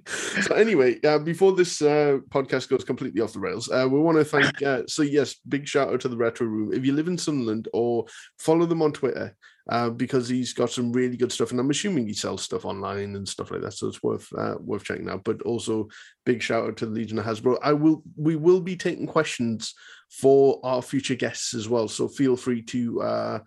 so 0.43 0.55
anyway, 0.55 1.01
uh, 1.03 1.19
before 1.19 1.53
this 1.53 1.83
uh, 1.83 2.19
podcast 2.29 2.69
goes 2.69 2.85
completely 2.85 3.21
off 3.21 3.33
the 3.33 3.39
rails, 3.39 3.71
uh, 3.71 3.87
we 3.91 3.99
want 3.99 4.19
to 4.19 4.25
thank. 4.25 4.63
Uh, 4.63 4.83
so 4.87 5.03
yes, 5.03 5.35
big 5.49 5.67
shout 5.67 5.93
out 5.93 6.01
to 6.01 6.09
the 6.09 6.17
Retro 6.17 6.47
Room. 6.47 6.73
If 6.73 6.85
you 6.85 6.93
live 6.93 7.09
in 7.09 7.19
Sunderland, 7.19 7.69
or 7.73 8.07
follow 8.39 8.67
them 8.67 8.83
on 8.83 8.93
Twitter 8.93 9.37
uh, 9.69 9.91
because 9.91 10.29
he's 10.29 10.53
got 10.53 10.71
some 10.71 10.93
really 10.93 11.17
good 11.17 11.33
stuff, 11.33 11.51
and 11.51 11.61
I'm 11.61 11.71
assuming 11.71 12.07
he 12.07 12.15
sells 12.15 12.43
stuff 12.43 12.65
online 12.65 13.15
and 13.17 13.29
stuff 13.29 13.51
like 13.51 13.63
that. 13.63 13.75
So 13.75 13.89
it's 13.89 14.03
worth 14.03 14.29
uh, 14.37 14.55
worth 14.59 14.85
checking 14.85 15.09
out. 15.09 15.25
But 15.25 15.43
also, 15.43 15.89
big 16.25 16.43
shout 16.43 16.65
out 16.65 16.77
to 16.79 16.87
the 16.87 16.93
Legion 16.93 17.19
of 17.19 17.25
Hasbro. 17.25 17.59
I 17.63 17.73
will 17.73 18.03
we 18.17 18.37
will 18.37 18.61
be 18.61 18.77
taking 18.77 19.07
questions 19.07 19.75
for 20.11 20.61
our 20.65 20.83
future 20.83 21.15
guests 21.15 21.55
as 21.55 21.69
well. 21.69 21.89
So 21.89 22.09
feel 22.09 22.37
free 22.37 22.63
to 22.63 23.03
uh, 23.03 23.39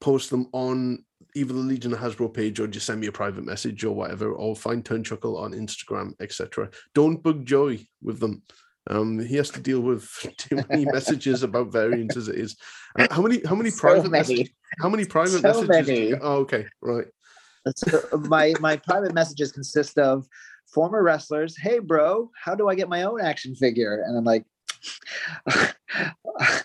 post 0.00 0.30
them 0.30 0.48
on 0.52 1.04
either 1.34 1.52
the 1.52 1.60
Legion 1.60 1.92
of 1.92 1.98
Hasbro 1.98 2.34
page 2.34 2.58
or 2.58 2.66
just 2.66 2.86
send 2.86 3.00
me 3.00 3.06
a 3.06 3.12
private 3.12 3.44
message 3.44 3.84
or 3.84 3.94
whatever, 3.94 4.32
or 4.32 4.56
find 4.56 4.84
Turnchuckle 4.84 5.38
on 5.38 5.52
Instagram, 5.52 6.12
etc. 6.20 6.70
Don't 6.94 7.22
bug 7.22 7.44
Joey 7.46 7.88
with 8.02 8.18
them. 8.18 8.42
Um, 8.90 9.20
he 9.20 9.36
has 9.36 9.50
to 9.50 9.60
deal 9.60 9.80
with 9.80 10.10
too 10.36 10.62
many 10.68 10.84
messages 10.96 11.42
about 11.42 11.72
variants 11.72 12.16
as 12.16 12.28
it 12.28 12.34
is. 12.36 12.56
Uh, 12.98 13.06
how 13.10 13.22
many? 13.22 13.40
How 13.46 13.54
many 13.54 13.70
So 13.70 13.80
private 13.80 14.10
many. 14.10 14.18
messages? 14.18 14.50
How 14.80 14.88
many 14.88 15.04
private 15.04 15.42
So 15.42 15.62
messages? 15.62 15.88
many. 15.88 16.14
Oh, 16.20 16.36
okay, 16.38 16.66
right. 16.82 17.06
So 17.76 18.02
my 18.12 18.54
my 18.60 18.76
private 18.76 19.14
messages 19.14 19.52
consist 19.52 19.98
of 19.98 20.26
former 20.72 21.02
wrestlers. 21.02 21.56
Hey, 21.56 21.78
bro, 21.78 22.30
how 22.34 22.54
do 22.54 22.68
I 22.68 22.74
get 22.74 22.88
my 22.88 23.02
own 23.02 23.20
action 23.20 23.54
figure? 23.54 24.02
And 24.06 24.16
I'm 24.16 24.24
like, 24.24 24.44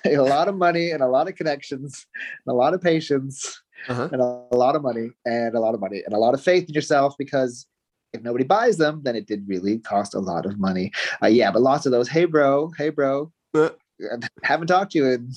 a 0.05 0.17
lot 0.17 0.47
of 0.47 0.55
money 0.55 0.91
and 0.91 1.01
a 1.01 1.07
lot 1.07 1.27
of 1.27 1.35
connections 1.35 2.05
and 2.45 2.53
a 2.53 2.55
lot 2.55 2.73
of 2.73 2.81
patience 2.81 3.61
Uh-huh. 3.89 4.09
and 4.11 4.21
a, 4.21 4.45
a 4.51 4.57
lot 4.57 4.75
of 4.75 4.81
money 4.81 5.09
and 5.25 5.55
a 5.55 5.59
lot 5.59 5.73
of 5.75 5.81
money 5.81 6.01
and 6.05 6.13
a 6.13 6.17
lot 6.17 6.33
of 6.33 6.41
faith 6.41 6.67
in 6.67 6.73
yourself 6.73 7.15
because 7.19 7.67
if 8.15 8.23
nobody 8.23 8.43
buys 8.43 8.77
them, 8.77 9.01
then 9.03 9.15
it 9.15 9.27
did 9.27 9.47
really 9.47 9.79
cost 9.79 10.15
a 10.15 10.19
lot 10.19 10.45
of 10.45 10.59
money. 10.59 10.91
Uh, 11.21 11.27
yeah, 11.27 11.51
but 11.51 11.61
lots 11.61 11.85
of 11.85 11.91
those. 11.91 12.09
Hey, 12.09 12.25
bro. 12.25 12.71
Hey, 12.77 12.89
bro. 12.89 13.31
Haven't 14.43 14.67
talked 14.67 14.91
to 14.93 14.97
you 14.99 15.05
in 15.05 15.31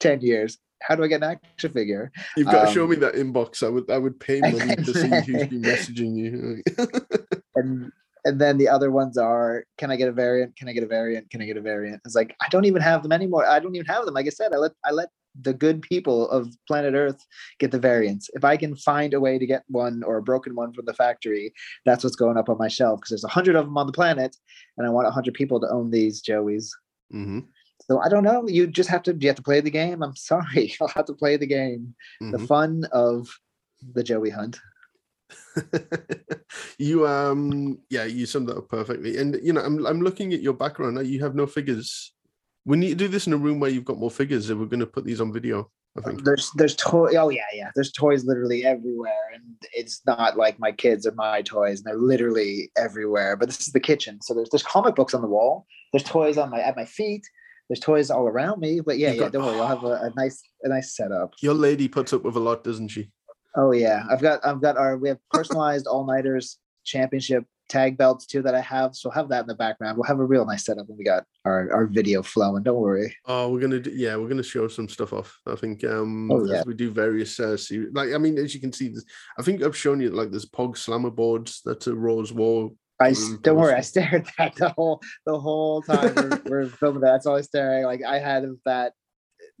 ten 0.00 0.20
years. 0.20 0.58
How 0.82 0.94
do 0.94 1.02
I 1.02 1.06
get 1.06 1.22
an 1.22 1.38
action 1.42 1.72
figure? 1.72 2.12
You've 2.36 2.46
got 2.46 2.66
to 2.66 2.72
show 2.72 2.84
Um, 2.84 2.90
me 2.90 2.96
that 2.96 3.14
inbox. 3.14 3.62
I 3.62 3.70
would. 3.70 3.90
I 3.90 3.98
would 3.98 4.20
pay 4.20 4.40
money 4.40 4.76
to 4.76 4.94
see 4.94 5.08
who's 5.08 5.48
been 5.48 5.62
messaging 5.72 6.14
you. 6.14 6.62
and 7.54 7.90
and 8.24 8.40
then 8.40 8.56
the 8.58 8.68
other 8.68 8.90
ones 8.90 9.18
are 9.18 9.64
can 9.78 9.90
i 9.90 9.96
get 9.96 10.08
a 10.08 10.12
variant 10.12 10.56
can 10.56 10.68
i 10.68 10.72
get 10.72 10.82
a 10.82 10.86
variant 10.86 11.28
can 11.30 11.42
i 11.42 11.44
get 11.44 11.56
a 11.56 11.60
variant 11.60 12.00
it's 12.04 12.14
like 12.14 12.34
i 12.40 12.48
don't 12.48 12.64
even 12.64 12.80
have 12.80 13.02
them 13.02 13.12
anymore 13.12 13.46
i 13.46 13.58
don't 13.58 13.74
even 13.74 13.86
have 13.86 14.04
them 14.06 14.14
like 14.14 14.26
i 14.26 14.30
said 14.30 14.52
i 14.52 14.56
let 14.56 14.72
i 14.84 14.90
let 14.90 15.08
the 15.40 15.54
good 15.54 15.82
people 15.82 16.28
of 16.30 16.54
planet 16.68 16.94
earth 16.94 17.24
get 17.58 17.70
the 17.70 17.78
variants 17.78 18.30
if 18.34 18.44
i 18.44 18.56
can 18.56 18.76
find 18.76 19.14
a 19.14 19.20
way 19.20 19.38
to 19.38 19.46
get 19.46 19.64
one 19.68 20.02
or 20.04 20.16
a 20.16 20.22
broken 20.22 20.54
one 20.54 20.72
from 20.72 20.84
the 20.84 20.94
factory 20.94 21.52
that's 21.84 22.04
what's 22.04 22.16
going 22.16 22.36
up 22.36 22.48
on 22.48 22.58
my 22.58 22.68
shelf 22.68 23.00
because 23.00 23.10
there's 23.10 23.24
a 23.24 23.28
hundred 23.28 23.56
of 23.56 23.64
them 23.64 23.76
on 23.76 23.86
the 23.86 23.92
planet 23.92 24.36
and 24.76 24.86
i 24.86 24.90
want 24.90 25.08
a 25.08 25.10
hundred 25.10 25.34
people 25.34 25.60
to 25.60 25.68
own 25.70 25.90
these 25.90 26.22
joeys. 26.22 26.68
Hmm 27.10 27.40
so 27.86 28.00
i 28.00 28.08
don't 28.08 28.24
know. 28.24 28.48
You 28.48 28.66
just 28.66 28.88
have 28.88 29.02
to 29.04 29.14
you 29.14 29.28
have 29.28 29.36
to 29.36 29.42
play 29.42 29.60
the 29.60 29.70
game? 29.70 30.02
I'm 30.02 30.16
sorry. 30.16 30.74
I'll 30.80 30.88
have 30.88 31.06
to 31.06 31.14
play 31.14 31.36
the 31.36 31.46
game. 31.46 31.94
The 32.30 32.38
hmm 32.38 32.46
fun 32.46 32.84
of 32.92 33.28
the 33.92 34.02
joey 34.02 34.30
hunt. 34.30 34.58
You 36.78 37.06
um 37.06 37.78
yeah 37.90 38.04
you 38.04 38.26
summed 38.26 38.48
that 38.48 38.56
up 38.56 38.68
perfectly. 38.68 39.16
And 39.18 39.38
you 39.42 39.52
know 39.52 39.60
I'm, 39.60 39.84
I'm 39.86 40.00
looking 40.00 40.32
at 40.32 40.42
your 40.42 40.54
background. 40.54 40.94
Now 40.96 41.02
you 41.02 41.22
have 41.22 41.34
no 41.34 41.46
figures 41.46 42.12
we 42.64 42.76
need 42.76 42.90
to 42.90 42.94
do 42.94 43.08
this 43.08 43.26
in 43.26 43.32
a 43.32 43.36
room 43.36 43.60
where 43.60 43.70
you've 43.70 43.84
got 43.84 43.98
more 43.98 44.10
figures 44.10 44.50
if 44.50 44.56
we're 44.58 44.64
going 44.66 44.80
to 44.80 44.86
put 44.86 45.04
these 45.04 45.20
on 45.20 45.32
video 45.32 45.70
i 45.96 46.00
think. 46.00 46.24
There's 46.24 46.50
there's 46.56 46.74
toy 46.74 47.12
oh 47.16 47.28
yeah 47.28 47.42
yeah. 47.52 47.70
There's 47.74 47.92
toys 47.92 48.24
literally 48.24 48.64
everywhere 48.64 49.30
and 49.32 49.44
it's 49.74 50.00
not 50.06 50.36
like 50.36 50.58
my 50.58 50.72
kids 50.72 51.06
are 51.06 51.14
my 51.14 51.42
toys 51.42 51.78
and 51.78 51.86
they're 51.86 52.00
literally 52.12 52.70
everywhere 52.76 53.36
but 53.36 53.48
this 53.48 53.60
is 53.60 53.72
the 53.72 53.80
kitchen. 53.80 54.18
So 54.22 54.34
there's 54.34 54.50
there's 54.50 54.62
comic 54.64 54.96
books 54.96 55.14
on 55.14 55.22
the 55.22 55.28
wall. 55.28 55.66
There's 55.92 56.02
toys 56.02 56.36
on 56.36 56.50
my 56.50 56.60
at 56.60 56.76
my 56.76 56.84
feet. 56.84 57.24
There's 57.68 57.78
toys 57.80 58.10
all 58.10 58.26
around 58.26 58.58
me 58.60 58.80
but 58.80 58.98
yeah 58.98 59.08
You've 59.08 59.16
yeah 59.16 59.22
got- 59.22 59.32
don't 59.32 59.44
worry 59.46 59.60
i'll 59.60 59.68
have 59.68 59.84
a, 59.84 59.94
a 60.06 60.12
nice 60.16 60.42
a 60.64 60.68
nice 60.68 60.96
setup. 60.96 61.34
Your 61.40 61.54
lady 61.54 61.86
puts 61.86 62.12
up 62.12 62.24
with 62.24 62.34
a 62.34 62.40
lot 62.40 62.64
doesn't 62.64 62.88
she? 62.88 63.10
Oh 63.56 63.70
yeah. 63.70 64.02
I've 64.10 64.20
got 64.20 64.44
i've 64.44 64.60
got 64.60 64.76
our 64.76 64.96
we 64.98 65.08
have 65.10 65.18
personalized 65.30 65.86
all-nighters 65.86 66.58
championship 66.84 67.44
tag 67.68 67.96
belts 67.96 68.26
too 68.26 68.42
that 68.42 68.54
i 68.54 68.60
have 68.60 68.94
so 68.94 69.10
have 69.10 69.28
that 69.28 69.40
in 69.40 69.46
the 69.46 69.54
background 69.54 69.96
we'll 69.96 70.04
have 70.06 70.18
a 70.20 70.24
real 70.24 70.44
nice 70.44 70.64
setup 70.64 70.86
when 70.88 70.98
we 70.98 71.04
got 71.04 71.24
our 71.44 71.72
our 71.72 71.86
video 71.86 72.22
flowing 72.22 72.62
don't 72.62 72.80
worry 72.80 73.14
oh 73.26 73.48
we're 73.50 73.60
gonna 73.60 73.80
do 73.80 73.90
yeah 73.90 74.16
we're 74.16 74.28
gonna 74.28 74.42
show 74.42 74.68
some 74.68 74.88
stuff 74.88 75.12
off 75.12 75.38
i 75.46 75.54
think 75.54 75.82
um 75.84 76.30
Oh, 76.30 76.44
yeah. 76.44 76.56
as 76.60 76.66
we 76.66 76.74
do 76.74 76.90
various 76.90 77.38
uh 77.40 77.56
series 77.56 77.88
like 77.94 78.12
i 78.12 78.18
mean 78.18 78.38
as 78.38 78.54
you 78.54 78.60
can 78.60 78.72
see 78.72 78.88
this 78.88 79.04
i 79.38 79.42
think 79.42 79.62
i've 79.62 79.76
shown 79.76 80.00
you 80.00 80.10
like 80.10 80.30
there's 80.30 80.46
pog 80.46 80.76
slammer 80.76 81.10
boards 81.10 81.62
that's 81.64 81.86
a 81.86 81.94
rose 81.94 82.32
war 82.32 82.70
I 83.00 83.12
don't 83.42 83.56
worry. 83.56 83.74
I 83.74 83.80
stared 83.80 84.14
at 84.14 84.32
that 84.38 84.54
the 84.54 84.68
whole 84.68 85.02
the 85.26 85.38
whole 85.38 85.82
time 85.82 86.14
we're, 86.14 86.40
we're 86.48 86.66
filming 86.66 87.00
that. 87.00 87.10
That's 87.10 87.26
all 87.26 87.34
I 87.36 87.40
staring. 87.40 87.84
Like 87.84 88.02
I 88.06 88.20
had 88.20 88.46
that. 88.66 88.92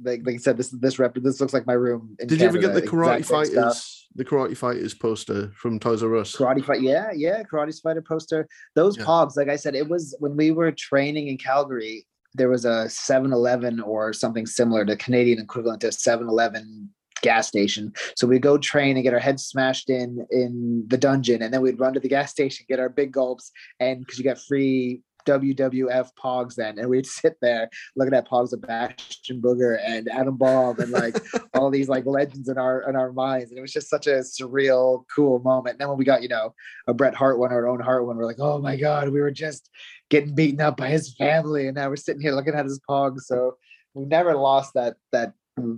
Like, 0.02 0.22
like 0.24 0.34
I 0.34 0.38
said, 0.38 0.56
this 0.56 0.70
this 0.70 0.98
rep. 0.98 1.14
This 1.14 1.40
looks 1.40 1.52
like 1.52 1.66
my 1.66 1.74
room. 1.74 2.16
In 2.18 2.26
did 2.26 2.40
you 2.40 2.46
ever 2.46 2.58
get 2.58 2.74
the 2.74 2.82
karate 2.82 3.24
stuff. 3.24 3.48
fighters 3.48 4.08
the 4.16 4.24
karate 4.24 4.56
fighters 4.56 4.94
poster 4.94 5.50
from 5.56 5.78
toys 5.78 6.02
r 6.02 6.14
us 6.16 6.34
Karate 6.34 6.64
fight, 6.64 6.82
yeah, 6.82 7.10
yeah, 7.14 7.42
karate 7.42 7.80
fighter 7.82 8.02
poster. 8.02 8.46
Those 8.74 8.96
Yeah. 8.96 9.04
pogs, 9.04 9.36
like 9.36 9.48
I 9.48 9.56
said, 9.56 9.74
it 9.74 9.88
was 9.88 10.14
when 10.20 10.36
we 10.36 10.50
were 10.50 10.70
training 10.72 11.28
in 11.28 11.36
Calgary. 11.36 12.06
There 12.36 12.48
was 12.48 12.64
a 12.64 12.86
7-Eleven 12.88 13.80
or 13.80 14.12
something 14.12 14.46
similar, 14.46 14.84
the 14.84 14.96
Canadian 14.96 15.38
equivalent 15.38 15.80
to 15.82 15.88
7-Eleven 15.88 16.90
gas 17.22 17.46
station. 17.46 17.92
So 18.16 18.26
we'd 18.26 18.42
go 18.42 18.58
train 18.58 18.96
and 18.96 19.04
get 19.04 19.14
our 19.14 19.20
heads 19.20 19.44
smashed 19.44 19.88
in 19.88 20.26
in 20.30 20.84
the 20.88 20.98
dungeon, 20.98 21.42
and 21.42 21.54
then 21.54 21.62
we'd 21.62 21.78
run 21.78 21.94
to 21.94 22.00
the 22.00 22.08
gas 22.08 22.30
station, 22.30 22.66
get 22.68 22.80
our 22.80 22.88
big 22.88 23.12
gulps, 23.12 23.50
and 23.80 24.00
because 24.00 24.18
you 24.18 24.24
got 24.24 24.38
free 24.38 25.02
WWF 25.24 26.10
Pogs 26.22 26.54
then, 26.54 26.78
and 26.78 26.88
we'd 26.88 27.06
sit 27.06 27.36
there 27.40 27.68
looking 27.96 28.14
at 28.14 28.28
Pogs 28.28 28.52
of 28.52 28.62
Bastion 28.62 29.40
Booger 29.40 29.78
and 29.84 30.08
Adam 30.08 30.36
Bomb 30.36 30.78
and 30.80 30.90
like 30.90 31.16
all 31.54 31.70
these 31.70 31.88
like 31.88 32.06
legends 32.06 32.48
in 32.48 32.58
our 32.58 32.88
in 32.88 32.96
our 32.96 33.12
minds, 33.12 33.50
and 33.50 33.58
it 33.58 33.62
was 33.62 33.72
just 33.72 33.90
such 33.90 34.06
a 34.06 34.20
surreal, 34.20 35.04
cool 35.14 35.38
moment. 35.40 35.74
And 35.74 35.80
then 35.80 35.88
when 35.88 35.98
we 35.98 36.04
got 36.04 36.22
you 36.22 36.28
know 36.28 36.54
a 36.86 36.94
Bret 36.94 37.14
Hart 37.14 37.38
one 37.38 37.52
or 37.52 37.56
our 37.56 37.68
own 37.68 37.80
Hart 37.80 38.06
one, 38.06 38.16
we're 38.16 38.26
like, 38.26 38.40
oh 38.40 38.58
my 38.58 38.76
god, 38.76 39.08
we 39.08 39.20
were 39.20 39.30
just 39.30 39.70
getting 40.10 40.34
beaten 40.34 40.60
up 40.60 40.76
by 40.76 40.88
his 40.88 41.14
family, 41.14 41.66
and 41.66 41.76
now 41.76 41.88
we're 41.88 41.96
sitting 41.96 42.22
here 42.22 42.32
looking 42.32 42.54
at 42.54 42.64
his 42.64 42.80
Pogs. 42.88 43.22
So 43.22 43.56
we 43.94 44.04
never 44.04 44.34
lost 44.34 44.74
that 44.74 44.96
that 45.12 45.32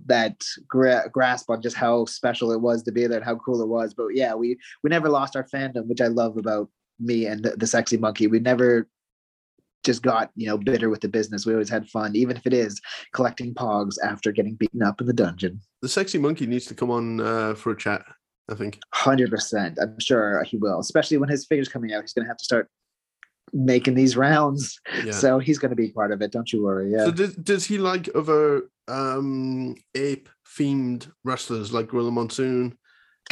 that 0.07 0.42
gra- 0.66 1.09
grasp 1.11 1.51
on 1.51 1.61
just 1.61 1.76
how 1.76 2.05
special 2.07 2.53
it 2.53 2.61
was 2.61 2.82
to 2.82 2.92
be 2.92 3.07
there 3.07 3.18
and 3.18 3.24
how 3.24 3.36
cool 3.36 3.61
it 3.62 3.68
was. 3.68 3.94
But 3.94 4.09
yeah, 4.14 4.34
we 4.34 4.59
we 4.82 4.90
never 4.90 5.09
lost 5.09 5.36
our 5.36 5.44
fandom, 5.44 5.86
which 5.86 6.01
I 6.01 6.07
love 6.07 6.36
about 6.36 6.70
me 6.99 7.26
and 7.26 7.42
the, 7.42 7.51
the 7.51 7.66
sexy 7.66 7.97
monkey. 7.97 8.26
We 8.26 8.40
never 8.40 8.88
just 9.85 10.03
got 10.03 10.31
you 10.37 10.47
know 10.47 10.59
bitter 10.59 10.91
with 10.91 11.01
the 11.01 11.09
business. 11.09 11.47
We 11.47 11.53
always 11.53 11.68
had 11.68 11.89
fun, 11.89 12.16
even 12.16 12.37
if 12.37 12.47
it 12.47 12.53
is 12.53 12.81
collecting 13.12 13.55
pogs 13.55 13.97
after 14.03 14.33
getting 14.33 14.55
beaten 14.55 14.83
up 14.83 15.01
in 15.01 15.07
the 15.07 15.12
dungeon. 15.12 15.61
The 15.83 15.89
sexy 15.89 16.18
monkey 16.18 16.47
needs 16.47 16.66
to 16.66 16.74
come 16.74 16.91
on 16.91 17.20
uh, 17.20 17.55
for 17.55 17.72
a 17.72 17.77
chat. 17.77 18.03
I 18.49 18.55
think. 18.55 18.79
Hundred 18.95 19.31
percent. 19.31 19.79
I'm 19.81 19.99
sure 19.99 20.43
he 20.45 20.57
will, 20.57 20.79
especially 20.79 21.16
when 21.16 21.29
his 21.29 21.47
figure's 21.47 21.68
coming 21.68 21.93
out. 21.93 22.03
He's 22.03 22.12
going 22.12 22.24
to 22.24 22.31
have 22.31 22.37
to 22.37 22.45
start 22.45 22.68
making 23.53 23.95
these 23.95 24.16
rounds. 24.16 24.81
Yeah. 25.05 25.12
So 25.12 25.39
he's 25.39 25.59
going 25.59 25.70
to 25.70 25.77
be 25.77 25.91
part 25.91 26.12
of 26.12 26.22
it. 26.22 26.33
Don't 26.33 26.53
you 26.53 26.62
worry. 26.62 26.93
Yeah. 26.93 27.07
So 27.07 27.11
does, 27.11 27.35
does 27.35 27.64
he 27.64 27.79
like 27.79 28.09
other 28.14 28.68
um 28.89 29.74
ape 29.97 30.29
themed 30.57 31.11
wrestlers 31.24 31.72
like 31.72 31.89
Gorilla 31.89 32.12
Monsoon? 32.12 32.79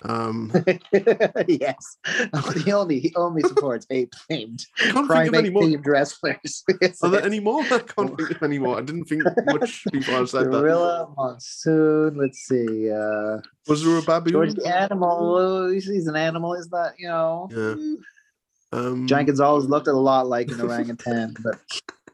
Um 0.03 0.53
yes. 1.49 1.97
he 2.65 2.73
only 2.73 2.99
he 3.01 3.13
only 3.17 3.43
supports 3.43 3.87
ape 3.91 4.13
themed 4.31 4.67
I 4.79 4.83
can't 4.83 4.93
think 4.93 4.97
of 5.03 5.07
primate 5.07 5.35
any 5.35 5.51
more. 5.51 5.63
themed 5.63 5.87
wrestlers. 5.87 6.65
Are 7.03 7.09
there 7.11 7.25
any 7.25 7.41
more? 7.41 7.63
I 7.63 7.79
can't 7.79 8.17
think 8.17 8.31
of 8.33 8.43
any 8.43 8.59
more. 8.59 8.77
I 8.79 8.83
didn't 8.83 9.05
think 9.05 9.23
much 9.47 9.85
people 9.93 10.17
I 10.17 10.25
said 10.25 10.47
that. 10.47 10.51
Gorilla 10.51 11.09
Monsoon. 11.17 12.17
Let's 12.17 12.39
see. 12.41 12.91
Uh 12.91 13.39
Was 13.69 13.85
there 13.85 13.97
a 13.97 14.03
baboon? 14.03 14.33
George 14.33 14.55
the 14.55 14.67
Animal. 14.67 15.37
Oh, 15.39 15.71
He's 15.71 16.07
an 16.07 16.17
animal, 16.17 16.55
is 16.55 16.69
that 16.71 16.95
you 16.99 17.09
know? 17.09 17.49
Yeah. 17.53 17.95
Um, 18.79 19.07
Giant 19.07 19.29
Gonzalez 19.29 19.67
looked 19.67 19.87
a 19.87 19.93
lot 19.93 20.27
like 20.27 20.49
an 20.51 20.61
orangutan, 20.61 21.37
but 21.45 21.61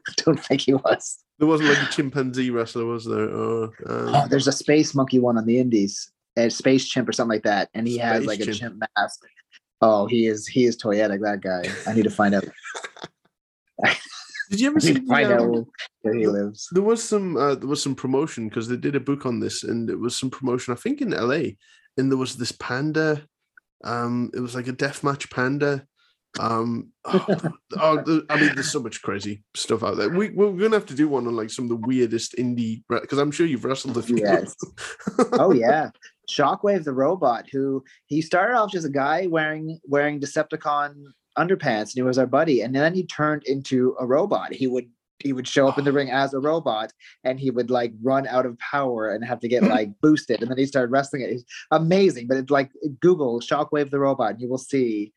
I 0.07 0.13
don't 0.17 0.39
think 0.39 0.61
he 0.61 0.75
was. 0.75 1.17
there 1.39 1.47
wasn't 1.47 1.69
like 1.69 1.81
a 1.81 1.91
chimpanzee 1.91 2.51
wrestler, 2.51 2.85
was 2.85 3.05
there? 3.05 3.27
Or, 3.29 3.63
um, 3.89 4.13
Oh, 4.15 4.27
there's 4.29 4.47
a 4.47 4.51
space 4.51 4.93
monkey 4.93 5.17
one 5.17 5.39
on 5.39 5.47
the 5.47 5.57
Indies, 5.57 6.11
a 6.37 6.49
space 6.49 6.87
chimp 6.87 7.09
or 7.09 7.13
something 7.13 7.35
like 7.35 7.43
that, 7.43 7.69
and 7.73 7.87
he 7.87 7.97
has 7.97 8.23
Space 8.23 8.27
like 8.27 8.39
a 8.39 8.45
chimp. 8.45 8.57
chimp 8.57 8.83
mask. 8.97 9.21
Oh, 9.81 10.05
he 10.05 10.27
is 10.27 10.47
he 10.47 10.65
is 10.65 10.77
toyetic. 10.77 11.21
That 11.21 11.41
guy. 11.41 11.63
I 11.89 11.93
need 11.95 12.03
to 12.03 12.09
find 12.09 12.35
out. 12.35 12.45
did 14.51 14.59
you 14.59 14.67
ever 14.67 14.79
see? 14.79 14.93
the, 14.93 15.01
find 15.01 15.31
out 15.31 15.41
um, 15.41 15.65
where 16.01 16.13
he 16.13 16.27
lives. 16.27 16.67
there 16.71 16.83
was 16.83 17.01
some 17.03 17.37
uh, 17.37 17.55
there 17.55 17.69
was 17.69 17.81
some 17.81 17.95
promotion 17.95 18.49
because 18.49 18.67
they 18.67 18.77
did 18.77 18.95
a 18.95 18.99
book 18.99 19.25
on 19.25 19.39
this 19.39 19.63
and 19.63 19.89
it 19.89 19.97
was 19.99 20.15
some 20.15 20.29
promotion 20.29 20.73
i 20.73 20.77
think 20.77 21.01
in 21.01 21.11
la 21.11 21.41
and 21.97 22.11
there 22.11 22.17
was 22.17 22.35
this 22.35 22.51
panda 22.51 23.25
um 23.83 24.29
it 24.35 24.39
was 24.39 24.53
like 24.53 24.67
a 24.67 24.73
deathmatch 24.73 25.31
panda 25.31 25.85
um 26.39 26.89
oh, 27.05 27.25
oh, 27.77 28.21
i 28.29 28.39
mean 28.39 28.53
there's 28.53 28.71
so 28.71 28.81
much 28.81 29.01
crazy 29.01 29.43
stuff 29.55 29.83
out 29.83 29.97
there 29.97 30.09
we, 30.09 30.29
we're 30.29 30.51
gonna 30.51 30.75
have 30.75 30.85
to 30.85 30.95
do 30.95 31.07
one 31.07 31.27
on 31.27 31.35
like 31.35 31.49
some 31.49 31.65
of 31.65 31.69
the 31.69 31.87
weirdest 31.87 32.35
indie 32.37 32.83
because 32.89 33.17
i'm 33.17 33.31
sure 33.31 33.45
you've 33.45 33.65
wrestled 33.65 33.97
a 33.97 34.01
few 34.01 34.17
Yes. 34.17 34.55
Oh 35.33 35.51
yeah, 35.51 35.89
Shockwave 36.31 36.83
the 36.83 36.93
robot, 36.93 37.45
who 37.51 37.83
he 38.07 38.21
started 38.21 38.55
off 38.55 38.71
just 38.71 38.87
a 38.87 38.89
guy 38.89 39.27
wearing 39.27 39.79
wearing 39.83 40.19
Decepticon 40.19 41.03
underpants, 41.37 41.91
and 41.91 41.95
he 41.95 42.01
was 42.01 42.17
our 42.17 42.27
buddy, 42.27 42.61
and 42.61 42.75
then 42.75 42.93
he 42.93 43.05
turned 43.05 43.43
into 43.45 43.95
a 43.99 44.05
robot. 44.05 44.53
He 44.53 44.67
would 44.67 44.89
he 45.19 45.33
would 45.33 45.47
show 45.47 45.67
up 45.67 45.77
in 45.77 45.85
the 45.85 45.91
oh. 45.91 45.95
ring 45.95 46.11
as 46.11 46.33
a 46.33 46.39
robot, 46.39 46.91
and 47.23 47.39
he 47.39 47.51
would 47.51 47.69
like 47.69 47.93
run 48.01 48.27
out 48.27 48.45
of 48.45 48.57
power 48.59 49.09
and 49.09 49.23
have 49.23 49.39
to 49.41 49.47
get 49.47 49.63
like 49.63 49.89
boosted, 50.01 50.41
and 50.41 50.49
then 50.49 50.57
he 50.57 50.65
started 50.65 50.91
wrestling 50.91 51.21
it. 51.21 51.29
It's 51.29 51.43
amazing, 51.71 52.27
but 52.27 52.37
it's 52.37 52.51
like 52.51 52.71
Google 52.99 53.39
Shockwave 53.39 53.91
the 53.91 53.99
robot, 53.99 54.31
and 54.31 54.41
you 54.41 54.49
will 54.49 54.57
see 54.57 55.13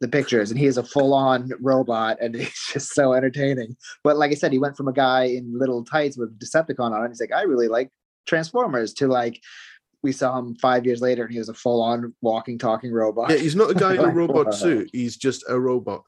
the 0.00 0.08
pictures 0.08 0.50
and 0.50 0.58
he 0.58 0.66
is 0.66 0.76
a 0.76 0.82
full-on 0.82 1.50
robot 1.60 2.18
and 2.20 2.34
he's 2.40 2.68
just 2.72 2.92
so 2.94 3.12
entertaining 3.12 3.76
but 4.02 4.16
like 4.16 4.32
i 4.32 4.34
said 4.34 4.52
he 4.52 4.58
went 4.58 4.76
from 4.76 4.88
a 4.88 4.92
guy 4.92 5.24
in 5.24 5.58
little 5.58 5.84
tights 5.84 6.18
with 6.18 6.38
decepticon 6.38 6.90
on 6.92 7.00
and 7.00 7.10
he's 7.10 7.20
like 7.20 7.32
i 7.32 7.42
really 7.42 7.68
like 7.68 7.90
transformers 8.26 8.92
to 8.92 9.06
like 9.06 9.40
we 10.04 10.12
saw 10.12 10.38
him 10.38 10.54
five 10.56 10.84
years 10.84 11.00
later 11.00 11.24
and 11.24 11.32
he 11.32 11.38
was 11.38 11.48
a 11.48 11.54
full-on 11.54 12.14
walking 12.20 12.58
talking 12.58 12.92
robot 12.92 13.30
yeah 13.30 13.36
he's 13.36 13.56
not 13.56 13.70
a 13.70 13.74
guy 13.74 13.94
in 13.94 14.00
a 14.00 14.08
robot 14.22 14.54
suit 14.54 14.88
he's 14.92 15.16
just 15.16 15.42
a 15.48 15.58
robot 15.58 16.04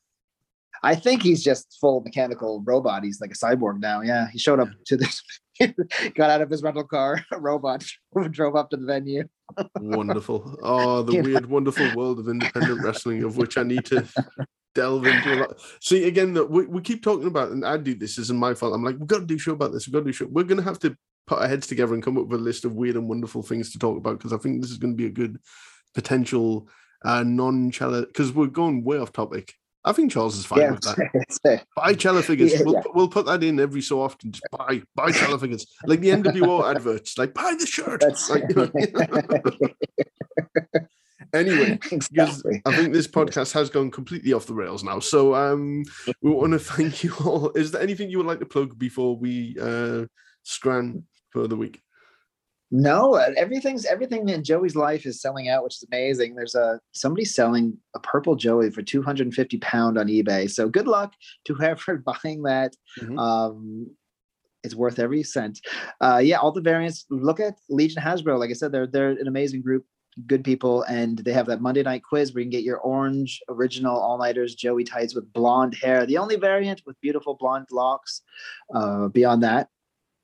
i 0.85 0.95
think 0.95 1.23
he's 1.23 1.43
just 1.43 1.79
full 1.81 2.03
mechanical 2.03 2.63
robot 2.67 3.03
he's 3.03 3.21
like 3.21 3.33
a 3.33 3.35
cyborg 3.35 3.81
now 3.81 4.03
yeah 4.03 4.29
he 4.31 4.39
showed 4.39 4.61
up 4.61 4.69
to 4.85 4.97
this 4.97 5.23
got 6.15 6.31
out 6.31 6.43
of 6.43 6.51
his 6.51 6.63
rental 6.63 6.85
car 6.85 7.25
a 7.33 7.41
robot 7.41 7.83
drove 8.31 8.55
up 8.55 8.69
to 8.69 8.77
the 8.77 8.87
venue 8.87 9.25
wonderful 9.81 10.59
oh 10.63 11.03
the 11.03 11.15
You 11.15 11.23
know. 11.23 11.29
weird 11.31 11.47
wonderful 11.47 11.91
world 11.97 12.21
of 12.21 12.29
independent 12.29 12.85
wrestling 12.85 13.25
of 13.25 13.39
which 13.39 13.57
i 13.57 13.63
need 13.63 13.87
to 13.87 14.07
delve 14.75 15.07
into 15.07 15.35
a 15.35 15.37
lot. 15.37 15.59
See 15.81 16.05
again 16.05 16.35
that 16.35 16.51
we, 16.51 16.67
we 16.67 16.83
keep 16.83 17.03
talking 17.03 17.27
about, 17.27 17.51
and 17.51 17.65
I 17.65 17.79
do 17.79 17.95
this 17.95 18.19
isn't 18.19 18.39
my 18.39 18.53
fault. 18.53 18.75
I'm 18.75 18.85
like, 18.85 18.99
we've 18.99 19.09
got 19.09 19.21
to 19.21 19.25
do 19.27 19.37
a 19.37 19.39
show 19.39 19.53
about 19.53 19.73
this. 19.73 19.87
We've 19.87 19.95
got 19.95 20.01
to 20.01 20.05
do 20.05 20.11
a 20.11 20.13
show. 20.13 20.27
We're 20.31 20.45
gonna 20.45 20.63
have 20.63 20.79
to 20.81 20.95
put 21.27 21.39
our 21.39 21.49
heads 21.49 21.67
together 21.67 21.95
and 21.95 22.03
come 22.03 22.17
up 22.19 22.27
with 22.27 22.41
a 22.41 22.43
list 22.43 22.65
of 22.65 22.75
weird 22.75 22.97
and 22.97 23.09
wonderful 23.09 23.43
things 23.43 23.73
to 23.73 23.79
talk 23.79 23.97
about 23.97 24.19
because 24.19 24.33
I 24.33 24.39
think 24.39 24.61
this 24.61 24.71
is 24.71 24.79
going 24.79 24.93
to 24.93 24.97
be 24.97 25.07
a 25.07 25.11
good 25.11 25.39
potential 25.95 26.69
uh 27.05 27.23
non-cello 27.23 28.07
because 28.07 28.33
we're 28.33 28.47
going 28.47 28.85
way 28.85 28.99
off 28.99 29.13
topic. 29.13 29.55
I 29.85 29.93
think 29.93 30.11
Charles 30.11 30.37
is 30.37 30.45
fine 30.45 30.61
yeah 30.61 30.71
with 30.73 30.81
that. 30.81 31.65
Buy 31.77 31.95
cello 31.95 32.21
figures. 32.21 32.53
Yeah, 32.53 32.63
we'll, 32.65 32.75
yeah. 32.75 32.83
we'll 32.93 33.09
put 33.09 33.27
that 33.27 33.45
in 33.45 33.61
every 33.61 33.81
so 33.81 34.03
often. 34.03 34.33
Just 34.33 34.43
buy 34.51 34.83
buy 34.97 35.13
cello 35.13 35.39
figures, 35.39 35.65
like 35.85 36.01
the 36.01 36.09
NWO 36.09 36.69
adverts. 36.75 37.17
Like 37.17 37.33
buy 37.33 37.55
the 37.59 37.67
shirt. 37.67 38.03
Like, 38.29 38.45
you 38.49 38.57
know. 38.57 38.71
anyway, 41.33 41.79
because 41.81 42.09
exactly 42.11 42.63
I 42.67 42.75
think 42.75 42.93
this 42.93 43.07
podcast 43.07 43.53
has 43.53 43.71
gone 43.71 43.93
completely 43.93 44.33
off 44.33 44.47
the 44.47 44.55
rails 44.55 44.83
now. 44.83 44.99
So 44.99 45.37
um 45.37 45.85
we 46.21 46.33
want 46.33 46.53
to 46.55 46.59
thank 46.59 47.05
you 47.05 47.15
all. 47.25 47.51
Is 47.51 47.71
there 47.71 47.81
anything 47.81 48.11
you 48.11 48.19
would 48.19 48.27
like 48.27 48.41
to 48.41 48.47
plug 48.47 48.77
before 48.77 49.17
we 49.17 49.57
uh 49.61 50.07
scran 50.43 51.05
for 51.31 51.47
the 51.47 51.57
week? 51.57 51.83
No, 52.73 53.15
everything's 53.15 53.85
everything 53.85 54.29
in 54.29 54.43
Joey's 54.43 54.75
life 54.75 55.07
is 55.07 55.21
selling 55.21 55.49
out, 55.49 55.63
which 55.63 55.77
is 55.77 55.85
amazing. 55.91 56.35
There's 56.35 56.57
a 56.57 56.81
somebody 56.93 57.25
selling 57.25 57.79
a 57.95 58.01
purple 58.01 58.35
Joey 58.35 58.71
for 58.71 58.83
250 58.83 59.59
pound 59.59 59.97
on 59.97 60.09
eBay. 60.09 60.51
So 60.51 60.69
good 60.69 60.89
luck 60.89 61.13
to 61.45 61.55
whoever 61.55 61.97
buying 62.25 62.43
that. 62.43 62.75
Mhm. 63.01 63.19
Um, 63.19 63.91
it's 64.65 64.75
worth 64.75 64.99
every 64.99 65.23
cent. 65.23 65.61
Uh, 66.01 66.21
yeah, 66.23 66.39
all 66.39 66.51
the 66.51 66.61
variants. 66.61 67.07
Look 67.09 67.39
at 67.39 67.55
Legion 67.69 68.03
Hasbro. 68.03 68.37
Like 68.37 68.51
I 68.51 68.55
said, 68.55 68.73
they're 68.73 68.89
they're 68.89 69.11
an 69.11 69.29
amazing 69.29 69.63
group, 69.63 69.85
good 70.27 70.43
people, 70.43 70.83
and 70.83 71.19
they 71.19 71.33
have 71.33 71.47
that 71.47 71.61
Monday 71.61 71.85
night 71.85 72.03
quiz 72.03 72.35
where 72.35 72.41
you 72.41 72.47
can 72.47 72.51
get 72.51 72.65
your 72.65 72.79
orange 72.79 73.41
original 73.49 73.97
all 73.97 74.19
nighters 74.19 74.57
Joey 74.57 74.83
tights 74.83 75.15
with 75.15 75.33
blonde 75.33 75.77
hair. 75.81 76.05
The 76.05 76.19
only 76.19 76.35
variant 76.35 76.83
with 76.85 77.01
beautiful 77.01 77.37
blonde 77.39 77.69
locks. 77.71 78.23
Uh, 78.75 79.07
beyond 79.07 79.45
that, 79.45 79.69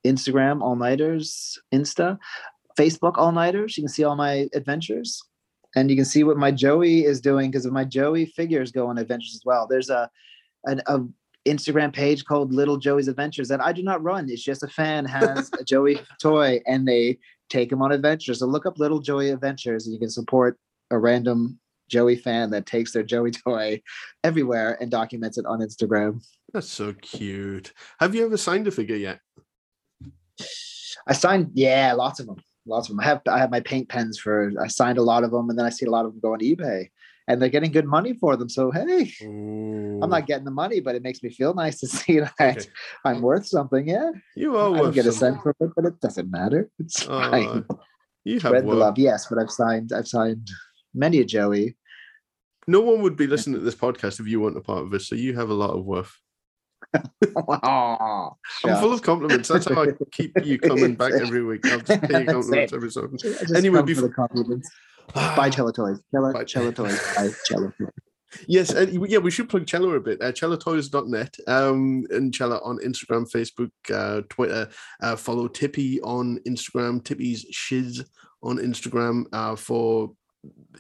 Instagram 0.07 0.62
all 0.62 0.76
nighters, 0.76 1.59
Insta, 1.72 2.18
Facebook 2.78 3.14
all 3.16 3.32
nighters. 3.32 3.76
You 3.76 3.82
can 3.82 3.88
see 3.88 4.05
all 4.05 4.16
my 4.16 4.48
adventures, 4.55 5.22
and 5.76 5.90
you 5.90 5.96
can 5.96 6.05
see 6.05 6.24
what 6.24 6.36
my 6.36 6.50
Joey 6.50 7.05
is 7.05 7.20
doing 7.20 7.50
because 7.50 7.66
of 7.66 7.72
my 7.72 7.84
Joey 7.84 8.26
figures 8.26 8.72
go 8.72 8.86
on 8.88 8.98
adventures 8.98 9.34
as 9.34 9.42
well. 9.44 9.66
There's 9.68 9.90
a 9.90 10.11
an 10.64 10.80
a 10.86 11.00
Instagram 11.46 11.92
page 11.92 12.24
called 12.24 12.53
Little 12.53 12.76
Joey's 12.76 13.09
Adventures 13.09 13.48
that 13.48 13.61
I 13.61 13.72
do 13.72 13.82
not 13.82 14.03
run. 14.03 14.28
It's 14.28 14.44
just 14.44 14.62
a 14.62 14.68
fan 14.68 15.05
has 15.07 15.50
a 15.59 15.64
Joey 15.72 16.00
toy 16.20 16.61
and 16.66 16.86
they 16.86 17.18
take 17.50 17.72
him 17.72 17.82
on 17.82 17.92
adventures. 17.92 18.38
So 18.38 18.46
look 18.46 18.66
up 18.66 18.78
Little 18.78 19.00
Joey 19.00 19.30
Adventures 19.30 19.86
and 19.86 19.92
you 19.92 19.98
can 19.98 20.11
support 20.11 20.59
a 20.90 20.98
random 20.98 21.59
Joey 21.88 22.16
fan 22.16 22.50
that 22.50 22.66
takes 22.66 22.92
their 22.92 23.03
Joey 23.03 23.32
toy 23.32 23.82
everywhere 24.24 24.78
and 24.80 24.90
documents 24.90 25.36
it 25.36 25.46
on 25.46 25.61
Instagram. 25.61 26.24
That's 26.53 26.70
so 26.70 26.94
cute. 26.94 27.72
Have 27.98 28.14
you 28.14 28.24
ever 28.24 28.36
signed 28.36 28.68
a 28.68 28.70
figure 28.70 28.96
yet? 28.96 29.20
I 31.07 31.12
signed, 31.14 31.51
yeah, 31.55 31.93
lots 31.95 32.20
of 32.20 32.26
them, 32.26 32.37
lots 32.66 32.89
of 32.89 32.97
them. 32.97 33.01
I 33.01 33.05
have 33.05 33.22
I 33.28 33.39
have 33.39 33.51
my 33.51 33.61
paint 33.61 33.89
pens 33.89 34.18
for. 34.18 34.53
I 34.61 34.68
signed 34.68 34.99
a 34.99 35.03
lot 35.03 35.24
of 35.24 35.30
them, 35.30 35.51
and 35.51 35.59
then 35.59 35.66
I 35.66 35.70
see 35.70 35.87
a 35.87 35.91
lot 35.91 36.05
of 36.07 36.12
them 36.12 36.20
go 36.20 36.33
on 36.35 36.41
eBay, 36.41 36.91
and 37.26 37.41
they're 37.41 37.49
getting 37.49 37.72
good 37.72 37.87
money 37.87 38.14
for 38.14 38.37
them. 38.37 38.49
So 38.49 38.70
hey, 38.70 39.12
I'm 39.22 40.11
not 40.11 40.26
getting 40.26 40.45
the 40.45 40.51
money, 40.51 40.80
but 40.80 40.95
it 40.95 41.03
makes 41.03 41.22
me 41.22 41.30
feel 41.30 41.55
nice 41.55 41.80
to 41.80 41.87
see 41.99 42.20
that 42.20 42.33
Okay. 42.41 42.61
I'm 43.05 43.20
worth 43.22 43.47
something. 43.47 43.89
Yeah, 43.89 44.11
You 44.37 44.57
are 44.57 44.74
I 44.74 44.78
don't 44.78 44.95
get 44.95 45.07
a 45.07 45.12
cent 45.12 45.43
from 45.43 45.55
it, 45.61 45.70
but 45.74 45.85
it 45.87 46.01
doesn't 46.01 46.30
matter. 46.30 46.70
It's 46.78 47.03
Oh, 47.09 47.20
fine. 47.30 47.64
You 48.24 48.35
have 48.35 48.51
Spread 48.51 48.64
the 48.68 48.74
love, 48.74 48.99
yes, 48.99 49.26
but 49.28 49.39
I've 49.39 49.51
signed. 49.51 49.93
I've 49.93 50.07
signed 50.07 50.49
many 50.95 51.18
a 51.18 51.24
Joey. 51.24 51.76
No 52.68 52.80
one 52.80 53.03
would 53.03 53.16
be 53.16 53.26
listening 53.26 53.59
to 53.59 53.64
this 53.64 53.74
podcast 53.74 54.20
if 54.20 54.28
you 54.28 54.41
weren't 54.41 54.57
a 54.57 54.61
part 54.61 54.85
of 54.85 54.95
it. 54.95 55.03
So 55.03 55.16
you 55.16 55.35
have 55.35 55.51
a 55.51 55.55
lot 55.55 55.70
of 55.70 55.85
worth. 55.85 56.16
Aw, 56.95 58.30
I'm 58.64 58.80
full 58.80 58.93
of 58.93 59.03
compliments. 59.03 59.49
That's 59.49 59.68
how 59.68 59.82
I 59.82 59.88
keep 60.12 60.32
you 60.45 60.59
coming 60.59 60.95
back 60.95 61.12
every 61.12 61.45
week. 61.45 61.66
I'll 61.66 61.80
just 61.80 62.03
pay 62.03 62.20
you 62.20 62.26
compliments 62.26 62.72
every 62.72 62.90
so 62.90 63.05
often. 63.05 63.57
Anyway, 63.57 63.82
before- 63.82 64.09
the 64.09 64.14
compliments. 64.14 64.70
Buy 65.14 65.51
cello 65.51 65.72
toys. 65.72 66.01
Cello, 66.12 66.32
Buy- 66.32 66.45
cello 66.45 66.70
toys. 66.70 67.01
Buy 67.16 67.30
cello 67.45 67.72
toys. 67.78 67.90
Yes, 68.47 68.70
and 68.70 69.09
yeah, 69.11 69.18
we 69.18 69.30
should 69.30 69.49
plug 69.49 69.66
Cello 69.66 69.90
a 69.90 70.01
bit. 70.01 70.20
Uh, 70.22 70.32
CelloToys.net 70.32 71.36
um, 71.49 72.07
and 72.11 72.32
Cello 72.32 72.61
on 72.64 72.78
Instagram, 72.78 73.30
Facebook, 73.30 73.70
uh, 73.93 74.22
Twitter. 74.30 74.70
Uh, 75.03 75.16
follow 75.16 75.49
Tippy 75.49 76.01
on 76.01 76.38
Instagram, 76.49 77.05
Tippy's 77.05 77.45
Shiz 77.51 78.05
on 78.43 78.57
Instagram 78.59 79.24
uh, 79.32 79.55
for 79.55 80.12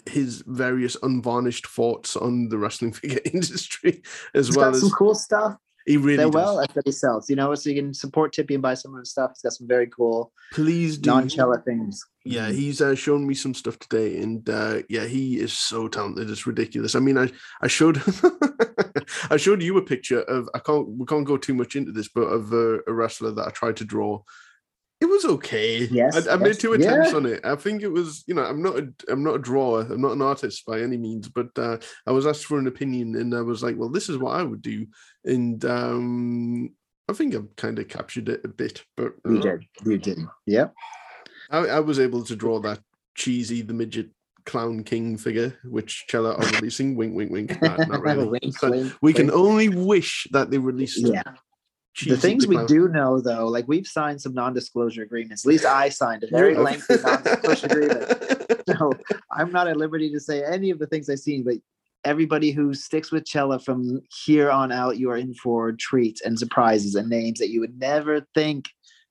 his 0.06 0.42
various 0.46 0.96
unvarnished 1.02 1.66
thoughts 1.66 2.16
on 2.16 2.48
the 2.48 2.58
wrestling 2.58 2.92
figure 2.94 3.20
industry, 3.32 4.02
as 4.34 4.48
He's 4.48 4.56
well 4.56 4.66
got 4.70 4.74
as 4.76 4.80
some 4.80 4.90
cool 4.90 5.14
stuff. 5.14 5.56
He 5.86 5.96
really 5.96 6.16
They're 6.16 6.26
does. 6.26 6.34
well 6.34 6.60
at 6.60 6.72
that 6.74 6.86
he 6.86 6.92
sells, 6.92 7.28
you 7.28 7.36
know, 7.36 7.54
so 7.54 7.70
you 7.70 7.76
can 7.76 7.92
support 7.94 8.32
Tippy 8.32 8.54
and 8.54 8.62
buy 8.62 8.74
some 8.74 8.94
of 8.94 9.00
his 9.00 9.10
stuff. 9.10 9.32
He's 9.34 9.42
got 9.42 9.52
some 9.52 9.66
very 9.66 9.86
cool 9.88 10.32
Please 10.52 10.98
do. 10.98 11.10
non-cella 11.10 11.62
things. 11.64 12.04
Yeah, 12.24 12.50
he's 12.50 12.80
uh, 12.80 12.94
shown 12.94 13.26
me 13.26 13.34
some 13.34 13.52
stuff 13.52 13.78
today, 13.80 14.20
and 14.22 14.48
uh, 14.48 14.82
yeah, 14.88 15.06
he 15.06 15.40
is 15.40 15.52
so 15.52 15.88
talented. 15.88 16.30
It's 16.30 16.46
ridiculous. 16.46 16.94
I 16.94 17.00
mean, 17.00 17.18
I 17.18 17.30
I 17.60 17.66
showed 17.66 18.00
I 19.30 19.36
showed 19.36 19.60
you 19.62 19.76
a 19.78 19.82
picture 19.82 20.22
of 20.22 20.48
I 20.54 20.60
can't 20.60 20.88
we 20.88 21.04
can't 21.06 21.26
go 21.26 21.36
too 21.36 21.54
much 21.54 21.74
into 21.74 21.90
this, 21.90 22.08
but 22.08 22.22
of 22.22 22.52
a, 22.52 22.78
a 22.86 22.92
wrestler 22.92 23.32
that 23.32 23.48
I 23.48 23.50
tried 23.50 23.76
to 23.78 23.84
draw. 23.84 24.22
It 25.02 25.08
was 25.08 25.24
okay. 25.24 25.86
Yes, 25.86 26.28
I, 26.28 26.34
I 26.34 26.36
made 26.36 26.60
two 26.60 26.74
attempts 26.74 27.10
yeah. 27.10 27.16
on 27.16 27.26
it. 27.26 27.40
I 27.44 27.56
think 27.56 27.82
it 27.82 27.88
was, 27.88 28.22
you 28.28 28.34
know, 28.34 28.44
I'm 28.44 28.62
not 28.62 28.78
a, 28.78 28.88
I'm 29.08 29.24
not 29.24 29.34
a 29.34 29.40
drawer. 29.40 29.80
I'm 29.80 30.00
not 30.00 30.12
an 30.12 30.22
artist 30.22 30.64
by 30.64 30.80
any 30.80 30.96
means, 30.96 31.28
but 31.28 31.48
uh, 31.58 31.78
I 32.06 32.12
was 32.12 32.24
asked 32.24 32.44
for 32.44 32.56
an 32.56 32.68
opinion, 32.68 33.16
and 33.16 33.34
I 33.34 33.40
was 33.40 33.64
like, 33.64 33.74
well, 33.76 33.88
this 33.88 34.08
is 34.08 34.16
what 34.16 34.36
I 34.36 34.44
would 34.44 34.62
do, 34.62 34.86
and 35.24 35.64
um, 35.64 36.70
I 37.08 37.14
think 37.14 37.34
I've 37.34 37.56
kind 37.56 37.80
of 37.80 37.88
captured 37.88 38.28
it 38.28 38.44
a 38.44 38.48
bit, 38.48 38.84
but 38.96 39.14
You 39.26 39.38
uh, 39.38 39.42
did. 39.42 39.64
You 39.84 39.98
did. 39.98 40.18
Yep. 40.46 40.72
I, 41.50 41.58
I 41.58 41.80
was 41.80 41.98
able 41.98 42.22
to 42.22 42.36
draw 42.36 42.60
that 42.60 42.78
cheesy 43.16 43.62
the 43.62 43.74
midget 43.74 44.10
clown 44.46 44.84
king 44.84 45.18
figure, 45.18 45.58
which 45.64 46.04
Cella 46.08 46.36
are 46.36 46.46
releasing. 46.46 46.94
wink, 46.94 47.16
wink, 47.16 47.32
wink. 47.32 47.58
Nah, 47.62 47.76
not 47.76 48.02
really. 48.02 48.28
Wink, 48.28 48.62
wink, 48.62 48.94
we 49.02 49.12
can 49.12 49.32
only 49.32 49.68
wish 49.68 50.28
that 50.30 50.52
they 50.52 50.58
released. 50.58 51.04
Yeah. 51.04 51.24
The 52.06 52.16
things 52.16 52.46
we 52.46 52.58
do 52.66 52.88
know 52.88 53.20
though, 53.20 53.46
like 53.48 53.66
we've 53.68 53.86
signed 53.86 54.20
some 54.20 54.34
non-disclosure 54.34 55.02
agreements. 55.02 55.44
At 55.44 55.48
least 55.50 55.64
I 55.64 55.88
signed 55.90 56.24
a 56.24 56.28
very 56.28 56.54
lengthy 56.56 56.96
non-disclosure 57.02 57.66
agreement. 57.66 58.18
So 58.68 58.92
I'm 59.30 59.50
not 59.50 59.66
at 59.66 59.76
liberty 59.76 60.10
to 60.12 60.20
say 60.20 60.44
any 60.44 60.70
of 60.70 60.78
the 60.78 60.86
things 60.86 61.10
I've 61.10 61.18
seen, 61.18 61.42
but 61.42 61.56
everybody 62.04 62.52
who 62.52 62.74
sticks 62.74 63.10
with 63.10 63.26
Cella 63.26 63.58
from 63.58 64.00
here 64.24 64.50
on 64.50 64.70
out, 64.70 64.98
you 64.98 65.10
are 65.10 65.16
in 65.16 65.34
for 65.34 65.72
treats 65.72 66.20
and 66.20 66.38
surprises 66.38 66.94
and 66.94 67.08
names 67.08 67.40
that 67.40 67.48
you 67.50 67.58
would 67.60 67.78
never 67.78 68.24
think 68.34 68.68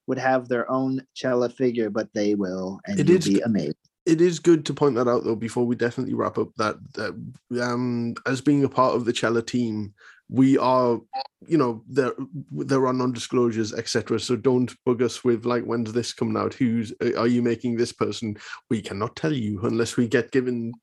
would 0.07 0.17
have 0.19 0.47
their 0.47 0.69
own 0.71 1.01
Cella 1.15 1.49
figure, 1.49 1.89
but 1.89 2.07
they 2.13 2.33
will, 2.33 2.79
and 2.85 2.97
It 2.99 3.07
you'll 3.09 3.17
is- 3.17 3.27
be 3.27 3.39
amazed. 3.41 3.75
it 4.05 4.21
is 4.21 4.39
good 4.39 4.65
to 4.65 4.73
point 4.73 4.95
that 4.95 5.07
out 5.07 5.23
though 5.25 5.35
before 5.35 5.65
we 5.65 5.75
definitely 5.75 6.13
wrap 6.13 6.37
up 6.37 6.49
that, 6.57 6.75
that 6.93 7.61
um 7.61 8.15
as 8.25 8.41
being 8.41 8.63
a 8.63 8.69
part 8.69 8.95
of 8.95 9.03
the 9.05 9.13
Cella 9.13 9.41
team 9.41 9.93
we 10.31 10.57
are 10.57 10.97
you 11.45 11.57
know 11.57 11.83
there 11.89 12.13
there 12.51 12.87
are 12.87 12.93
non-disclosures 12.93 13.73
etc 13.73 14.17
so 14.17 14.35
don't 14.37 14.73
bug 14.85 15.01
us 15.01 15.25
with 15.25 15.45
like 15.45 15.63
when's 15.63 15.91
this 15.91 16.13
coming 16.13 16.37
out? 16.37 16.53
Who's 16.53 16.93
are 17.17 17.27
you 17.27 17.41
making 17.41 17.75
this 17.75 17.91
person? 17.91 18.37
We 18.69 18.81
cannot 18.81 19.15
tell 19.15 19.33
you 19.33 19.59
unless 19.63 19.97
we 19.97 20.07
get 20.07 20.31
given 20.31 20.73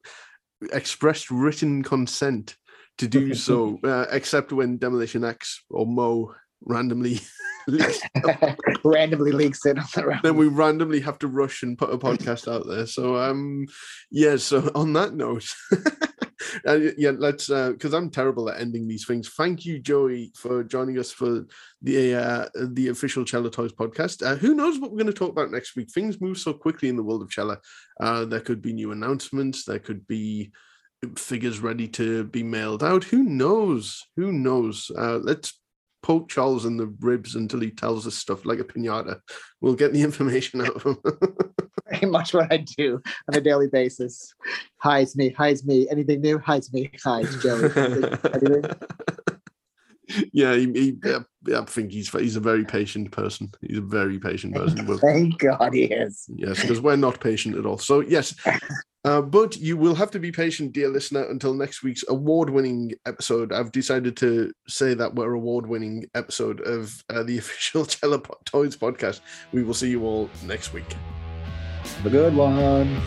expressed 0.72 1.30
written 1.30 1.82
consent 1.82 2.56
to 2.98 3.08
do 3.08 3.32
so 3.32 3.78
uh, 3.84 4.06
except 4.10 4.52
when 4.52 4.76
demolition 4.76 5.24
x 5.24 5.64
or 5.70 5.86
mo 5.86 6.34
randomly 6.62 7.20
leaks 7.68 8.00
Randomly 8.84 9.32
leaks 9.32 9.64
it 9.64 9.78
on 9.78 9.84
the 9.94 10.06
round. 10.06 10.22
then 10.24 10.36
we 10.36 10.48
randomly 10.48 11.00
have 11.00 11.18
to 11.20 11.28
rush 11.28 11.62
and 11.62 11.78
put 11.78 11.92
a 11.92 11.98
podcast 11.98 12.52
out 12.52 12.66
there. 12.66 12.86
So 12.86 13.16
um 13.16 13.66
yeah, 14.10 14.36
so 14.36 14.70
on 14.74 14.92
that 14.94 15.14
note, 15.14 15.46
uh, 16.66 16.78
yeah, 16.96 17.12
let's 17.16 17.50
uh 17.50 17.72
because 17.72 17.94
I'm 17.94 18.10
terrible 18.10 18.48
at 18.50 18.60
ending 18.60 18.86
these 18.86 19.06
things. 19.06 19.28
Thank 19.28 19.64
you, 19.64 19.78
Joey, 19.78 20.32
for 20.36 20.64
joining 20.64 20.98
us 20.98 21.10
for 21.10 21.46
the 21.82 22.14
uh 22.14 22.48
the 22.68 22.88
official 22.88 23.24
Cello 23.24 23.48
Toys 23.48 23.72
podcast. 23.72 24.26
Uh, 24.26 24.36
who 24.36 24.54
knows 24.54 24.78
what 24.78 24.90
we're 24.90 24.98
going 24.98 25.06
to 25.06 25.12
talk 25.12 25.30
about 25.30 25.50
next 25.50 25.76
week? 25.76 25.90
Things 25.90 26.20
move 26.20 26.38
so 26.38 26.52
quickly 26.52 26.88
in 26.88 26.96
the 26.96 27.02
world 27.02 27.22
of 27.22 27.30
Cello. 27.30 27.58
Uh 28.00 28.24
there 28.24 28.40
could 28.40 28.62
be 28.62 28.72
new 28.72 28.92
announcements, 28.92 29.64
there 29.64 29.78
could 29.78 30.06
be 30.06 30.52
figures 31.16 31.60
ready 31.60 31.86
to 31.86 32.24
be 32.24 32.42
mailed 32.42 32.82
out. 32.82 33.04
Who 33.04 33.22
knows? 33.22 34.04
Who 34.16 34.32
knows? 34.32 34.90
Uh 34.96 35.18
let's 35.18 35.58
poke 36.02 36.28
Charles 36.28 36.64
in 36.64 36.76
the 36.76 36.86
ribs 37.00 37.34
until 37.34 37.60
he 37.60 37.70
tells 37.70 38.06
us 38.06 38.14
stuff 38.14 38.44
like 38.46 38.60
a 38.60 38.64
pinata. 38.64 39.20
We'll 39.60 39.74
get 39.74 39.92
the 39.92 40.02
information 40.08 40.60
out 40.60 40.76
of 40.76 40.82
him. 40.82 40.98
Very 41.90 42.10
much 42.10 42.34
what 42.34 42.52
I 42.52 42.58
do 42.58 43.00
on 43.28 43.38
a 43.38 43.40
daily 43.40 43.68
basis. 43.68 44.34
Hi, 44.78 45.00
it's 45.00 45.16
me. 45.16 45.30
Hi, 45.30 45.48
it's 45.48 45.64
me. 45.64 45.88
Anything 45.90 46.20
new? 46.20 46.38
Hi, 46.40 46.56
it's 46.56 46.72
me. 46.72 46.90
Hi, 47.04 47.22
it's 47.22 47.42
Joey. 47.42 48.62
Yeah, 50.32 50.54
he, 50.54 50.72
he, 50.72 51.54
I 51.54 51.64
think 51.66 51.92
he's 51.92 52.08
he's 52.08 52.36
a 52.36 52.40
very 52.40 52.64
patient 52.64 53.12
person. 53.12 53.52
He's 53.60 53.76
a 53.76 53.82
very 53.82 54.18
patient 54.18 54.54
person. 54.54 54.86
Thank 54.98 55.38
God 55.38 55.74
he 55.74 55.84
is. 55.84 56.24
yes, 56.34 56.62
because 56.62 56.80
we're 56.80 56.96
not 56.96 57.20
patient 57.20 57.56
at 57.56 57.66
all. 57.66 57.76
So 57.76 58.00
yes, 58.00 58.34
uh, 59.04 59.22
but 59.22 59.56
you 59.56 59.76
will 59.76 59.94
have 59.94 60.10
to 60.10 60.18
be 60.18 60.32
patient, 60.32 60.72
dear 60.72 60.88
listener, 60.88 61.24
until 61.24 61.54
next 61.54 61.82
week's 61.82 62.04
award-winning 62.08 62.94
episode. 63.06 63.52
I've 63.52 63.72
decided 63.72 64.16
to 64.18 64.52
say 64.66 64.94
that 64.94 65.14
we're 65.14 65.34
award-winning 65.34 66.06
episode 66.14 66.60
of 66.62 67.02
uh, 67.08 67.22
the 67.22 67.38
official 67.38 67.84
Cello 67.84 68.18
Toys 68.44 68.76
podcast. 68.76 69.20
We 69.52 69.62
will 69.62 69.74
see 69.74 69.90
you 69.90 70.04
all 70.04 70.28
next 70.44 70.72
week. 70.72 70.96
Have 71.82 72.06
a 72.06 72.10
good 72.10 72.34
one. 72.34 73.00